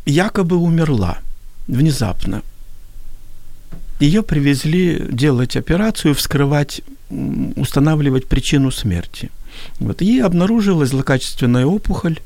якобы 0.05 0.57
умерла 0.57 1.17
внезапно. 1.67 2.41
Ее 3.99 4.23
привезли 4.23 5.07
делать 5.11 5.55
операцию, 5.55 6.13
вскрывать, 6.13 6.81
устанавливать 7.09 8.27
причину 8.27 8.71
смерти. 8.71 9.29
Вот. 9.79 10.01
Ей 10.01 10.21
обнаружилась 10.23 10.89
злокачественная 10.89 11.65
опухоль 11.65 12.19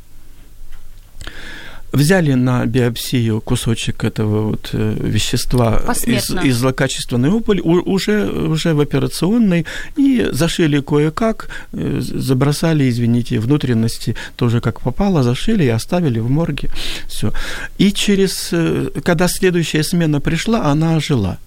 взяли 1.91 2.33
на 2.33 2.65
биопсию 2.65 3.41
кусочек 3.41 4.03
этого 4.03 4.49
вот 4.49 4.69
э, 4.73 4.95
вещества 4.99 5.81
из, 6.05 6.29
из 6.29 6.57
злокачественной 6.57 7.29
опухоли 7.29 7.61
уже, 7.61 8.29
уже 8.29 8.73
в 8.73 8.79
операционной 8.79 9.65
и 9.95 10.27
зашили 10.31 10.81
кое-как, 10.81 11.49
э, 11.73 11.99
забросали, 12.01 12.89
извините, 12.89 13.39
внутренности 13.39 14.15
тоже 14.35 14.59
как 14.59 14.81
попало, 14.81 15.23
зашили 15.23 15.63
и 15.63 15.69
оставили 15.69 16.19
в 16.19 16.29
морге. 16.29 16.69
Все. 17.07 17.31
И 17.77 17.91
через, 17.91 18.49
э, 18.51 18.89
когда 19.03 19.27
следующая 19.27 19.83
смена 19.83 20.19
пришла, 20.19 20.71
она 20.71 20.95
ожила 20.95 21.37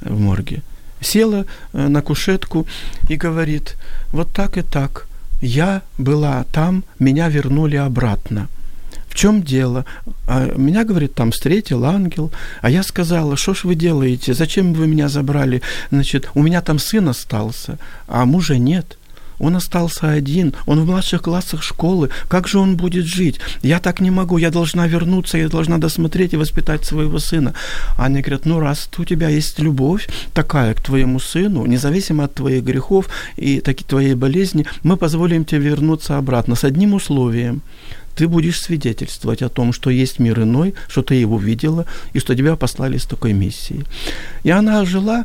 в 0.00 0.18
морге. 0.18 0.62
Села 1.00 1.44
на 1.72 2.00
кушетку 2.00 2.66
и 3.10 3.16
говорит, 3.16 3.76
вот 4.12 4.32
так 4.32 4.56
и 4.56 4.62
так, 4.62 5.06
я 5.42 5.82
была 5.98 6.44
там, 6.52 6.84
меня 6.98 7.28
вернули 7.28 7.76
обратно– 7.76 8.48
в 9.14 9.16
чем 9.16 9.44
дело? 9.44 9.84
А 10.26 10.52
меня, 10.56 10.84
говорит, 10.84 11.14
там 11.14 11.30
встретил 11.30 11.84
ангел, 11.84 12.32
а 12.62 12.68
я 12.68 12.82
сказала, 12.82 13.36
что 13.36 13.54
ж 13.54 13.62
вы 13.62 13.76
делаете, 13.76 14.34
зачем 14.34 14.74
вы 14.74 14.88
меня 14.88 15.08
забрали? 15.08 15.62
Значит, 15.92 16.28
у 16.34 16.42
меня 16.42 16.60
там 16.60 16.80
сын 16.80 17.08
остался, 17.08 17.78
а 18.08 18.24
мужа 18.24 18.58
нет. 18.58 18.98
Он 19.38 19.56
остался 19.56 20.10
один, 20.10 20.54
он 20.66 20.80
в 20.80 20.86
младших 20.86 21.22
классах 21.22 21.62
школы. 21.62 22.10
Как 22.28 22.48
же 22.48 22.58
он 22.58 22.76
будет 22.76 23.04
жить? 23.04 23.40
Я 23.62 23.78
так 23.78 24.00
не 24.00 24.10
могу, 24.10 24.38
я 24.38 24.50
должна 24.50 24.86
вернуться, 24.88 25.38
я 25.38 25.48
должна 25.48 25.78
досмотреть 25.78 26.32
и 26.32 26.36
воспитать 26.36 26.84
своего 26.84 27.18
сына. 27.18 27.54
Они 27.96 28.20
говорят, 28.20 28.46
ну 28.46 28.58
раз 28.58 28.88
у 28.98 29.04
тебя 29.04 29.28
есть 29.28 29.60
любовь 29.60 30.08
такая 30.32 30.74
к 30.74 30.80
твоему 30.80 31.20
сыну, 31.20 31.66
независимо 31.66 32.24
от 32.24 32.34
твоих 32.34 32.64
грехов 32.64 33.08
и 33.36 33.60
таки 33.60 33.84
твоей 33.84 34.14
болезни, 34.14 34.66
мы 34.82 34.96
позволим 34.96 35.44
тебе 35.44 35.68
вернуться 35.68 36.18
обратно 36.18 36.56
с 36.56 36.64
одним 36.64 36.94
условием 36.94 37.62
ты 38.14 38.28
будешь 38.28 38.60
свидетельствовать 38.60 39.42
о 39.42 39.48
том, 39.48 39.72
что 39.72 39.90
есть 39.90 40.18
мир 40.18 40.40
иной, 40.40 40.74
что 40.88 41.02
ты 41.02 41.14
его 41.14 41.38
видела, 41.38 41.86
и 42.12 42.18
что 42.18 42.34
тебя 42.34 42.56
послали 42.56 42.98
с 42.98 43.04
такой 43.04 43.32
миссией. 43.32 43.84
И 44.42 44.50
она 44.50 44.84
жила, 44.84 45.24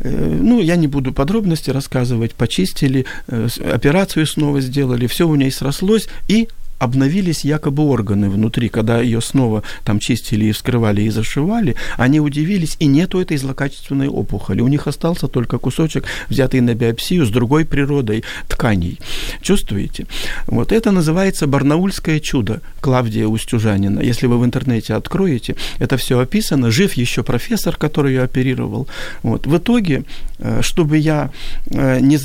э, 0.00 0.38
ну, 0.40 0.60
я 0.60 0.76
не 0.76 0.86
буду 0.86 1.12
подробности 1.12 1.70
рассказывать, 1.70 2.34
почистили, 2.34 3.06
э, 3.26 3.48
операцию 3.72 4.26
снова 4.26 4.60
сделали, 4.60 5.06
все 5.06 5.26
у 5.26 5.34
ней 5.34 5.50
срослось, 5.50 6.08
и 6.28 6.48
обновились 6.78 7.44
якобы 7.44 7.84
органы 7.84 8.30
внутри, 8.30 8.68
когда 8.68 9.00
ее 9.00 9.20
снова 9.20 9.62
там 9.84 9.98
чистили 9.98 10.46
и 10.46 10.52
вскрывали 10.52 11.02
и 11.02 11.10
зашивали, 11.10 11.76
они 11.96 12.20
удивились, 12.20 12.76
и 12.78 12.86
нету 12.86 13.20
этой 13.20 13.36
злокачественной 13.36 14.08
опухоли. 14.08 14.60
У 14.60 14.68
них 14.68 14.86
остался 14.86 15.28
только 15.28 15.58
кусочек, 15.58 16.04
взятый 16.28 16.60
на 16.60 16.74
биопсию 16.74 17.26
с 17.26 17.30
другой 17.30 17.64
природой 17.64 18.24
тканей. 18.48 18.98
Чувствуете? 19.42 20.06
Вот 20.46 20.72
это 20.72 20.90
называется 20.90 21.46
барнаульское 21.46 22.20
чудо 22.20 22.60
Клавдия 22.80 23.26
Устюжанина. 23.26 24.00
Если 24.00 24.26
вы 24.26 24.38
в 24.38 24.44
интернете 24.44 24.94
откроете, 24.94 25.56
это 25.78 25.96
все 25.96 26.18
описано. 26.18 26.70
Жив 26.70 26.94
еще 26.94 27.22
профессор, 27.22 27.76
который 27.76 28.14
ее 28.14 28.22
оперировал. 28.22 28.88
Вот. 29.22 29.46
В 29.46 29.56
итоге, 29.56 30.04
э, 30.38 30.60
чтобы 30.62 30.98
я 30.98 31.30
э, 31.70 32.00
не 32.00 32.16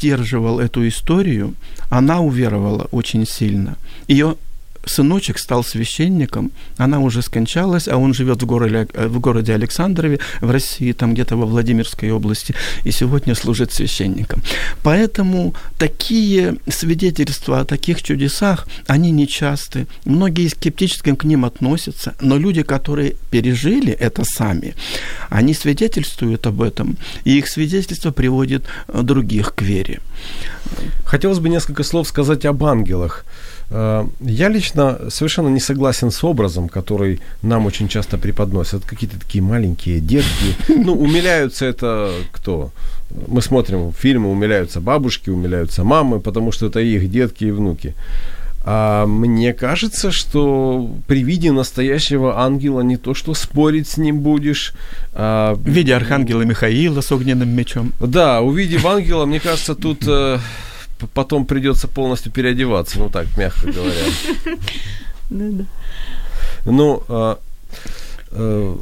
задерживал 0.00 0.60
эту 0.60 0.86
историю, 0.88 1.54
она 1.88 2.20
уверовала 2.20 2.88
очень 2.90 3.26
сильно. 3.26 3.76
Ее 4.08 4.36
сыночек 4.84 5.38
стал 5.38 5.64
священником, 5.64 6.52
она 6.76 7.00
уже 7.00 7.22
скончалась, 7.22 7.88
а 7.88 7.96
он 7.96 8.14
живет 8.14 8.42
в 8.42 8.46
городе, 8.46 8.88
в 8.94 9.20
городе 9.20 9.54
Александрове, 9.54 10.18
в 10.40 10.50
России, 10.50 10.92
там 10.92 11.14
где-то 11.14 11.36
во 11.36 11.46
Владимирской 11.46 12.10
области, 12.10 12.54
и 12.84 12.90
сегодня 12.90 13.34
служит 13.34 13.72
священником. 13.72 14.42
Поэтому 14.82 15.54
такие 15.78 16.56
свидетельства 16.68 17.60
о 17.60 17.64
таких 17.64 18.02
чудесах, 18.02 18.66
они 18.86 19.10
нечасты. 19.10 19.86
Многие 20.04 20.48
скептически 20.48 21.14
к 21.14 21.24
ним 21.24 21.44
относятся, 21.44 22.14
но 22.20 22.38
люди, 22.38 22.62
которые 22.62 23.16
пережили 23.30 23.92
это 23.92 24.24
сами, 24.24 24.74
они 25.28 25.54
свидетельствуют 25.54 26.46
об 26.46 26.62
этом, 26.62 26.96
и 27.24 27.38
их 27.38 27.48
свидетельство 27.48 28.12
приводит 28.12 28.64
других 28.88 29.54
к 29.54 29.62
вере. 29.62 30.00
Хотелось 31.04 31.38
бы 31.38 31.48
несколько 31.48 31.82
слов 31.82 32.08
сказать 32.08 32.44
об 32.44 32.64
ангелах. 32.64 33.24
Э, 33.70 34.06
я 34.20 34.48
лично 34.48 34.98
совершенно 35.08 35.48
не 35.48 35.60
согласен 35.60 36.10
с 36.10 36.24
образом, 36.24 36.68
который 36.68 37.20
нам 37.42 37.66
очень 37.66 37.88
часто 37.88 38.18
преподносят. 38.18 38.84
Какие-то 38.84 39.18
такие 39.18 39.42
маленькие 39.42 40.00
детки. 40.00 40.56
Ну, 40.80 40.94
умиляются 40.94 41.66
это 41.66 42.10
кто? 42.32 42.70
Мы 43.26 43.42
смотрим 43.42 43.92
фильмы, 43.92 44.30
умиляются 44.30 44.80
бабушки, 44.80 45.30
умиляются 45.30 45.84
мамы, 45.84 46.20
потому 46.20 46.52
что 46.52 46.66
это 46.66 46.80
их 46.80 47.10
детки 47.10 47.44
и 47.44 47.50
внуки. 47.50 47.94
А 48.62 49.06
мне 49.06 49.54
кажется, 49.54 50.10
что 50.10 50.90
при 51.06 51.22
виде 51.22 51.50
настоящего 51.50 52.40
ангела 52.40 52.82
не 52.82 52.96
то, 52.96 53.14
что 53.14 53.34
спорить 53.34 53.88
с 53.88 53.96
ним 53.96 54.20
будешь. 54.20 54.74
А... 55.14 55.54
В 55.54 55.66
виде 55.66 55.94
архангела 55.94 56.42
Михаила 56.42 57.00
с 57.00 57.10
огненным 57.10 57.48
мечом. 57.48 57.92
Да, 58.00 58.42
увидев 58.42 58.84
ангела, 58.84 59.24
мне 59.24 59.40
кажется, 59.40 59.74
тут 59.74 60.04
э, 60.06 60.38
потом 61.06 61.46
придется 61.46 61.88
полностью 61.88 62.32
переодеваться, 62.32 62.98
ну 62.98 63.08
так, 63.08 63.26
мягко 63.36 63.70
говоря. 63.72 64.02
Ну, 65.32 65.64
ну 66.64 67.02
а, 67.08 67.38
э, 68.32 68.76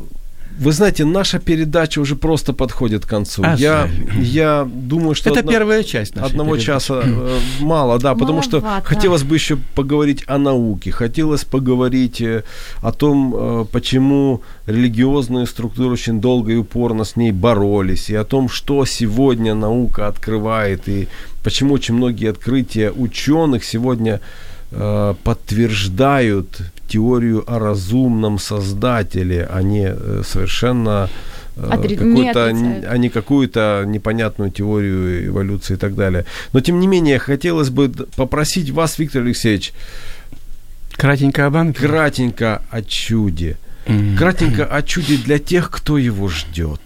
вы 0.58 0.72
знаете, 0.72 1.04
наша 1.04 1.38
передача 1.38 2.00
уже 2.00 2.16
просто 2.16 2.52
подходит 2.52 3.06
к 3.06 3.08
концу. 3.08 3.42
А 3.44 3.54
я, 3.54 3.88
я 4.20 4.68
думаю, 4.68 5.14
что... 5.14 5.30
Это 5.30 5.40
одно, 5.40 5.52
первая 5.52 5.84
часть 5.84 6.16
нашей 6.16 6.30
Одного 6.30 6.56
передачи. 6.56 6.66
часа 6.66 7.02
э, 7.04 7.38
мало, 7.60 7.98
да, 7.98 8.14
потому 8.14 8.42
что 8.42 8.62
хотелось 8.84 9.22
бы 9.22 9.36
еще 9.36 9.56
поговорить 9.74 10.24
о 10.26 10.38
науке, 10.38 10.90
хотелось 10.90 11.44
поговорить 11.44 12.20
э, 12.20 12.42
о 12.82 12.90
том, 12.92 13.34
э, 13.36 13.64
почему 13.70 14.42
религиозные 14.66 15.46
структуры 15.46 15.92
очень 15.92 16.20
долго 16.20 16.52
и 16.52 16.56
упорно 16.56 17.04
с 17.04 17.16
ней 17.16 17.30
боролись, 17.32 18.10
и 18.10 18.16
о 18.16 18.24
том, 18.24 18.48
что 18.48 18.84
сегодня 18.84 19.54
наука 19.54 20.08
открывает, 20.08 20.88
и 20.88 21.08
почему 21.48 21.72
очень 21.72 21.94
многие 21.94 22.28
открытия 22.28 22.90
ученых 22.90 23.64
сегодня 23.64 24.20
э, 24.70 25.14
подтверждают 25.24 26.60
теорию 26.86 27.42
о 27.46 27.58
разумном 27.58 28.38
создателе, 28.38 29.48
а 29.50 29.62
не 29.62 29.86
э, 29.88 30.22
совершенно 30.26 31.08
э, 31.56 31.70
какую-то, 31.70 32.44
а 32.44 32.98
не 32.98 33.08
какую-то 33.08 33.84
непонятную 33.86 34.50
теорию 34.50 35.28
эволюции 35.28 35.72
и 35.72 35.76
так 35.78 35.94
далее. 35.94 36.26
Но 36.52 36.60
тем 36.60 36.80
не 36.80 36.86
менее, 36.86 37.18
хотелось 37.18 37.70
бы 37.70 37.88
попросить 37.88 38.68
вас, 38.68 38.98
Виктор 38.98 39.22
Алексеевич, 39.22 39.72
кратенько 40.98 41.46
об 41.46 41.56
ангеле. 41.56 41.88
Кратенько 41.88 42.60
о 42.70 42.82
чуде. 42.82 43.56
Кратенько 44.18 44.66
о 44.66 44.82
чуде 44.82 45.16
для 45.16 45.38
тех, 45.38 45.70
кто 45.70 45.96
его 45.96 46.28
ждет. 46.28 46.80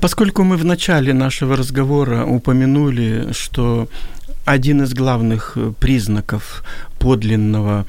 Поскольку 0.00 0.44
мы 0.44 0.56
в 0.56 0.64
начале 0.64 1.12
нашего 1.12 1.56
разговора 1.56 2.24
упомянули, 2.24 3.32
что 3.32 3.88
один 4.46 4.82
из 4.82 4.94
главных 4.94 5.52
э, 5.56 5.72
признаков 5.78 6.64
подлинного 6.98 7.84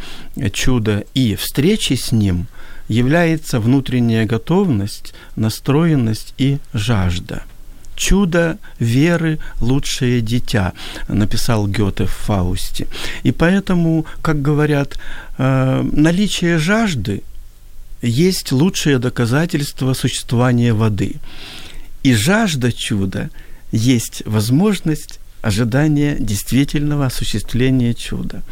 чуда 0.52 1.04
и 1.14 1.36
встречи 1.36 1.94
с 1.94 2.12
ним 2.12 2.48
является 2.90 3.60
внутренняя 3.60 4.26
готовность, 4.26 5.14
настроенность 5.36 6.34
и 6.38 6.58
жажда. 6.74 7.44
Чудо 7.96 8.58
веры– 8.78 9.40
лучшее 9.62 10.20
дитя, 10.22 10.74
написал 11.08 11.66
Гёте 11.66 12.06
в 12.06 12.12
Фаусте. 12.12 12.88
И 13.24 13.32
поэтому, 13.32 14.06
как 14.22 14.42
говорят, 14.42 15.00
э, 15.38 15.82
наличие 15.94 16.58
жажды 16.58 17.24
есть 18.02 18.52
лучшее 18.52 19.00
доказательство 19.00 19.94
существования 19.94 20.74
воды. 20.74 21.16
И 22.06 22.14
жажда 22.14 22.72
чуда 22.72 23.32
есть 23.72 24.22
возможность 24.28 25.20
ожидания 25.42 26.16
действительного 26.20 27.08
осуществления 27.08 27.96
чуда. 27.96 28.44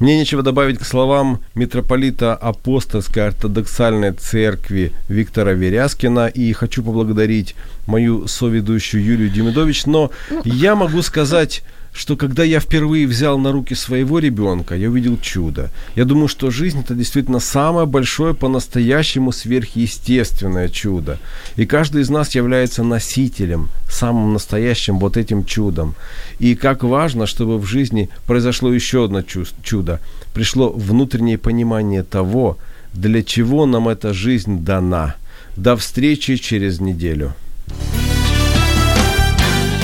Мне 0.00 0.18
нечего 0.18 0.42
добавить 0.42 0.80
к 0.80 0.84
словам 0.84 1.44
митрополита 1.54 2.34
Апостольской 2.34 3.28
ортодоксальной 3.28 4.14
церкви 4.14 4.92
Виктора 5.08 5.52
Веряскина 5.52 6.26
и 6.26 6.52
хочу 6.54 6.82
поблагодарить 6.82 7.54
мою 7.86 8.26
соведущую 8.26 9.04
Юлию 9.04 9.30
Демидович, 9.30 9.86
но 9.86 10.10
я 10.44 10.74
могу 10.74 11.02
сказать 11.02 11.62
что 11.96 12.14
когда 12.14 12.44
я 12.44 12.60
впервые 12.60 13.06
взял 13.06 13.38
на 13.38 13.52
руки 13.52 13.74
своего 13.74 14.18
ребенка, 14.18 14.74
я 14.76 14.90
увидел 14.90 15.18
чудо. 15.18 15.70
Я 15.94 16.04
думаю, 16.04 16.28
что 16.28 16.50
жизнь 16.50 16.80
это 16.80 16.94
действительно 16.94 17.40
самое 17.40 17.86
большое 17.86 18.34
по-настоящему 18.34 19.32
сверхъестественное 19.32 20.68
чудо. 20.68 21.18
И 21.56 21.64
каждый 21.64 22.02
из 22.02 22.10
нас 22.10 22.34
является 22.34 22.82
носителем, 22.82 23.70
самым 23.88 24.34
настоящим 24.34 24.98
вот 24.98 25.16
этим 25.16 25.44
чудом. 25.44 25.94
И 26.38 26.54
как 26.54 26.84
важно, 26.84 27.26
чтобы 27.26 27.58
в 27.58 27.64
жизни 27.64 28.10
произошло 28.26 28.72
еще 28.72 29.06
одно 29.06 29.22
чудо. 29.22 30.00
Пришло 30.34 30.68
внутреннее 30.68 31.38
понимание 31.38 32.02
того, 32.02 32.58
для 32.92 33.22
чего 33.22 33.64
нам 33.64 33.88
эта 33.88 34.12
жизнь 34.12 34.64
дана. 34.64 35.16
До 35.56 35.76
встречи 35.76 36.36
через 36.36 36.78
неделю. 36.78 37.32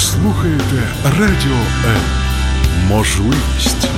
слухаєте 0.00 0.88
Радіо 1.04 1.56
М. 1.86 2.00
Можливість. 2.88 3.88